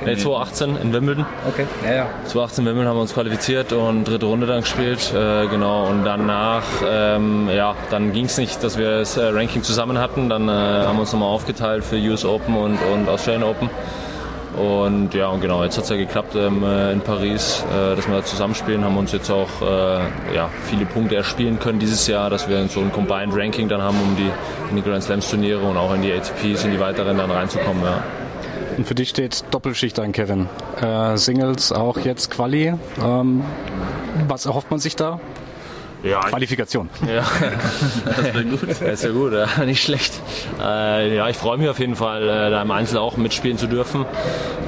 Nee, 0.04 0.18
2018 0.18 0.76
in 0.76 0.92
Wimbledon. 0.92 1.26
Okay, 1.48 1.66
ja, 1.86 1.96
ja. 1.96 2.08
2018 2.26 2.64
in 2.64 2.68
Wimbledon 2.68 2.90
haben 2.90 2.98
wir 2.98 3.02
uns 3.02 3.14
qualifiziert 3.14 3.72
und 3.72 4.04
dritte 4.04 4.26
Runde 4.26 4.46
dann 4.46 4.62
gespielt, 4.62 5.14
äh, 5.16 5.48
genau. 5.48 5.86
Und 5.86 6.04
danach, 6.04 6.64
ähm, 6.86 7.50
ja, 7.50 7.76
dann 7.92 8.12
ging 8.12 8.26
es 8.26 8.38
nicht, 8.38 8.62
dass 8.62 8.78
wir 8.78 9.00
das 9.00 9.16
äh, 9.16 9.24
Ranking 9.28 9.64
zusammen 9.64 10.00
hatten. 10.00 10.28
Dann 10.28 10.50
äh, 10.50 10.52
haben 10.52 10.98
wir 10.98 11.02
uns 11.02 11.14
nochmal 11.14 11.30
aufgeteilt 11.30 11.86
für 11.86 11.96
US 11.96 12.26
Open 12.26 12.58
und, 12.58 12.78
und 12.94 13.08
Australian 13.08 13.44
Open. 13.44 13.70
Und 14.58 15.14
ja, 15.14 15.28
und 15.28 15.42
genau, 15.42 15.64
jetzt 15.64 15.78
hat 15.78 15.84
es 15.84 15.90
ja 15.90 15.98
geklappt 15.98 16.36
ähm, 16.36 16.64
äh, 16.64 16.94
in 16.94 17.02
Paris, 17.02 17.64
äh, 17.70 17.96
dass 17.96 18.08
wir 18.08 18.16
da 18.16 18.24
zusammenspielen, 18.24 18.86
haben 18.86 18.96
uns 18.98 19.12
jetzt 19.12 19.30
auch 19.30 19.50
äh, 19.62 20.36
ja, 20.36 20.50
viele 20.70 20.86
Punkte 20.86 21.16
erspielen 21.16 21.60
können 21.60 21.80
dieses 21.80 22.08
Jahr, 22.08 22.30
dass 22.30 22.48
wir 22.48 22.66
so 22.68 22.80
ein 22.80 22.92
Combined 22.92 23.36
Ranking 23.36 23.68
dann 23.68 23.82
haben, 23.82 23.98
um 24.00 24.16
die, 24.16 24.30
in 24.70 24.78
die 24.78 24.82
Grand 24.82 25.04
Slams 25.04 25.30
Turniere 25.30 25.62
und 25.62 25.76
auch 25.76 25.94
in 25.94 26.02
die 26.02 26.12
ATPs, 26.14 26.64
in 26.64 26.72
die 26.72 26.80
weiteren 26.80 27.18
dann 27.18 27.32
reinzukommen. 27.32 27.84
Ja. 27.84 28.04
Und 28.78 28.88
für 28.88 28.96
dich 28.96 29.10
steht 29.10 29.44
Doppelschicht 29.52 30.00
an, 30.00 30.12
Kevin. 30.12 30.48
Äh, 30.82 31.18
Singles 31.18 31.72
auch 31.72 31.98
jetzt 31.98 32.32
Quali. 32.32 32.74
Ähm, 33.04 33.44
was 34.28 34.46
erhofft 34.46 34.72
man 34.72 34.80
sich 34.80 34.96
da? 34.96 35.20
Ja, 36.06 36.20
Qualifikation. 36.20 36.88
Ja, 37.08 37.24
das 38.06 38.34
wäre 38.34 38.44
gut. 38.46 38.62
Das 38.68 38.80
ist 38.82 39.04
ja 39.04 39.12
gut, 39.12 39.34
ja. 39.34 39.48
nicht 39.66 39.84
schlecht. 39.84 40.14
Äh, 40.62 41.16
ja, 41.16 41.28
ich 41.30 41.38
freue 41.38 41.58
mich 41.58 41.68
auf 41.68 41.80
jeden 41.80 41.96
Fall, 41.96 42.24
äh, 42.24 42.50
da 42.52 42.62
im 42.62 42.70
Einzel 42.70 43.00
auch 43.00 43.18
mitspielen 43.18 43.58
zu 43.58 43.68
dürfen. 43.68 44.06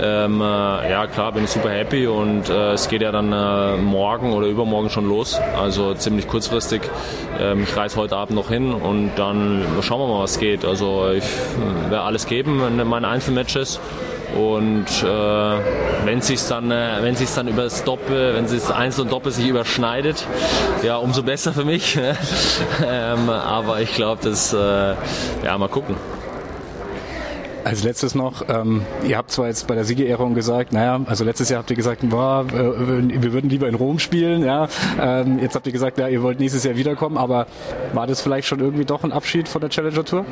Ähm, 0.02 0.42
äh, 0.42 0.44
ja, 0.44 1.06
klar, 1.08 1.32
bin 1.34 1.44
ich 1.44 1.52
super 1.52 1.70
happy 1.70 2.08
und 2.08 2.50
äh, 2.50 2.72
es 2.74 2.90
geht 2.90 3.02
ja 3.02 3.12
dann 3.12 3.32
äh, 3.32 3.78
morgen 3.78 4.34
oder 4.34 4.48
übermorgen 4.48 4.90
schon 4.90 5.08
los. 5.08 5.40
Also 5.60 5.94
ziemlich 5.94 6.28
kurzfristig. 6.28 6.82
Ähm, 7.40 7.64
ich 7.64 7.78
reise 7.78 7.98
heute 7.98 8.16
Abend 8.16 8.36
noch 8.36 8.50
hin 8.50 8.74
und 8.74 9.12
dann 9.18 9.64
schauen 9.82 10.00
wir 10.00 10.08
mal, 10.08 10.24
was 10.24 10.40
geht. 10.40 10.66
Also 10.66 11.12
ich 11.12 11.24
äh, 11.24 11.92
werde 11.92 12.02
alles 12.02 12.26
geben 12.26 12.62
in 12.68 12.88
meinen 12.88 13.06
Einzelmatches. 13.06 13.80
Und 14.36 14.86
äh, 15.04 16.06
wenn 16.06 16.22
sich 16.22 16.44
dann, 16.48 16.70
äh, 16.70 16.98
wenn 17.02 17.16
sich 17.16 17.34
dann 17.34 17.48
über 17.48 17.64
das 17.64 17.84
Doppel, 17.84 18.36
wenn 18.36 18.46
das 18.46 18.72
Einzel 18.72 19.02
und 19.02 19.12
Doppel 19.12 19.32
sich 19.32 19.48
überschneidet, 19.48 20.26
ja, 20.84 20.98
umso 20.98 21.24
besser 21.24 21.54
für 21.54 21.64
mich. 21.66 21.98
ähm, 22.86 23.30
aber 23.30 23.82
ich 23.82 23.94
glaube, 23.94 24.22
das, 24.24 24.54
äh, 24.54 24.96
ja, 25.46 25.58
mal 25.58 25.70
gucken. 25.70 25.96
Als 27.64 27.84
letztes 27.84 28.16
noch, 28.16 28.48
ähm, 28.48 28.84
ihr 29.06 29.18
habt 29.18 29.30
zwar 29.30 29.48
jetzt 29.48 29.68
bei 29.68 29.76
der 29.76 29.84
Siegerehrung 29.84 30.36
gesagt, 30.36 30.72
naja, 30.72 31.02
also 31.06 31.26
letztes 31.26 31.50
Jahr 31.50 31.60
habt 31.60 31.70
ihr 31.70 31.76
gesagt, 31.76 32.02
boah, 32.10 32.46
äh, 32.48 32.54
wir 32.54 33.34
würden 33.34 33.50
lieber 33.50 33.68
in 33.68 33.76
Rom 33.76 34.00
spielen, 34.00 34.44
ja. 34.46 34.70
Ähm, 35.02 35.40
jetzt 35.40 35.56
habt 35.56 35.68
ihr 35.68 35.74
gesagt, 35.74 35.98
ja, 35.98 36.08
ihr 36.08 36.22
wollt 36.22 36.40
nächstes 36.40 36.64
Jahr 36.64 36.78
wiederkommen, 36.78 37.18
aber 37.18 37.48
war 37.94 38.08
das 38.08 38.22
vielleicht 38.22 38.48
schon 38.48 38.60
irgendwie 38.60 38.86
doch 38.86 39.04
ein 39.04 39.12
Abschied 39.12 39.50
von 39.50 39.60
der 39.60 39.70
Challenger 39.70 40.06
Tour? 40.06 40.26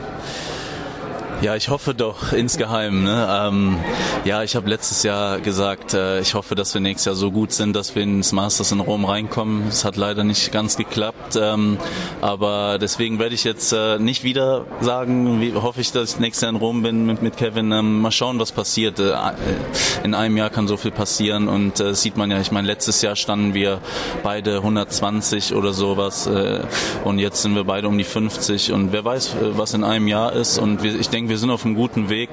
Ja, 1.46 1.56
ich 1.56 1.70
hoffe 1.70 1.94
doch 1.94 2.34
insgeheim. 2.34 3.04
Ne? 3.04 3.28
Ähm, 3.30 3.78
ja, 4.24 4.42
ich 4.42 4.56
habe 4.56 4.68
letztes 4.68 5.04
Jahr 5.04 5.40
gesagt, 5.40 5.94
äh, 5.94 6.20
ich 6.20 6.34
hoffe, 6.34 6.56
dass 6.56 6.74
wir 6.74 6.82
nächstes 6.82 7.06
Jahr 7.06 7.14
so 7.14 7.30
gut 7.30 7.52
sind, 7.52 7.76
dass 7.76 7.94
wir 7.94 8.02
ins 8.02 8.32
Masters 8.32 8.72
in 8.72 8.80
Rom 8.80 9.06
reinkommen. 9.06 9.68
Es 9.68 9.86
hat 9.86 9.96
leider 9.96 10.24
nicht 10.24 10.52
ganz 10.52 10.76
geklappt, 10.76 11.38
ähm, 11.40 11.78
aber 12.20 12.80
deswegen 12.80 13.20
werde 13.20 13.36
ich 13.36 13.44
jetzt 13.44 13.74
äh, 13.74 14.00
nicht 14.00 14.24
wieder 14.24 14.66
sagen, 14.82 15.40
wie 15.40 15.54
hoffe 15.54 15.82
ich, 15.82 15.92
dass 15.92 16.16
ich 16.16 16.20
nächstes 16.20 16.42
Jahr 16.42 16.50
in 16.50 16.56
Rom 16.56 16.82
bin 16.82 17.06
mit, 17.06 17.22
mit 17.22 17.38
Kevin. 17.38 17.72
Ähm, 17.72 18.02
mal 18.02 18.10
schauen, 18.10 18.40
was 18.40 18.52
passiert. 18.52 19.00
Äh, 19.00 19.14
in 20.04 20.16
einem 20.16 20.38
Jahr 20.38 20.50
kann 20.50 20.68
so 20.68 20.78
viel 20.78 20.90
passieren 20.90 21.48
und 21.48 21.80
äh, 21.80 21.94
sieht 21.94 22.18
man 22.18 22.32
ja. 22.32 22.42
Ich 22.42 22.52
meine, 22.52 22.66
letztes 22.66 23.04
Jahr 23.04 23.16
standen 23.16 23.54
wir 23.54 23.82
beide 24.24 24.56
120 24.56 25.54
oder 25.54 25.74
sowas 25.74 26.26
äh, 26.26 26.62
und 27.04 27.20
jetzt 27.20 27.44
sind 27.44 27.54
wir 27.54 27.66
beide 27.66 27.88
um 27.88 28.00
die 28.00 28.04
50 28.04 28.72
und 28.72 28.92
wer 28.94 29.06
weiß, 29.06 29.36
äh, 29.36 29.58
was 29.58 29.76
in 29.76 29.84
einem 29.84 30.08
Jahr 30.08 30.34
ist. 30.34 30.58
Und 30.58 30.82
wir, 30.82 31.00
ich 31.00 31.10
denke 31.10 31.35
denke, 31.35 31.35
wir 31.36 31.40
sind 31.40 31.50
auf 31.50 31.66
einem 31.66 31.76
guten 31.76 32.08
Weg 32.08 32.30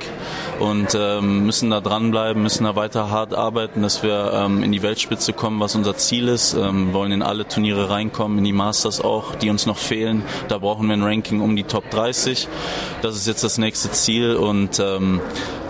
und 0.61 0.97
ähm, 0.97 1.45
müssen 1.45 1.71
da 1.71 1.81
dranbleiben, 1.81 2.41
müssen 2.41 2.63
da 2.63 2.77
weiter 2.77 3.11
hart 3.11 3.35
arbeiten, 3.35 3.83
dass 3.83 4.05
wir 4.05 4.31
ähm, 4.33 4.63
in 4.63 4.71
die 4.71 4.81
Weltspitze 4.81 5.33
kommen, 5.33 5.59
was 5.59 5.75
unser 5.75 5.97
Ziel 5.97 6.29
ist. 6.29 6.55
Ähm, 6.55 6.93
wollen 6.93 7.11
in 7.11 7.21
alle 7.21 7.49
Turniere 7.49 7.91
reinkommen, 7.91 8.39
in 8.39 8.45
die 8.45 8.53
Masters 8.53 9.01
auch, 9.01 9.35
die 9.35 9.51
uns 9.51 9.67
noch 9.67 9.77
fehlen. 9.77 10.23
Da 10.47 10.59
brauchen 10.59 10.87
wir 10.87 10.93
ein 10.93 11.03
Ranking 11.03 11.41
um 11.41 11.57
die 11.57 11.65
Top 11.65 11.91
30. 11.91 12.47
Das 13.03 13.17
ist 13.17 13.27
jetzt 13.27 13.43
das 13.43 13.59
nächste 13.59 13.91
Ziel 13.91 14.37
und 14.37 14.79
ähm, 14.79 15.21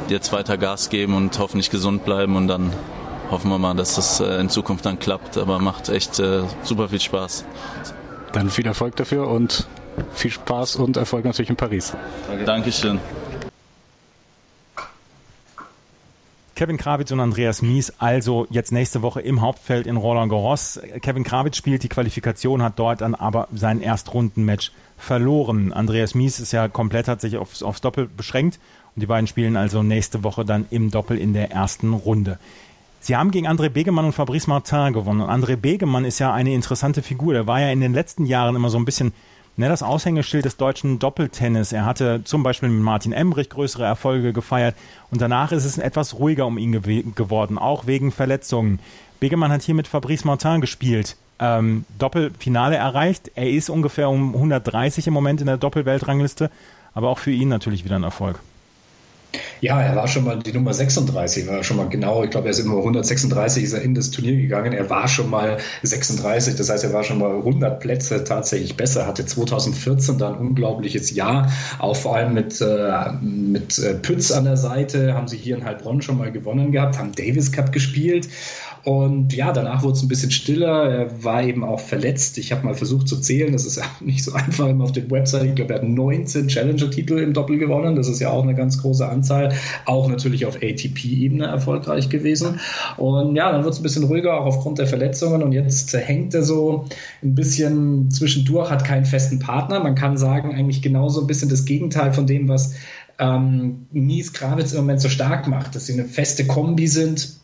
jetzt 0.09 0.31
weiter 0.35 0.59
Gas 0.59 0.91
geben 0.91 1.15
und 1.15 1.39
hoffentlich 1.39 1.71
gesund 1.71 2.05
bleiben 2.05 2.37
und 2.37 2.49
dann 2.49 2.71
hoffen 3.31 3.49
wir 3.49 3.57
mal, 3.57 3.73
dass 3.73 3.95
das 3.95 4.21
äh, 4.21 4.41
in 4.41 4.51
Zukunft 4.51 4.85
dann 4.85 4.99
klappt. 4.99 5.39
Aber 5.39 5.59
macht 5.59 5.89
echt 5.89 6.19
äh, 6.19 6.43
super 6.65 6.91
viel 6.91 7.01
Spaß. 7.01 7.47
Dann 8.35 8.51
viel 8.51 8.67
Erfolg 8.67 8.95
dafür 8.97 9.27
und 9.29 9.67
viel 10.13 10.31
Spaß 10.31 10.77
und 10.77 10.97
Erfolg 10.97 11.25
natürlich 11.25 11.51
in 11.51 11.57
Paris. 11.57 11.93
Danke. 12.29 12.45
Dankeschön. 12.45 13.01
Kevin 16.63 16.77
Krawitz 16.77 17.11
und 17.11 17.19
Andreas 17.19 17.61
Mies 17.61 17.93
also 17.99 18.47
jetzt 18.49 18.71
nächste 18.71 19.03
Woche 19.03 19.21
im 19.21 19.41
Hauptfeld 19.41 19.89
in 19.89 19.97
Roland 19.97 20.31
Garros. 20.31 20.81
Kevin 21.01 21.25
Krawitz 21.25 21.57
spielt 21.57 21.83
die 21.83 21.89
Qualifikation, 21.89 22.63
hat 22.63 22.79
dort 22.79 23.01
dann 23.01 23.17
aber 23.17 23.49
sein 23.53 23.81
Erstrundenmatch 23.81 24.71
verloren. 24.97 25.73
Andreas 25.73 26.15
Mies 26.15 26.39
ist 26.39 26.53
ja 26.53 26.69
komplett, 26.69 27.09
hat 27.09 27.21
sich 27.21 27.37
aufs, 27.37 27.65
aufs 27.65 27.81
Doppel 27.81 28.07
beschränkt 28.07 28.61
und 28.95 29.01
die 29.01 29.07
beiden 29.07 29.27
spielen 29.27 29.57
also 29.57 29.83
nächste 29.83 30.23
Woche 30.23 30.45
dann 30.45 30.67
im 30.71 30.93
Doppel 30.93 31.19
in 31.19 31.33
der 31.33 31.51
ersten 31.51 31.95
Runde. 31.95 32.39
Sie 33.01 33.17
haben 33.17 33.33
gegen 33.33 33.49
André 33.49 33.69
Begemann 33.69 34.05
und 34.05 34.13
Fabrice 34.13 34.47
Martin 34.47 34.93
gewonnen. 34.93 35.23
Und 35.23 35.31
André 35.31 35.57
Begemann 35.57 36.05
ist 36.05 36.21
ja 36.21 36.33
eine 36.33 36.55
interessante 36.55 37.03
Figur. 37.03 37.33
Der 37.33 37.49
war 37.49 37.61
ja 37.61 37.73
in 37.73 37.81
den 37.81 37.93
letzten 37.93 38.25
Jahren 38.25 38.55
immer 38.55 38.71
so 38.71 38.79
ein 38.79 38.85
bisschen 38.85 39.13
ne, 39.57 39.69
das 39.69 39.83
Aushängeschild 39.83 40.45
des 40.45 40.57
deutschen 40.57 40.99
Doppeltennis. 40.99 41.73
Er 41.73 41.85
hatte 41.85 42.23
zum 42.25 42.43
Beispiel 42.43 42.69
mit 42.69 42.83
Martin 42.83 43.13
Emrich 43.13 43.51
größere 43.51 43.85
Erfolge 43.85 44.33
gefeiert 44.33 44.75
und 45.11 45.21
danach 45.21 45.53
ist 45.53 45.65
es 45.65 45.79
etwas 45.79 46.19
ruhiger 46.19 46.47
um 46.47 46.59
ihn 46.59 46.73
gew 46.73 47.03
geworden, 47.15 47.59
auch 47.59 47.87
wegen 47.87 48.13
Verletzungen. 48.13 48.81
Begemann 49.21 49.53
hat 49.53 49.63
hier 49.63 49.75
mit 49.75 49.89
Fabrice 49.89 50.25
Martin 50.25 50.61
gespielt. 50.61 51.17
Ähm, 51.39 51.85
Doppelfinale 51.99 52.77
erreicht. 52.77 53.31
Er 53.35 53.51
ist 53.51 53.71
ungefähr 53.71 54.09
um 54.09 54.35
130 54.35 55.07
im 55.07 55.15
Moment 55.15 55.41
in 55.41 55.47
der 55.47 55.57
Doppelweltrangliste, 55.57 56.51
aber 56.95 57.09
auch 57.09 57.19
für 57.19 57.31
ihn 57.31 57.49
natürlich 57.49 57.85
wieder 57.85 57.97
ein 57.97 58.05
Erfolg. 58.05 58.41
Ja, 59.61 59.81
er 59.81 59.97
war 59.97 60.09
schon 60.09 60.25
mal 60.25 60.39
die 60.39 60.53
Nummer 60.53 60.75
36, 60.75 61.47
war 61.47 61.63
schon 61.63 61.77
mal 61.77 61.89
genau, 61.89 62.25
ich 62.25 62.31
glaube, 62.31 62.49
er 62.49 62.51
ist 62.51 62.59
immer 62.59 62.77
136 62.79 63.65
ist 63.65 63.73
er 63.73 63.83
in 63.83 63.95
das 63.95 64.11
Turnier 64.11 64.37
gegangen. 64.37 64.73
Er 64.73 64.91
war 64.91 65.09
schon 65.09 65.31
mal 65.31 65.59
36, 65.83 66.57
das 66.57 66.69
heißt, 66.69 66.85
er 66.85 66.93
war 66.93 67.05
schon 67.05 67.19
mal 67.19 67.37
100 67.37 67.81
Plätze 67.81 68.25
tatsächlich 68.25 68.77
besser, 68.77 69.07
hatte 69.07 69.25
2014 69.25 70.19
dann 70.19 70.35
ein 70.35 70.41
unglaubliches 70.41 71.13
Jahr, 71.13 71.51
auch 71.79 71.97
vor 71.97 72.17
allem 72.17 72.35
mit, 72.35 72.61
äh, 72.61 73.13
mit 73.23 73.79
äh, 73.79 73.95
Pütz 73.95 74.33
an 74.33 74.45
der 74.45 74.57
Seite, 74.57 75.15
haben 75.15 75.29
sie 75.29 75.37
hier 75.37 75.57
in 75.57 75.65
Heilbronn 75.65 76.03
schon 76.03 76.19
mal 76.19 76.33
gewonnen 76.33 76.73
gehabt, 76.73 76.99
haben 76.99 77.13
Davis 77.13 77.53
Cup 77.53 77.73
gespielt 77.73 78.29
und 78.85 79.33
ja, 79.33 79.53
danach 79.53 79.85
wurde 79.85 79.97
es 79.97 80.03
ein 80.03 80.09
bisschen 80.09 80.33
stiller. 80.33 80.91
Er 80.91 81.25
war 81.25 81.45
eben 81.45 81.63
auch 81.63 81.79
verletzt. 81.79 82.37
Ich 82.39 82.51
habe 82.51 82.65
mal 82.65 82.75
versucht 82.75 83.07
zu 83.07 83.21
zählen. 83.21 83.53
Das 83.53 83.65
ist 83.65 83.77
ja 83.77 83.85
nicht 84.01 84.25
so 84.25 84.33
einfach 84.33 84.69
immer 84.69 84.85
auf 84.85 84.93
den 84.93 85.09
Website. 85.11 85.45
Ich 85.45 85.55
glaube, 85.55 85.75
er 85.75 85.81
hat 85.81 85.89
19 85.89 86.49
Challenger-Titel 86.49 87.19
im 87.19 87.33
Doppel 87.33 87.59
gewonnen. 87.59 87.95
Das 87.95 88.09
ist 88.09 88.21
ja 88.21 88.31
auch 88.31 88.43
eine 88.43 88.57
ganz 88.57 88.79
große 88.83 89.09
Anzahl. 89.09 89.53
Auch 89.85 90.09
natürlich 90.09 90.47
auf 90.47 90.57
ATP-Ebene 90.57 91.47
erfolgreich 91.47 92.09
gewesen. 92.09 92.59
Und 92.97 93.37
ja, 93.37 93.53
dann 93.53 93.63
wird 93.63 93.75
es 93.75 93.79
ein 93.81 93.85
bisschen 93.85 94.05
ruhiger, 94.05 94.41
auch 94.41 94.47
aufgrund 94.47 94.79
der 94.79 94.89
Verletzungen. 94.89 95.45
Und 95.45 95.53
jetzt 95.53 95.95
hängt 95.95 96.35
er 96.35 96.43
so 96.43 96.87
ein 97.23 97.37
bisschen 97.37 98.11
zwischendurch, 98.11 98.71
hat 98.71 98.85
keinen 98.85 99.05
festen 99.05 99.39
Partner. 99.39 99.79
Man 99.79 99.95
kann 99.95 100.17
sagen, 100.17 100.55
eigentlich 100.57 100.83
genauso 100.83 101.21
ein 101.21 101.29
bisschen 101.29 101.49
das 101.49 101.67
Gegenteil 101.67 102.13
von 102.13 102.27
dem, 102.27 102.49
was 102.49 102.75
ähm, 103.21 103.87
Mies 103.93 104.33
Kravitz 104.33 104.73
im 104.73 104.81
Moment 104.81 105.01
so 105.01 105.09
stark 105.09 105.47
macht, 105.47 105.77
dass 105.77 105.87
sie 105.87 105.93
eine 105.93 106.07
feste 106.07 106.47
Kombi 106.49 106.89
sind 106.89 107.42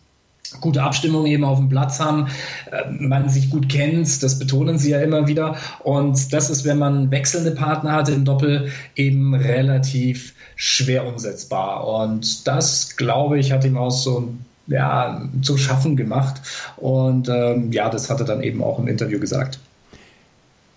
gute 0.60 0.82
Abstimmung 0.82 1.26
eben 1.26 1.44
auf 1.44 1.58
dem 1.58 1.68
Platz 1.68 2.00
haben, 2.00 2.28
äh, 2.70 2.90
man 2.90 3.28
sich 3.28 3.50
gut 3.50 3.68
kennt, 3.68 4.22
das 4.22 4.38
betonen 4.38 4.78
sie 4.78 4.90
ja 4.90 5.00
immer 5.00 5.26
wieder. 5.26 5.56
Und 5.80 6.32
das 6.32 6.50
ist, 6.50 6.64
wenn 6.64 6.78
man 6.78 7.10
wechselnde 7.10 7.52
Partner 7.52 7.92
hat 7.92 8.08
im 8.08 8.24
Doppel, 8.24 8.70
eben 8.96 9.34
relativ 9.34 10.34
schwer 10.56 11.06
umsetzbar. 11.06 11.86
Und 11.86 12.46
das, 12.46 12.96
glaube 12.96 13.38
ich, 13.38 13.52
hat 13.52 13.64
ihm 13.64 13.76
auch 13.76 13.90
so 13.90 14.32
ja, 14.66 15.22
zu 15.42 15.56
schaffen 15.56 15.96
gemacht. 15.96 16.42
Und 16.76 17.28
ähm, 17.28 17.72
ja, 17.72 17.88
das 17.88 18.10
hat 18.10 18.20
er 18.20 18.26
dann 18.26 18.42
eben 18.42 18.62
auch 18.62 18.78
im 18.78 18.88
Interview 18.88 19.18
gesagt. 19.18 19.58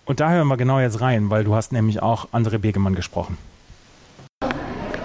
Und 0.04 0.20
da 0.20 0.30
hören 0.30 0.48
wir 0.48 0.56
genau 0.56 0.80
jetzt 0.80 1.00
rein, 1.00 1.30
weil 1.30 1.44
du 1.44 1.54
hast 1.54 1.72
nämlich 1.72 2.02
auch 2.02 2.28
André 2.32 2.58
Begemann 2.58 2.94
gesprochen. 2.94 3.38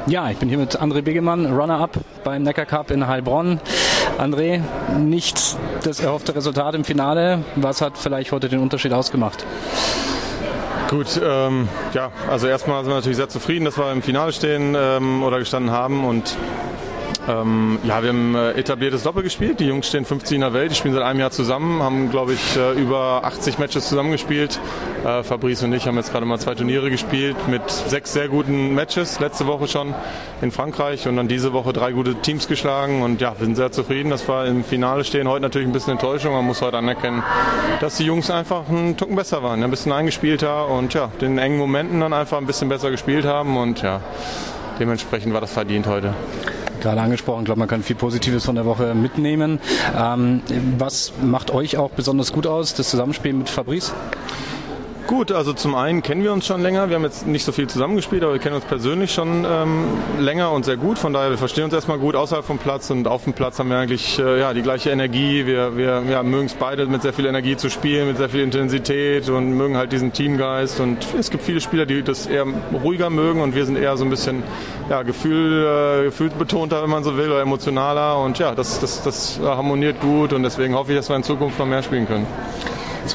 Ja, 0.08 0.30
ich 0.30 0.38
bin 0.38 0.48
hier 0.50 0.58
mit 0.58 0.80
André 0.80 1.02
Begemann, 1.02 1.46
Runner-Up 1.46 2.00
beim 2.24 2.44
Neckar 2.44 2.66
Cup 2.66 2.92
in 2.92 3.08
Heilbronn. 3.08 3.60
André, 4.18 4.62
nicht 4.98 5.58
das 5.84 6.00
erhoffte 6.00 6.36
Resultat 6.36 6.76
im 6.76 6.84
Finale. 6.84 7.44
Was 7.56 7.82
hat 7.82 7.98
vielleicht 7.98 8.32
heute 8.32 8.50
den 8.50 8.60
Unterschied 8.60 8.94
ausgemacht? 8.94 9.46
Gut, 10.90 11.22
ähm, 11.24 11.68
ja, 11.94 12.12
also 12.30 12.48
erstmal 12.48 12.84
sind 12.84 12.92
wir 12.92 12.96
natürlich 12.96 13.18
sehr 13.18 13.30
zufrieden, 13.30 13.66
dass 13.66 13.78
wir 13.78 13.92
im 13.92 14.02
Finale 14.02 14.32
stehen 14.32 14.76
ähm, 14.78 15.22
oder 15.22 15.40
gestanden 15.40 15.72
haben 15.72 16.06
und 16.06 16.38
ähm, 17.28 17.80
ja, 17.84 18.02
wir 18.02 18.10
haben 18.10 18.36
äh, 18.36 18.52
etabliertes 18.52 19.04
Doppel 19.04 19.24
gespielt. 19.24 19.60
Die 19.60 19.66
Jungs 19.66 19.88
stehen 19.88 20.06
50 20.06 20.36
in 20.36 20.42
der 20.42 20.54
Welt, 20.54 20.72
die 20.72 20.76
spielen 20.76 20.94
seit 20.94 21.04
einem 21.04 21.20
Jahr 21.20 21.32
zusammen, 21.32 21.84
haben, 21.84 22.10
glaube 22.10 22.34
ich, 22.34 22.56
äh, 22.56 22.72
über 22.74 23.22
80 23.26 23.60
Matches 23.60 23.90
zusammengespielt. 23.90 24.60
Äh, 25.04 25.24
Fabrice 25.24 25.64
und 25.64 25.74
ich 25.74 25.88
haben 25.88 25.98
jetzt 25.98 26.12
gerade 26.12 26.26
mal 26.26 26.40
zwei 26.40 26.56
Turniere 26.56 26.90
gespielt 26.90 27.36
mit 27.48 27.70
sechs 27.70 28.14
sehr 28.14 28.30
guten 28.30 28.74
Matches. 28.76 29.20
Letzte 29.20 29.46
Woche 29.46 29.68
schon 29.68 29.94
in 30.42 30.52
Frankreich 30.52 31.08
und 31.08 31.18
dann 31.18 31.28
diese 31.28 31.52
Woche 31.52 31.74
drei 31.74 31.92
gute 31.92 32.16
Teams 32.16 32.48
geschlagen. 32.48 33.02
Und 33.02 33.20
ja, 33.20 33.36
wir 33.38 33.46
sind 33.46 33.56
sehr 33.56 33.74
zufrieden, 33.74 34.10
dass 34.10 34.28
wir 34.28 34.46
im 34.46 34.64
Finale 34.64 35.04
stehen. 35.04 35.28
Heute 35.28 35.42
natürlich 35.42 35.68
ein 35.68 35.74
bisschen 35.74 35.94
Enttäuschung. 35.94 36.32
Man 36.34 36.46
muss 36.46 36.62
heute 36.62 36.78
anerkennen, 36.78 37.24
dass 37.82 37.98
die 37.98 38.06
Jungs 38.06 38.32
einfach 38.32 38.70
einen 38.70 38.96
Tucken 38.96 39.18
besser 39.18 39.44
waren, 39.44 39.64
ein 39.64 39.70
bisschen 39.70 39.92
eingespielter 39.92 40.70
und 40.70 40.94
ja, 40.94 41.12
den 41.20 41.38
engen 41.38 41.58
Momenten 41.58 42.00
dann 42.00 42.14
einfach 42.14 42.38
ein 42.38 42.46
bisschen 42.46 42.70
besser 42.70 42.90
gespielt 42.90 43.26
haben. 43.26 43.58
Und 43.58 43.82
ja, 43.82 44.00
dementsprechend 44.80 45.34
war 45.34 45.42
das 45.42 45.52
verdient 45.52 45.88
heute 45.88 46.14
gerade 46.82 47.02
angesprochen. 47.02 47.42
Ich 47.42 47.46
glaube, 47.46 47.60
man 47.60 47.68
kann 47.68 47.84
viel 47.84 47.96
Positives 47.96 48.46
von 48.46 48.56
der 48.56 48.66
Woche 48.66 48.96
mitnehmen. 48.96 49.60
Ähm, 49.98 50.42
was 50.78 51.14
macht 51.22 51.52
euch 51.52 51.78
auch 51.78 51.92
besonders 51.92 52.34
gut 52.34 52.48
aus, 52.48 52.74
das 52.74 52.90
Zusammenspiel 52.90 53.34
mit 53.34 53.50
Fabrice? 53.50 53.94
Gut, 55.08 55.32
also 55.32 55.54
zum 55.54 55.74
einen 55.74 56.04
kennen 56.04 56.22
wir 56.22 56.34
uns 56.34 56.46
schon 56.46 56.62
länger. 56.62 56.90
Wir 56.90 56.98
haben 56.98 57.04
jetzt 57.06 57.26
nicht 57.26 57.46
so 57.46 57.54
viel 57.54 57.68
zusammengespielt, 57.68 58.24
aber 58.24 58.34
wir 58.34 58.42
kennen 58.42 58.56
uns 58.56 58.66
persönlich 58.66 59.14
schon 59.14 59.46
ähm, 59.50 59.86
länger 60.20 60.52
und 60.52 60.66
sehr 60.66 60.76
gut. 60.76 61.00
Von 61.00 61.14
daher, 61.14 61.30
wir 61.30 61.38
verstehen 61.38 61.64
uns 61.64 61.74
erstmal 61.74 61.98
gut 61.98 62.14
außerhalb 62.14 62.46
vom 62.46 62.58
Platz 62.58 62.90
und 62.90 63.08
auf 63.08 63.24
dem 63.24 63.32
Platz 63.32 63.58
haben 63.58 63.70
wir 63.70 63.78
eigentlich 63.78 64.20
äh, 64.20 64.42
ja, 64.42 64.54
die 64.54 64.62
gleiche 64.62 64.90
Energie. 64.90 65.46
Wir, 65.46 65.78
wir 65.78 66.04
ja, 66.10 66.24
mögen 66.24 66.48
es 66.48 66.56
beide 66.56 66.88
mit 66.88 67.04
sehr 67.04 67.14
viel 67.14 67.26
Energie 67.26 67.56
zu 67.56 67.70
spielen, 67.70 68.10
mit 68.10 68.18
sehr 68.18 68.28
viel 68.28 68.42
Intensität 68.42 69.30
und 69.30 69.54
mögen 69.54 69.78
halt 69.78 69.94
diesen 69.94 70.12
Teamgeist. 70.12 70.82
Und 70.82 70.98
es 71.18 71.32
gibt 71.32 71.42
viele 71.42 71.62
Spieler, 71.62 71.86
die 71.86 72.04
das 72.04 72.28
eher 72.28 72.46
ruhiger 72.74 73.10
mögen 73.10 73.40
und 73.40 73.56
wir 73.56 73.66
sind 73.66 73.78
eher 73.78 73.96
so 73.96 74.04
ein 74.04 74.10
bisschen 74.10 74.44
ja, 74.90 75.04
Gefühl, 75.04 76.02
äh, 76.02 76.04
gefühlsbetonter, 76.04 76.84
wenn 76.84 76.90
man 76.90 77.06
so 77.06 77.16
will, 77.16 77.32
oder 77.32 77.42
emotionaler. 77.42 78.20
Und 78.20 78.40
ja, 78.40 78.54
das, 78.54 78.82
das, 78.82 79.04
das 79.04 79.40
harmoniert 79.42 80.02
gut 80.02 80.34
und 80.34 80.44
deswegen 80.44 80.76
hoffe 80.76 80.92
ich, 80.92 80.98
dass 80.98 81.08
wir 81.08 81.16
in 81.16 81.24
Zukunft 81.24 81.58
noch 81.60 81.66
mehr 81.66 81.82
spielen 81.82 82.06
können. 82.08 82.28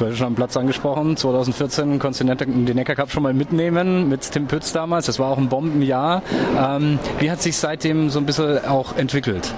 Wurde 0.01 0.15
schon 0.15 0.27
am 0.27 0.35
Platz 0.35 0.57
angesprochen. 0.57 1.17
2014 1.17 1.99
konntest 1.99 2.21
du 2.21 2.35
den 2.35 2.75
Neckar 2.75 2.95
Cup 2.95 3.11
schon 3.11 3.23
mal 3.23 3.33
mitnehmen 3.33 4.09
mit 4.09 4.31
Tim 4.31 4.47
Pütz 4.47 4.73
damals. 4.73 5.05
Das 5.05 5.19
war 5.19 5.29
auch 5.29 5.37
ein 5.37 5.49
Bombenjahr. 5.49 6.21
Ähm, 6.57 6.99
wie 7.19 7.29
hat 7.29 7.41
sich 7.41 7.57
seitdem 7.57 8.09
so 8.09 8.19
ein 8.19 8.25
bisschen 8.25 8.65
auch 8.65 8.97
entwickelt? 8.97 9.53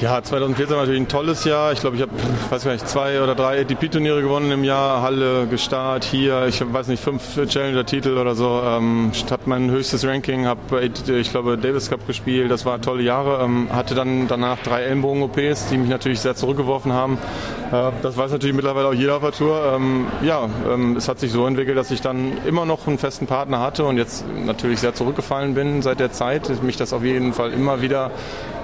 Ja, 0.00 0.22
2014 0.22 0.76
war 0.76 0.82
natürlich 0.84 1.02
ein 1.02 1.08
tolles 1.08 1.44
Jahr. 1.44 1.72
Ich 1.72 1.80
glaube, 1.80 1.96
ich 1.96 2.00
habe, 2.00 2.12
weiß 2.48 2.64
gar 2.64 2.72
nicht, 2.72 2.88
zwei 2.88 3.20
oder 3.20 3.34
drei 3.34 3.60
ATP-Turniere 3.60 4.22
gewonnen 4.22 4.50
im 4.50 4.64
Jahr. 4.64 5.02
Halle, 5.02 5.46
Gestart, 5.46 6.04
hier, 6.04 6.46
ich 6.46 6.62
weiß 6.72 6.88
nicht, 6.88 7.02
fünf 7.02 7.22
Challenger-Titel 7.46 8.16
oder 8.16 8.34
so. 8.34 8.62
Ähm, 8.64 9.10
ich 9.12 9.30
habe 9.30 9.42
mein 9.44 9.70
höchstes 9.70 10.06
Ranking, 10.06 10.46
habe, 10.46 10.82
ich 10.82 11.30
glaube, 11.30 11.58
Davis 11.58 11.90
Cup 11.90 12.06
gespielt. 12.06 12.50
Das 12.50 12.64
war 12.64 12.80
tolle 12.80 13.02
Jahre. 13.02 13.44
Ähm, 13.44 13.68
hatte 13.70 13.94
dann 13.94 14.26
danach 14.26 14.60
drei 14.62 14.84
Ellenbogen-OPs, 14.84 15.68
die 15.68 15.76
mich 15.76 15.90
natürlich 15.90 16.20
sehr 16.20 16.34
zurückgeworfen 16.34 16.94
haben. 16.94 17.18
Äh, 17.70 17.90
das 18.00 18.16
weiß 18.16 18.32
natürlich 18.32 18.56
mittlerweile 18.56 18.88
auch 18.88 18.94
jeder 18.94 19.16
auf 19.16 19.22
der 19.22 19.32
Tour. 19.32 19.74
Ähm, 19.76 20.06
ja, 20.22 20.48
ähm, 20.72 20.96
es 20.96 21.08
hat 21.08 21.18
sich 21.18 21.30
so 21.30 21.46
entwickelt, 21.46 21.76
dass 21.76 21.90
ich 21.90 22.00
dann 22.00 22.32
immer 22.46 22.64
noch 22.64 22.86
einen 22.86 22.96
festen 22.96 23.26
Partner 23.26 23.60
hatte 23.60 23.84
und 23.84 23.98
jetzt 23.98 24.24
natürlich 24.46 24.80
sehr 24.80 24.94
zurückgefallen 24.94 25.52
bin 25.52 25.82
seit 25.82 26.00
der 26.00 26.10
Zeit. 26.10 26.62
Mich 26.62 26.78
das 26.78 26.94
auf 26.94 27.04
jeden 27.04 27.34
Fall 27.34 27.52
immer 27.52 27.82
wieder 27.82 28.10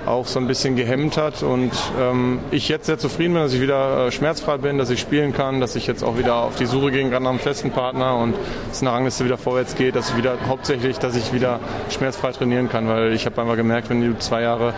auch 0.06 0.26
so 0.26 0.38
ein 0.38 0.46
bisschen 0.46 0.76
gehemmt 0.76 1.16
hat 1.16 1.42
und 1.42 1.72
ähm, 2.00 2.38
ich 2.50 2.68
jetzt 2.68 2.86
sehr 2.86 2.98
zufrieden 2.98 3.34
bin, 3.34 3.42
dass 3.42 3.52
ich 3.52 3.60
wieder 3.60 4.06
äh, 4.06 4.12
schmerzfrei 4.12 4.58
bin, 4.58 4.78
dass 4.78 4.90
ich 4.90 5.00
spielen 5.00 5.32
kann, 5.32 5.60
dass 5.60 5.76
ich 5.76 5.86
jetzt 5.86 6.02
auch 6.02 6.16
wieder 6.16 6.36
auf 6.36 6.56
die 6.56 6.66
Suche 6.66 6.90
gehen 6.90 7.10
kann 7.10 7.24
nach 7.24 7.30
einem 7.30 7.38
festen 7.38 7.70
Partner 7.70 8.16
und 8.16 8.34
dass 8.68 8.82
eine 8.82 8.92
Rangliste 8.92 9.24
wieder 9.24 9.38
vorwärts 9.38 9.74
geht, 9.74 9.96
dass 9.96 10.10
ich 10.10 10.16
wieder 10.16 10.36
hauptsächlich, 10.46 10.98
dass 10.98 11.16
ich 11.16 11.32
wieder 11.32 11.60
schmerzfrei 11.90 12.32
trainieren 12.32 12.68
kann, 12.68 12.88
weil 12.88 13.12
ich 13.12 13.26
habe 13.26 13.40
einmal 13.40 13.56
gemerkt, 13.56 13.90
wenn 13.90 14.00
du 14.00 14.16
zwei 14.18 14.42
Jahre 14.42 14.74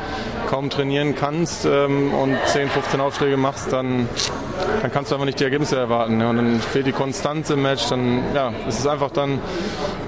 kaum 0.48 0.70
trainieren 0.70 1.14
kannst 1.14 1.66
ähm, 1.66 2.14
und 2.14 2.36
10, 2.46 2.68
15 2.68 3.00
Aufschläge 3.00 3.36
machst, 3.36 3.72
dann, 3.72 4.08
dann 4.80 4.90
kannst 4.90 5.10
du 5.10 5.14
einfach 5.14 5.26
nicht 5.26 5.40
die 5.40 5.44
Ergebnisse 5.44 5.76
erwarten. 5.76 6.16
Ne? 6.16 6.28
Und 6.28 6.36
dann 6.36 6.60
fehlt 6.60 6.86
die 6.86 6.92
Konstanz 6.92 7.50
im 7.50 7.62
Match, 7.62 7.88
dann 7.88 8.22
ja, 8.34 8.52
es 8.66 8.78
ist 8.78 8.86
einfach 8.86 9.10
dann, 9.10 9.40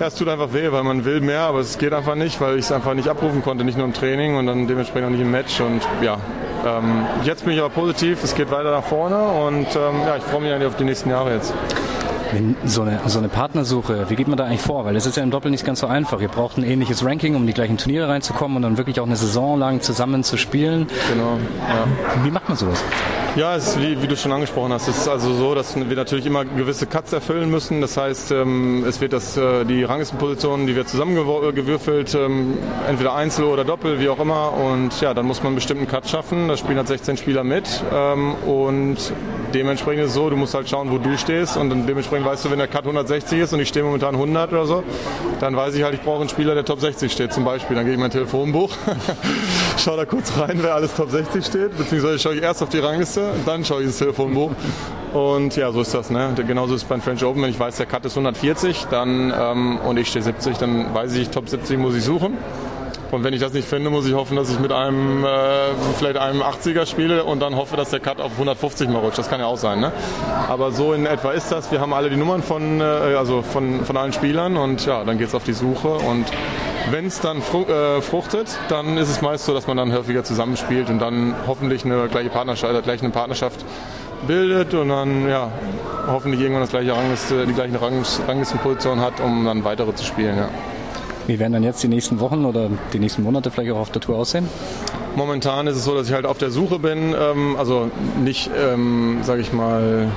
ja, 0.00 0.06
es 0.06 0.14
tut 0.14 0.28
einfach 0.28 0.54
weh, 0.54 0.72
weil 0.72 0.82
man 0.82 1.04
will 1.04 1.20
mehr, 1.20 1.42
aber 1.42 1.58
es 1.58 1.76
geht 1.76 1.92
einfach 1.92 2.14
nicht, 2.14 2.40
weil 2.40 2.54
ich 2.54 2.64
es 2.64 2.72
einfach 2.72 2.94
nicht 2.94 3.08
abrufen 3.08 3.42
konnte, 3.42 3.64
nicht 3.64 3.76
nur 3.76 3.86
im 3.86 3.92
Training 3.92 4.36
und 4.36 4.46
dann 4.46 4.66
dementsprechend 4.66 5.09
im 5.18 5.30
Match. 5.30 5.60
Und 5.60 5.80
ja, 6.02 6.18
ähm, 6.64 7.06
jetzt 7.24 7.44
bin 7.44 7.54
ich 7.54 7.60
aber 7.60 7.70
positiv, 7.70 8.22
es 8.22 8.34
geht 8.34 8.50
weiter 8.50 8.70
nach 8.70 8.84
vorne 8.84 9.18
und 9.18 9.66
ähm, 9.74 10.02
ja, 10.06 10.16
ich 10.16 10.22
freue 10.22 10.42
mich 10.42 10.52
eigentlich 10.52 10.68
auf 10.68 10.76
die 10.76 10.84
nächsten 10.84 11.10
Jahre 11.10 11.34
jetzt. 11.34 11.54
Wenn 12.32 12.54
so 12.64 12.82
eine, 12.82 13.00
so 13.06 13.18
eine 13.18 13.28
Partnersuche, 13.28 14.08
wie 14.08 14.14
geht 14.14 14.28
man 14.28 14.36
da 14.36 14.44
eigentlich 14.44 14.60
vor? 14.60 14.84
Weil 14.84 14.94
das 14.94 15.04
ist 15.04 15.16
ja 15.16 15.22
im 15.22 15.32
Doppel 15.32 15.50
nicht 15.50 15.64
ganz 15.64 15.80
so 15.80 15.88
einfach. 15.88 16.20
Ihr 16.20 16.28
braucht 16.28 16.58
ein 16.58 16.62
ähnliches 16.62 17.04
Ranking, 17.04 17.34
um 17.34 17.44
die 17.44 17.52
gleichen 17.52 17.76
Turniere 17.76 18.08
reinzukommen 18.08 18.56
und 18.56 18.62
dann 18.62 18.78
wirklich 18.78 19.00
auch 19.00 19.06
eine 19.06 19.16
Saison 19.16 19.58
lang 19.58 19.80
zusammen 19.80 20.22
zu 20.22 20.36
spielen. 20.36 20.86
Genau. 21.12 21.38
Ja. 21.68 22.24
Wie 22.24 22.30
macht 22.30 22.48
man 22.48 22.56
sowas? 22.56 22.84
Ja, 23.36 23.54
es 23.54 23.68
ist 23.68 23.80
wie, 23.80 24.02
wie, 24.02 24.08
du 24.08 24.16
schon 24.16 24.32
angesprochen 24.32 24.72
hast. 24.72 24.88
Es 24.88 24.98
ist 24.98 25.08
also 25.08 25.32
so, 25.32 25.54
dass 25.54 25.76
wir 25.76 25.96
natürlich 25.96 26.26
immer 26.26 26.44
gewisse 26.44 26.86
Cuts 26.86 27.12
erfüllen 27.12 27.48
müssen. 27.48 27.80
Das 27.80 27.96
heißt, 27.96 28.32
ähm, 28.32 28.84
es 28.84 29.00
wird 29.00 29.12
das, 29.12 29.36
äh, 29.36 29.64
die 29.64 29.84
Ranglistenpositionen, 29.84 30.66
die 30.66 30.74
wir 30.74 30.84
zusammengewürfelt, 30.84 32.12
ähm, 32.16 32.58
entweder 32.88 33.14
Einzel 33.14 33.44
oder 33.44 33.64
Doppel, 33.64 34.00
wie 34.00 34.08
auch 34.08 34.18
immer. 34.18 34.52
Und 34.52 35.00
ja, 35.00 35.14
dann 35.14 35.26
muss 35.26 35.38
man 35.38 35.48
einen 35.48 35.54
bestimmten 35.54 35.86
Cut 35.86 36.08
schaffen. 36.08 36.48
Da 36.48 36.56
spielen 36.56 36.76
halt 36.76 36.88
16 36.88 37.18
Spieler 37.18 37.44
mit. 37.44 37.68
Ähm, 37.94 38.34
und 38.46 38.98
dementsprechend 39.54 40.04
ist 40.04 40.10
es 40.10 40.14
so, 40.14 40.28
du 40.28 40.36
musst 40.36 40.54
halt 40.54 40.68
schauen, 40.68 40.90
wo 40.90 40.98
du 40.98 41.16
stehst 41.16 41.56
und 41.56 41.70
dementsprechend 41.86 42.26
weißt 42.26 42.44
du, 42.44 42.50
wenn 42.50 42.58
der 42.58 42.68
Cut 42.68 42.82
160 42.82 43.38
ist 43.38 43.52
und 43.52 43.60
ich 43.60 43.68
stehe 43.68 43.84
momentan 43.84 44.14
100 44.14 44.52
oder 44.52 44.66
so, 44.66 44.82
dann 45.40 45.56
weiß 45.56 45.74
ich 45.74 45.82
halt, 45.82 45.94
ich 45.94 46.00
brauche 46.02 46.20
einen 46.20 46.28
Spieler, 46.28 46.54
der 46.54 46.64
Top 46.64 46.80
60 46.80 47.10
steht 47.10 47.32
zum 47.32 47.44
Beispiel. 47.44 47.76
Dann 47.76 47.84
gehe 47.84 47.94
ich 47.94 48.00
mein 48.00 48.10
Telefonbuch, 48.10 48.70
schaue 49.78 49.96
da 49.96 50.04
kurz 50.04 50.32
rein, 50.38 50.58
wer 50.62 50.74
alles 50.74 50.94
Top 50.94 51.10
60 51.10 51.44
steht, 51.44 51.76
beziehungsweise 51.76 52.18
schaue 52.18 52.34
ich 52.34 52.42
erst 52.42 52.62
auf 52.62 52.68
die 52.68 52.78
Rangliste, 52.78 53.19
dann 53.46 53.64
schaue 53.64 53.80
ich 53.80 53.86
ins 53.86 53.98
Telefonbuch. 53.98 54.50
Und 55.12 55.56
ja, 55.56 55.72
so 55.72 55.80
ist 55.80 55.92
das. 55.92 56.10
Ne? 56.10 56.32
Genauso 56.46 56.74
ist 56.74 56.82
es 56.82 56.88
beim 56.88 57.00
French 57.00 57.24
Open, 57.24 57.42
wenn 57.42 57.50
ich 57.50 57.58
weiß, 57.58 57.76
der 57.76 57.86
Cut 57.86 58.04
ist 58.04 58.12
140 58.12 58.86
dann, 58.90 59.32
ähm, 59.36 59.78
und 59.78 59.96
ich 59.96 60.08
stehe 60.08 60.22
70, 60.22 60.58
dann 60.58 60.94
weiß 60.94 61.14
ich, 61.14 61.30
Top 61.30 61.48
70 61.48 61.78
muss 61.78 61.96
ich 61.96 62.04
suchen. 62.04 62.38
Und 63.10 63.24
wenn 63.24 63.34
ich 63.34 63.40
das 63.40 63.52
nicht 63.52 63.66
finde, 63.66 63.90
muss 63.90 64.06
ich 64.06 64.14
hoffen, 64.14 64.36
dass 64.36 64.50
ich 64.50 64.60
mit 64.60 64.70
einem, 64.70 65.24
äh, 65.24 65.28
vielleicht 65.98 66.16
einem 66.16 66.42
80er 66.42 66.86
spiele 66.86 67.24
und 67.24 67.40
dann 67.40 67.56
hoffe, 67.56 67.76
dass 67.76 67.90
der 67.90 67.98
Cut 67.98 68.20
auf 68.20 68.32
150 68.32 68.88
mal 68.88 69.00
rutscht. 69.00 69.18
Das 69.18 69.28
kann 69.28 69.40
ja 69.40 69.46
auch 69.46 69.56
sein. 69.56 69.80
Ne? 69.80 69.90
Aber 70.48 70.70
so 70.70 70.92
in 70.92 71.06
etwa 71.06 71.32
ist 71.32 71.50
das. 71.50 71.72
Wir 71.72 71.80
haben 71.80 71.92
alle 71.92 72.08
die 72.08 72.16
Nummern 72.16 72.42
von, 72.42 72.80
äh, 72.80 72.84
also 72.84 73.42
von, 73.42 73.84
von 73.84 73.96
allen 73.96 74.12
Spielern 74.12 74.56
und 74.56 74.86
ja, 74.86 75.02
dann 75.02 75.18
geht 75.18 75.28
es 75.28 75.34
auf 75.34 75.42
die 75.42 75.54
Suche. 75.54 75.88
Und 75.88 76.26
wenn 76.90 77.06
es 77.06 77.20
dann 77.20 77.42
fru 77.42 77.62
äh, 77.64 78.00
fruchtet, 78.00 78.58
dann 78.68 78.96
ist 78.96 79.08
es 79.08 79.22
meist 79.22 79.44
so, 79.44 79.54
dass 79.54 79.66
man 79.66 79.76
dann 79.76 79.92
häufiger 79.92 80.24
zusammenspielt 80.24 80.88
und 80.88 80.98
dann 80.98 81.34
hoffentlich 81.46 81.84
eine 81.84 82.08
gleiche 82.08 82.30
Partnerschaft, 82.30 82.74
äh, 82.74 82.82
gleich 82.82 83.02
eine 83.02 83.10
Partnerschaft 83.10 83.64
bildet 84.26 84.74
und 84.74 84.88
dann 84.88 85.28
ja, 85.28 85.50
hoffentlich 86.06 86.40
irgendwann 86.40 86.62
das 86.62 86.70
gleiche 86.70 86.94
Rangliste, 86.94 87.46
die 87.46 87.52
gleichen 87.52 87.76
Ranglistenposition 87.76 89.00
hat, 89.00 89.20
um 89.20 89.44
dann 89.44 89.64
weitere 89.64 89.94
zu 89.94 90.04
spielen. 90.04 90.36
Ja. 90.36 90.48
Wie 91.26 91.38
werden 91.38 91.52
dann 91.52 91.62
jetzt 91.62 91.82
die 91.82 91.88
nächsten 91.88 92.20
Wochen 92.20 92.44
oder 92.44 92.68
die 92.92 92.98
nächsten 92.98 93.22
Monate 93.22 93.50
vielleicht 93.50 93.70
auch 93.72 93.78
auf 93.78 93.90
der 93.90 94.00
Tour 94.00 94.16
aussehen? 94.16 94.48
Momentan 95.16 95.66
ist 95.66 95.76
es 95.76 95.84
so, 95.84 95.94
dass 95.94 96.08
ich 96.08 96.14
halt 96.14 96.26
auf 96.26 96.38
der 96.38 96.50
Suche 96.50 96.78
bin, 96.78 97.14
ähm, 97.18 97.56
also 97.56 97.90
nicht, 98.22 98.50
ähm, 98.56 99.18
sage 99.22 99.40
ich 99.40 99.52
mal, 99.52 100.08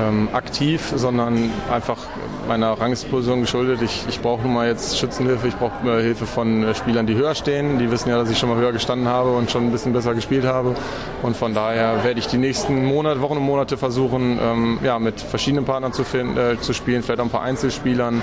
ähm, 0.00 0.28
aktiv, 0.32 0.92
sondern 0.94 1.50
einfach 1.70 1.98
meiner 2.46 2.72
Rangsposition 2.80 3.42
geschuldet. 3.42 3.82
Ich, 3.82 4.04
ich 4.08 4.20
brauche 4.20 4.42
nun 4.42 4.54
mal 4.54 4.66
jetzt 4.68 4.98
Schützenhilfe, 4.98 5.48
ich 5.48 5.56
brauche 5.56 5.86
äh, 5.88 6.02
Hilfe 6.02 6.26
von 6.26 6.64
äh, 6.64 6.74
Spielern, 6.74 7.06
die 7.06 7.14
höher 7.14 7.34
stehen. 7.34 7.78
Die 7.78 7.90
wissen 7.90 8.08
ja, 8.08 8.18
dass 8.18 8.30
ich 8.30 8.38
schon 8.38 8.48
mal 8.48 8.58
höher 8.58 8.72
gestanden 8.72 9.08
habe 9.08 9.32
und 9.32 9.50
schon 9.50 9.66
ein 9.66 9.72
bisschen 9.72 9.92
besser 9.92 10.14
gespielt 10.14 10.44
habe. 10.44 10.74
Und 11.22 11.36
von 11.36 11.54
daher 11.54 12.04
werde 12.04 12.20
ich 12.20 12.26
die 12.26 12.38
nächsten 12.38 12.84
Monate, 12.84 13.20
Wochen 13.20 13.36
und 13.36 13.42
Monate 13.44 13.76
versuchen, 13.76 14.38
ähm, 14.40 14.78
ja, 14.82 14.98
mit 14.98 15.20
verschiedenen 15.20 15.64
Partnern 15.64 15.92
zu, 15.92 16.04
finden, 16.04 16.36
äh, 16.36 16.60
zu 16.60 16.72
spielen, 16.72 17.02
vielleicht 17.02 17.20
auch 17.20 17.24
ein 17.24 17.30
paar 17.30 17.42
Einzelspielern 17.42 18.22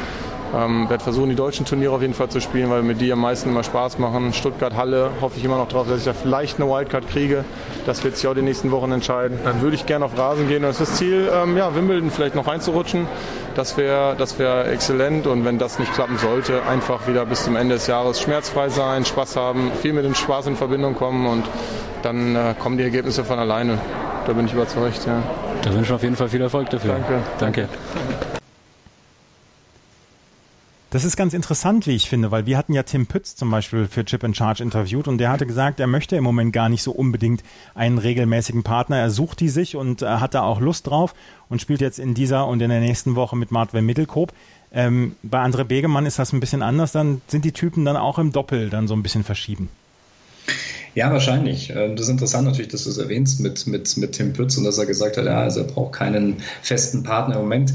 ähm, 0.56 0.89
werde 0.89 1.03
versuchen, 1.03 1.30
die 1.30 1.36
deutschen 1.36 1.66
Turniere 1.66 1.93
auf 1.93 2.01
jeden 2.01 2.14
Fall 2.14 2.30
zu 2.30 2.39
spielen, 2.39 2.70
weil 2.70 2.82
mir 2.82 2.95
die 2.95 3.12
am 3.12 3.20
meisten 3.20 3.49
immer 3.49 3.64
Spaß 3.64 3.99
machen. 3.99 4.32
Stuttgart, 4.34 4.76
Halle 4.76 5.12
hoffe 5.20 5.38
ich 5.38 5.43
immer 5.43 5.58
noch 5.58 5.68
drauf, 5.68 5.88
dass 5.88 5.99
ich 5.99 6.06
da 6.06 6.14
vielleicht 6.14 6.60
eine 6.60 6.70
Wildcard 6.70 7.10
kriege. 7.10 7.43
Das 7.86 8.03
wird 8.03 8.16
sich 8.16 8.28
auch 8.28 8.34
die 8.34 8.41
nächsten 8.41 8.72
Wochen 8.72 8.91
entscheiden. 8.91 9.38
Dann 9.43 9.62
würde 9.62 9.76
ich 9.76 9.86
gerne 9.86 10.06
auf 10.06 10.18
Rasen 10.18 10.47
gehen. 10.47 10.62
Das 10.62 10.80
ist 10.80 10.89
das 10.89 10.97
Ziel, 10.97 11.30
ähm, 11.32 11.58
ja, 11.58 11.76
Wimbledon 11.76 12.10
vielleicht 12.10 12.36
noch 12.36 12.47
reinzurutschen. 12.47 13.08
Das 13.56 13.78
wäre 13.78 14.16
das 14.18 14.39
wär 14.39 14.68
exzellent. 14.72 15.28
Und 15.28 15.45
wenn 15.45 15.58
das 15.58 15.78
nicht 15.80 15.93
klappen 15.93 16.18
sollte, 16.18 16.64
einfach 16.64 17.08
wieder 17.08 17.26
bis 17.26 17.43
zum 17.43 17.56
Ende 17.56 17.76
des 17.76 17.88
Jahres 17.88 18.22
schmerzfrei 18.22 18.70
sein, 18.70 19.03
Spaß 19.06 19.36
haben, 19.36 19.72
viel 19.82 19.93
mit 19.93 20.06
dem 20.06 20.16
Spaß 20.16 20.47
in 20.47 20.56
Verbindung 20.56 20.95
kommen 20.95 21.28
und 21.28 21.43
dann 22.01 22.36
äh, 22.36 22.53
kommen 22.58 22.78
die 22.78 22.84
Ergebnisse 22.84 23.24
von 23.24 23.39
alleine. 23.39 23.78
Da 24.26 24.34
bin 24.34 24.45
ich 24.45 24.53
überzeugt. 24.53 25.06
Ja. 25.06 25.22
Da 25.62 25.74
wünsche 25.74 25.86
ich 25.86 25.91
auf 25.91 26.03
jeden 26.03 26.16
Fall 26.16 26.30
viel 26.30 26.41
Erfolg 26.41 26.70
dafür. 26.70 26.93
Danke. 27.39 27.68
Danke. 27.68 27.70
Das 30.96 31.04
ist 31.04 31.18
ganz 31.18 31.34
interessant, 31.34 31.88
wie 31.88 31.91
ich 31.91 32.08
finde, 32.08 32.32
weil 32.32 32.46
wir 32.46 32.58
hatten 32.58 32.72
ja 32.72 32.84
Tim 32.84 33.06
Pütz 33.06 33.36
zum 33.36 33.52
Beispiel 33.52 33.86
für 33.86 34.06
Chip 34.06 34.24
and 34.24 34.38
Charge 34.38 34.64
interviewt 34.64 35.10
und 35.10 35.18
der 35.18 35.30
hatte 35.30 35.46
gesagt, 35.46 35.82
er 35.82 35.88
möchte 35.88 36.16
im 36.16 36.24
Moment 36.24 36.54
gar 36.54 36.70
nicht 36.70 36.84
so 36.84 36.93
unbedingt 36.93 37.43
einen 37.74 37.98
regelmäßigen 37.98 38.64
Partner. 38.64 39.00
Er 39.00 39.10
sucht 39.10 39.41
die 39.41 39.50
sich 39.50 39.76
und 39.76 40.04
äh, 40.04 40.06
hat 40.06 40.36
da 40.36 40.43
auch 40.43 40.62
Lust 40.62 40.88
drauf 40.88 41.14
und 41.50 41.60
spielt 41.60 41.82
jetzt 41.82 42.00
in 42.00 42.14
dieser 42.14 42.48
und 42.48 42.62
in 42.62 42.70
der 42.70 42.80
nächsten 42.80 43.16
Woche 43.18 43.36
mit 43.36 43.52
Martwell 43.52 43.82
Mittelkoop. 43.82 44.32
Ähm, 44.72 45.18
bei 45.22 45.43
André 45.43 45.66
Begemann 45.66 46.06
ist 46.06 46.18
das 46.18 46.32
ein 46.32 46.39
bisschen 46.39 46.62
anders, 46.62 46.93
dann 46.93 47.22
sind 47.28 47.43
die 47.43 47.52
Typen 47.52 47.84
dann 47.84 47.98
auch 47.98 48.18
im 48.18 48.32
Doppel 48.32 48.70
dann 48.70 48.88
so 48.88 48.93
ein 48.93 49.04
bisschen 49.04 49.26
verschieben. 49.26 49.68
Ja, 50.96 51.12
wahrscheinlich. 51.12 51.72
Ähm, 51.76 51.98
das 51.98 52.06
ist 52.06 52.12
interessant 52.12 52.48
natürlich, 52.48 52.70
dass 52.70 52.86
du 52.86 52.89
es 52.89 52.98
erwähnst 52.98 53.41
mit, 53.41 53.68
mit, 53.68 53.98
mit 53.98 54.14
Tim 54.14 54.32
Pütz 54.32 54.58
und 54.58 54.64
dass 54.64 54.78
er 54.78 54.86
gesagt 54.86 55.18
hat, 55.18 55.26
ja, 55.26 55.41
also 55.41 55.60
er 55.60 55.68
braucht 55.68 55.93
keinen 55.93 56.38
festen 56.62 57.04
Partner 57.04 57.36
im 57.36 57.41
Moment. 57.41 57.74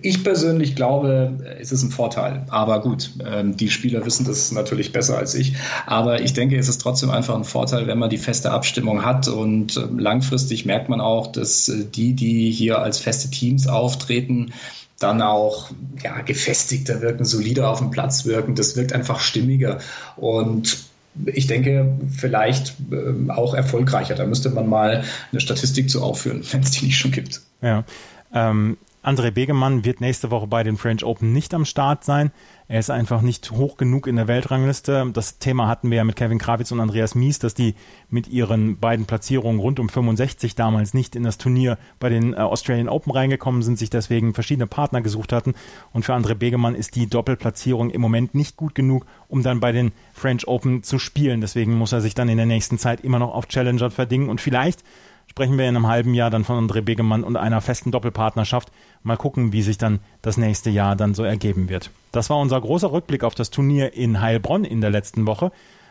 Ich 0.00 0.24
persönlich 0.24 0.74
glaube, 0.74 1.56
es 1.60 1.72
ist 1.72 1.82
ein 1.82 1.90
Vorteil. 1.90 2.46
Aber 2.48 2.80
gut, 2.80 3.10
ähm, 3.24 3.54
die 3.56 3.68
Spieler 3.68 4.06
wissen 4.06 4.24
das 4.24 4.50
natürlich 4.50 4.92
besser 4.92 5.18
als 5.18 5.34
ich. 5.34 5.54
Aber 5.86 6.22
ich 6.22 6.32
denke, 6.32 6.56
es 6.56 6.68
ist 6.68 6.80
trotzdem 6.80 7.10
einfach 7.10 7.36
ein 7.36 7.44
Vorteil, 7.44 7.86
wenn 7.86 7.98
man 7.98 8.08
die 8.08 8.18
feste 8.18 8.50
Abstimmung 8.50 9.04
hat 9.04 9.28
und 9.28 9.76
ähm, 9.76 9.98
langfristig 9.98 10.64
merkt 10.64 10.88
man 10.88 11.02
auch, 11.02 11.26
dass 11.26 11.68
äh, 11.68 11.84
die, 11.84 12.14
die 12.14 12.50
hier 12.50 12.78
als 12.78 12.98
feste 12.98 13.28
Teams 13.28 13.66
auftreten, 13.66 14.54
dann 14.98 15.20
auch 15.20 15.70
ja, 16.02 16.22
gefestigter 16.22 17.02
wirken, 17.02 17.26
solider 17.26 17.68
auf 17.68 17.80
dem 17.80 17.90
Platz 17.90 18.24
wirken. 18.24 18.54
Das 18.54 18.74
wirkt 18.74 18.94
einfach 18.94 19.20
stimmiger. 19.20 19.80
Und 20.16 20.78
ich 21.26 21.46
denke, 21.46 21.96
vielleicht 22.10 22.74
äh, 22.90 23.30
auch 23.30 23.54
erfolgreicher. 23.54 24.14
Da 24.14 24.26
müsste 24.26 24.50
man 24.50 24.68
mal 24.68 25.04
eine 25.30 25.40
Statistik 25.40 25.90
zu 25.90 26.02
aufführen, 26.02 26.42
wenn 26.52 26.62
es 26.62 26.72
die 26.72 26.86
nicht 26.86 26.98
schon 26.98 27.12
gibt. 27.12 27.40
Ja. 27.62 27.84
Ähm, 28.32 28.76
André 29.04 29.30
Begemann 29.30 29.84
wird 29.84 30.00
nächste 30.00 30.30
Woche 30.30 30.46
bei 30.46 30.62
den 30.62 30.78
French 30.78 31.04
Open 31.04 31.34
nicht 31.34 31.52
am 31.52 31.66
Start 31.66 32.04
sein. 32.04 32.30
Er 32.68 32.80
ist 32.80 32.88
einfach 32.88 33.20
nicht 33.20 33.50
hoch 33.50 33.76
genug 33.76 34.06
in 34.06 34.16
der 34.16 34.28
Weltrangliste. 34.28 35.10
Das 35.12 35.38
Thema 35.38 35.68
hatten 35.68 35.90
wir 35.90 35.98
ja 35.98 36.04
mit 36.04 36.16
Kevin 36.16 36.38
Krawitz 36.38 36.72
und 36.72 36.80
Andreas 36.80 37.14
Mies, 37.14 37.38
dass 37.38 37.52
die 37.52 37.74
mit 38.08 38.28
ihren 38.28 38.78
beiden 38.78 39.04
Platzierungen 39.04 39.60
rund 39.60 39.78
um 39.78 39.90
65 39.90 40.54
damals 40.54 40.94
nicht 40.94 41.16
in 41.16 41.22
das 41.22 41.36
Turnier 41.36 41.76
bei 42.00 42.08
den 42.08 42.32
äh, 42.32 42.38
Australian 42.38 42.88
Open 42.88 43.12
reingekommen 43.12 43.60
sind, 43.60 43.78
sich 43.78 43.90
deswegen 43.90 44.32
verschiedene 44.32 44.66
Partner 44.66 45.02
gesucht 45.02 45.34
hatten. 45.34 45.52
Und 45.92 46.06
für 46.06 46.14
André 46.14 46.34
Begemann 46.34 46.74
ist 46.74 46.96
die 46.96 47.06
Doppelplatzierung 47.06 47.90
im 47.90 48.00
Moment 48.00 48.34
nicht 48.34 48.56
gut 48.56 48.74
genug, 48.74 49.04
um 49.28 49.42
dann 49.42 49.60
bei 49.60 49.72
den 49.72 49.92
French 50.14 50.48
Open 50.48 50.82
zu 50.82 50.98
spielen. 50.98 51.42
Deswegen 51.42 51.74
muss 51.74 51.92
er 51.92 52.00
sich 52.00 52.14
dann 52.14 52.30
in 52.30 52.38
der 52.38 52.46
nächsten 52.46 52.78
Zeit 52.78 53.02
immer 53.02 53.18
noch 53.18 53.34
auf 53.34 53.48
Challenger 53.48 53.90
verdingen 53.90 54.30
und 54.30 54.40
vielleicht 54.40 54.82
sprechen 55.34 55.58
wir 55.58 55.68
in 55.68 55.76
einem 55.76 55.88
halben 55.88 56.14
Jahr 56.14 56.30
dann 56.30 56.44
von 56.44 56.64
André 56.64 56.80
Begemann 56.80 57.24
und 57.24 57.36
einer 57.36 57.60
festen 57.60 57.90
Doppelpartnerschaft. 57.90 58.70
Mal 59.02 59.16
gucken, 59.16 59.52
wie 59.52 59.62
sich 59.62 59.78
dann 59.78 59.98
das 60.22 60.36
nächste 60.36 60.70
Jahr 60.70 60.94
dann 60.94 61.12
so 61.12 61.24
ergeben 61.24 61.68
wird. 61.68 61.90
Das 62.12 62.30
war 62.30 62.38
unser 62.38 62.60
großer 62.60 62.92
Rückblick 62.92 63.24
auf 63.24 63.34
das 63.34 63.50
Turnier 63.50 63.94
in 63.94 64.20
Heilbronn 64.20 64.64
in 64.64 64.80
der 64.80 64.90
letzten 64.90 65.26
Woche. 65.26 65.50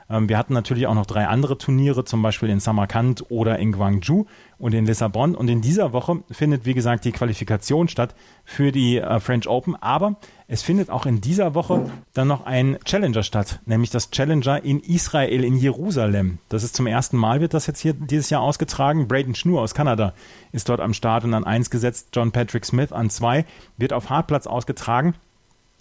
Ähm, 0.09 0.29
wir 0.29 0.37
hatten 0.37 0.53
natürlich 0.53 0.87
auch 0.87 0.93
noch 0.93 1.05
drei 1.05 1.27
andere 1.27 1.57
Turniere, 1.57 2.05
zum 2.05 2.21
Beispiel 2.21 2.49
in 2.49 2.59
Samarkand 2.59 3.25
oder 3.29 3.59
in 3.59 3.71
Guangzhou 3.71 4.25
und 4.57 4.73
in 4.73 4.85
Lissabon. 4.85 5.35
Und 5.35 5.49
in 5.49 5.61
dieser 5.61 5.93
Woche 5.93 6.23
findet, 6.31 6.65
wie 6.65 6.73
gesagt, 6.73 7.05
die 7.05 7.11
Qualifikation 7.11 7.87
statt 7.87 8.15
für 8.45 8.71
die 8.71 8.97
äh, 8.97 9.19
French 9.19 9.47
Open. 9.47 9.75
Aber 9.75 10.15
es 10.47 10.61
findet 10.61 10.89
auch 10.89 11.05
in 11.05 11.21
dieser 11.21 11.55
Woche 11.55 11.89
dann 12.13 12.27
noch 12.27 12.45
ein 12.45 12.77
Challenger 12.85 13.23
statt, 13.23 13.59
nämlich 13.65 13.89
das 13.89 14.11
Challenger 14.11 14.63
in 14.63 14.79
Israel, 14.79 15.43
in 15.43 15.57
Jerusalem. 15.57 16.37
Das 16.49 16.63
ist 16.63 16.75
zum 16.75 16.87
ersten 16.87 17.17
Mal, 17.17 17.41
wird 17.41 17.53
das 17.53 17.67
jetzt 17.67 17.79
hier 17.79 17.93
dieses 17.93 18.29
Jahr 18.29 18.41
ausgetragen. 18.41 19.07
Braden 19.07 19.35
Schnur 19.35 19.61
aus 19.61 19.73
Kanada 19.73 20.13
ist 20.51 20.69
dort 20.69 20.79
am 20.79 20.93
Start 20.93 21.23
und 21.23 21.33
an 21.33 21.43
eins 21.43 21.69
gesetzt. 21.69 22.09
John 22.13 22.31
Patrick 22.31 22.65
Smith 22.65 22.91
an 22.91 23.09
zwei 23.09 23.45
wird 23.77 23.93
auf 23.93 24.09
Hartplatz 24.09 24.47
ausgetragen 24.47 25.15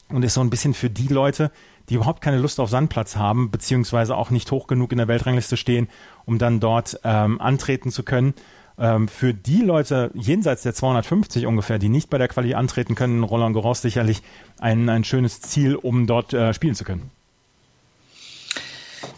und 0.08 0.24
ist 0.24 0.34
so 0.34 0.40
ein 0.40 0.50
bisschen 0.50 0.74
für 0.74 0.90
die 0.90 1.08
Leute, 1.08 1.50
die 1.88 1.94
überhaupt 1.94 2.20
keine 2.20 2.38
Lust 2.38 2.60
auf 2.60 2.70
Sandplatz 2.70 3.16
haben, 3.16 3.50
beziehungsweise 3.50 4.16
auch 4.16 4.30
nicht 4.30 4.50
hoch 4.50 4.66
genug 4.66 4.92
in 4.92 4.98
der 4.98 5.08
Weltrangliste 5.08 5.56
stehen, 5.56 5.88
um 6.24 6.38
dann 6.38 6.60
dort 6.60 7.00
ähm, 7.04 7.40
antreten 7.40 7.90
zu 7.90 8.02
können. 8.02 8.34
Ähm, 8.78 9.08
für 9.08 9.34
die 9.34 9.62
Leute 9.62 10.10
jenseits 10.14 10.62
der 10.62 10.74
250 10.74 11.46
ungefähr, 11.46 11.78
die 11.78 11.88
nicht 11.88 12.10
bei 12.10 12.18
der 12.18 12.28
Quali 12.28 12.54
antreten 12.54 12.94
können, 12.94 13.22
Roland 13.22 13.54
Garros 13.54 13.82
sicherlich 13.82 14.22
ein, 14.58 14.88
ein 14.88 15.04
schönes 15.04 15.40
Ziel, 15.40 15.76
um 15.76 16.06
dort 16.06 16.32
äh, 16.32 16.54
spielen 16.54 16.74
zu 16.74 16.84
können. 16.84 17.10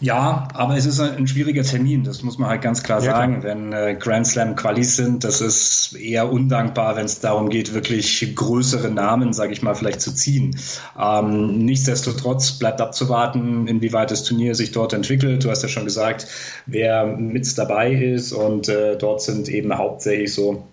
Ja, 0.00 0.48
aber 0.54 0.76
es 0.76 0.86
ist 0.86 1.00
ein 1.00 1.26
schwieriger 1.26 1.62
Termin, 1.62 2.04
das 2.04 2.22
muss 2.22 2.38
man 2.38 2.48
halt 2.48 2.62
ganz 2.62 2.82
klar 2.82 3.02
ja, 3.02 3.12
sagen. 3.12 3.40
Klar. 3.40 3.54
Wenn 3.54 3.72
äh, 3.72 3.96
Grand 3.98 4.26
Slam 4.26 4.56
Qualis 4.56 4.96
sind, 4.96 5.24
das 5.24 5.40
ist 5.40 5.94
eher 5.94 6.32
undankbar, 6.32 6.96
wenn 6.96 7.06
es 7.06 7.20
darum 7.20 7.48
geht, 7.48 7.74
wirklich 7.74 8.34
größere 8.34 8.90
Namen, 8.90 9.32
sage 9.32 9.52
ich 9.52 9.62
mal, 9.62 9.74
vielleicht 9.74 10.00
zu 10.00 10.14
ziehen. 10.14 10.58
Ähm, 10.98 11.64
nichtsdestotrotz 11.64 12.52
bleibt 12.52 12.80
abzuwarten, 12.80 13.66
inwieweit 13.66 14.10
das 14.10 14.24
Turnier 14.24 14.54
sich 14.54 14.72
dort 14.72 14.92
entwickelt. 14.92 15.44
Du 15.44 15.50
hast 15.50 15.62
ja 15.62 15.68
schon 15.68 15.84
gesagt, 15.84 16.26
wer 16.66 17.06
mit 17.06 17.56
dabei 17.58 17.92
ist 17.92 18.32
und 18.32 18.68
äh, 18.68 18.96
dort 18.96 19.22
sind 19.22 19.48
eben 19.48 19.76
hauptsächlich 19.76 20.32
so 20.32 20.64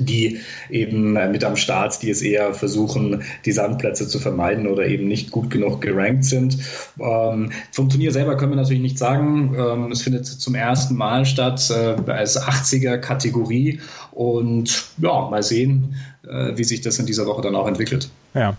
die 0.00 0.40
eben 0.70 1.12
mit 1.12 1.44
am 1.44 1.56
Start, 1.56 2.02
die 2.02 2.10
es 2.10 2.22
eher 2.22 2.54
versuchen, 2.54 3.22
die 3.44 3.52
Sandplätze 3.52 4.08
zu 4.08 4.18
vermeiden 4.18 4.66
oder 4.66 4.86
eben 4.86 5.08
nicht 5.08 5.30
gut 5.30 5.50
genug 5.50 5.80
gerankt 5.80 6.24
sind. 6.24 6.58
Ähm, 7.00 7.50
vom 7.72 7.88
Turnier 7.88 8.12
selber 8.12 8.36
können 8.36 8.52
wir 8.52 8.56
natürlich 8.56 8.82
nicht 8.82 8.98
sagen. 8.98 9.54
Ähm, 9.58 9.92
es 9.92 10.02
findet 10.02 10.26
zum 10.26 10.54
ersten 10.54 10.96
Mal 10.96 11.24
statt 11.26 11.70
äh, 11.70 12.10
als 12.10 12.40
80er 12.40 12.98
Kategorie 12.98 13.80
und 14.12 14.92
ja, 14.98 15.28
mal 15.28 15.42
sehen, 15.42 15.96
äh, 16.26 16.56
wie 16.56 16.64
sich 16.64 16.80
das 16.80 16.98
in 16.98 17.06
dieser 17.06 17.26
Woche 17.26 17.42
dann 17.42 17.54
auch 17.54 17.66
entwickelt. 17.66 18.10
Ja. 18.34 18.56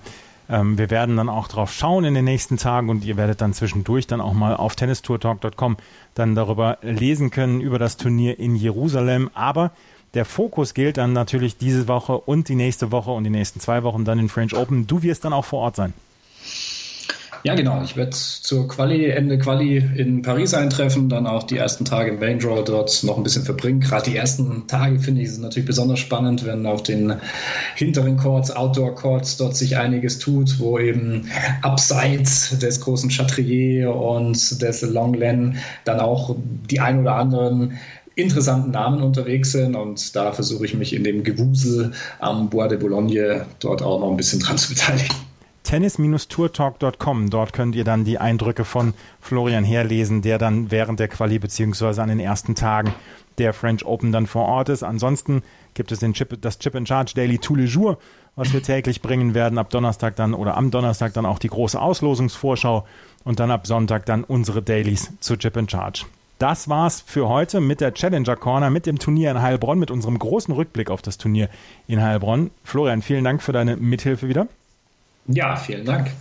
Ähm, 0.50 0.78
wir 0.78 0.90
werden 0.90 1.16
dann 1.16 1.30
auch 1.30 1.48
drauf 1.48 1.72
schauen 1.72 2.06
in 2.06 2.16
den 2.16 2.26
nächsten 2.26 2.58
Tagen 2.58 2.90
und 2.90 3.06
ihr 3.06 3.18
werdet 3.18 3.42
dann 3.42 3.54
zwischendurch 3.54 4.08
dann 4.08 4.20
auch 4.20 4.34
mal 4.34 4.56
auf 4.56 4.76
tennistourtalk.com 4.76 5.78
dann 6.16 6.36
darüber 6.36 6.80
lesen 6.82 7.30
können, 7.30 7.62
über 7.62 7.78
das 7.78 7.98
Turnier 7.98 8.40
in 8.40 8.56
Jerusalem. 8.56 9.30
Aber 9.36 9.72
Der 10.16 10.26
Fokus 10.26 10.74
gilt 10.74 10.97
dann 10.97 11.14
natürlich 11.14 11.57
diese 11.57 11.88
Woche 11.88 12.18
und 12.18 12.49
die 12.49 12.55
nächste 12.55 12.91
Woche 12.91 13.12
und 13.12 13.24
die 13.24 13.30
nächsten 13.30 13.60
zwei 13.60 13.84
Wochen 13.84 14.05
dann 14.05 14.18
in 14.18 14.30
French 14.30 14.55
Open. 14.55 14.88
Du 14.88 15.03
wirst 15.03 15.24
dann 15.26 15.34
auch 15.34 15.45
vor 15.45 15.60
Ort 15.60 15.76
sein. 15.76 15.93
Ja, 17.43 17.55
genau. 17.55 17.82
Ich 17.84 17.95
werde 17.95 18.12
zur 18.12 18.68
Quali, 18.68 19.05
Ende 19.05 19.38
Quali 19.38 19.78
in 19.78 20.24
Paris 20.24 20.53
eintreffen, 20.53 21.07
dann 21.07 21.26
auch 21.26 21.43
die 21.43 21.55
ersten 21.55 21.86
Tage 21.86 22.12
im 22.12 22.20
Main 22.20 22.39
Draw 22.39 22.64
dort 22.66 23.01
noch 23.03 23.16
ein 23.16 23.24
bisschen 23.24 23.43
verbringen. 23.43 23.80
Gerade 23.80 24.10
die 24.12 24.18
ersten 24.18 24.68
Tage 24.68 24.99
finde 24.99 25.22
ich 25.22 25.30
es 25.30 25.38
natürlich 25.38 25.66
besonders 25.66 25.99
spannend, 25.99 26.45
wenn 26.45 26.66
auf 26.66 26.84
den 26.84 27.14
hinteren 27.76 28.18
Courts, 28.18 28.51
Outdoor 28.51 28.93
Courts 28.93 29.38
dort 29.38 29.55
sich 29.55 29.78
einiges 29.78 30.20
tut, 30.20 30.60
wo 30.60 30.80
eben 30.80 31.30
abseits 31.62 32.60
des 32.60 32.82
großen 32.82 33.10
Chatrier 33.10 33.95
und 33.95 34.62
des 34.62 34.82
Longlen 34.82 35.60
dann 35.86 36.01
auch 36.01 36.36
die 36.70 36.82
ein 36.82 36.99
oder 36.99 37.16
anderen 37.16 37.80
interessanten 38.22 38.72
Namen 38.72 39.01
unterwegs 39.01 39.51
sind 39.51 39.76
und 39.76 40.15
da 40.15 40.32
versuche 40.32 40.65
ich 40.65 40.74
mich 40.74 40.93
in 40.93 41.03
dem 41.03 41.24
Gewusel 41.24 41.91
am 42.20 42.49
Bois 42.49 42.67
de 42.67 42.78
Boulogne 42.78 43.45
dort 43.59 43.82
auch 43.82 43.99
noch 43.99 44.09
ein 44.09 44.17
bisschen 44.17 44.39
dran 44.39 44.57
zu 44.57 44.70
beteiligen 44.70 45.15
tennis-tourtalk.com. 45.70 47.30
Dort 47.30 47.53
könnt 47.53 47.76
ihr 47.76 47.84
dann 47.84 48.03
die 48.03 48.17
Eindrücke 48.17 48.65
von 48.65 48.95
Florian 49.22 49.63
herlesen, 49.63 50.24
der 50.24 50.39
dann 50.39 50.72
während 50.72 50.99
der 50.99 51.07
Quali 51.09 51.38
beziehungsweise 51.38 52.01
an 52.01 52.09
den 52.09 52.20
ersten 52.20 52.55
Tagen 52.55 52.93
der 53.38 53.53
French 53.53 53.86
Open 53.86 54.11
dann 54.11 54.26
vor 54.26 54.45
Ort 54.45 54.70
ist. 54.70 54.82
Ansonsten 54.82 55.43
gibt 55.76 55.91
es 55.91 55.99
den 55.99 56.13
Chip, 56.13 56.41
das 56.41 56.57
Chip 56.57 56.74
in 56.74 56.88
Charge 56.88 57.13
Daily 57.15 57.38
tous 57.38 57.55
les 57.55 57.72
jours, 57.72 57.97
was 58.36 58.51
wir 58.51 58.63
täglich 58.63 59.01
bringen 59.01 59.36
werden. 59.36 59.59
Ab 59.59 59.70
Donnerstag 59.70 60.15
dann 60.15 60.34
oder 60.34 60.57
am 60.57 60.72
Donnerstag 60.72 61.13
dann 61.13 61.28
auch 61.28 61.39
die 61.39 61.49
große 61.49 61.80
Auslosungsvorschau 61.80 62.86
und 63.24 63.39
dann 63.39 63.51
ab 63.51 63.67
Sonntag 63.67 64.07
dann 64.07 64.24
unsere 64.24 64.63
Dailies 64.63 65.11
zu 65.20 65.38
Chip 65.38 65.55
in 65.55 65.70
Charge. 65.70 66.05
Das 66.40 66.70
war's 66.70 67.04
für 67.06 67.28
heute 67.28 67.60
mit 67.60 67.82
der 67.82 67.94
Challenger 67.94 68.38
Corner, 68.38 68.70
mit 68.70 68.86
dem 68.86 68.98
Turnier 68.98 69.30
in 69.30 69.42
Heilbronn, 69.42 69.78
mit 69.78 69.92
unserem 69.92 70.18
großen 70.18 70.54
Rückblick 70.54 70.90
auf 70.90 71.02
das 71.02 71.18
Turnier 71.18 71.50
in 71.86 72.02
Heilbronn. 72.02 72.50
Florian, 72.64 73.02
vielen 73.02 73.26
Dank 73.26 73.44
für 73.44 73.52
deine 73.52 73.76
Mithilfe 73.76 74.30
wieder. 74.30 74.48
Ja, 75.28 75.58
vielen 75.58 75.84
Dank. 75.84 76.12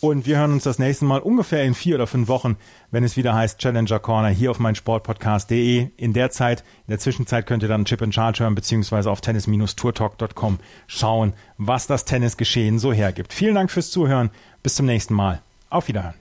Und 0.00 0.24
wir 0.24 0.38
hören 0.38 0.52
uns 0.52 0.62
das 0.64 0.78
nächste 0.78 1.04
Mal 1.04 1.20
ungefähr 1.20 1.62
in 1.64 1.74
vier 1.74 1.96
oder 1.96 2.06
fünf 2.06 2.28
Wochen, 2.28 2.56
wenn 2.90 3.04
es 3.04 3.18
wieder 3.18 3.34
heißt 3.34 3.58
Challenger 3.58 3.98
Corner 3.98 4.30
hier 4.30 4.50
auf 4.50 4.58
meinsportpodcast.de. 4.58 5.88
In 5.98 6.14
der 6.14 6.30
Zeit, 6.30 6.60
in 6.86 6.92
der 6.92 6.98
Zwischenzeit 6.98 7.46
könnt 7.46 7.62
ihr 7.62 7.68
dann 7.68 7.84
Chip 7.84 8.00
and 8.00 8.14
Charge 8.14 8.42
hören, 8.42 8.54
beziehungsweise 8.54 9.10
auf 9.10 9.20
tennis-tourtalk.com 9.20 10.58
schauen, 10.86 11.34
was 11.58 11.86
das 11.86 12.06
Tennisgeschehen 12.06 12.78
so 12.78 12.94
hergibt. 12.94 13.34
Vielen 13.34 13.56
Dank 13.56 13.70
fürs 13.70 13.90
Zuhören. 13.90 14.30
Bis 14.62 14.74
zum 14.74 14.86
nächsten 14.86 15.12
Mal. 15.12 15.42
Auf 15.68 15.88
Wiederhören. 15.88 16.14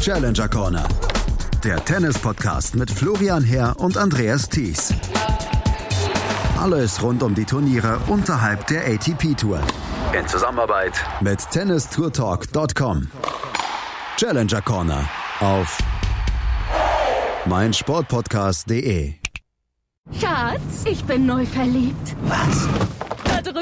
Challenger 0.00 0.48
Corner. 0.48 0.88
Der 1.62 1.84
Tennis-Podcast 1.84 2.74
mit 2.74 2.90
Florian 2.90 3.44
Herr 3.44 3.78
und 3.78 3.98
Andreas 3.98 4.48
Thies. 4.48 4.94
Alles 6.58 7.02
rund 7.02 7.22
um 7.22 7.34
die 7.34 7.44
Turniere 7.44 7.98
unterhalb 8.06 8.66
der 8.68 8.86
ATP 8.86 9.34
Tour. 9.36 9.60
In 10.18 10.26
Zusammenarbeit 10.26 10.94
mit 11.20 11.38
tennistourtalk.com. 11.50 13.10
Challenger 14.16 14.62
Corner 14.62 15.06
auf 15.40 15.76
meinsportpodcast.de. 17.44 19.12
Schatz, 20.18 20.84
ich 20.86 21.04
bin 21.04 21.26
neu 21.26 21.44
verliebt. 21.44 22.16
Was? 22.22 22.99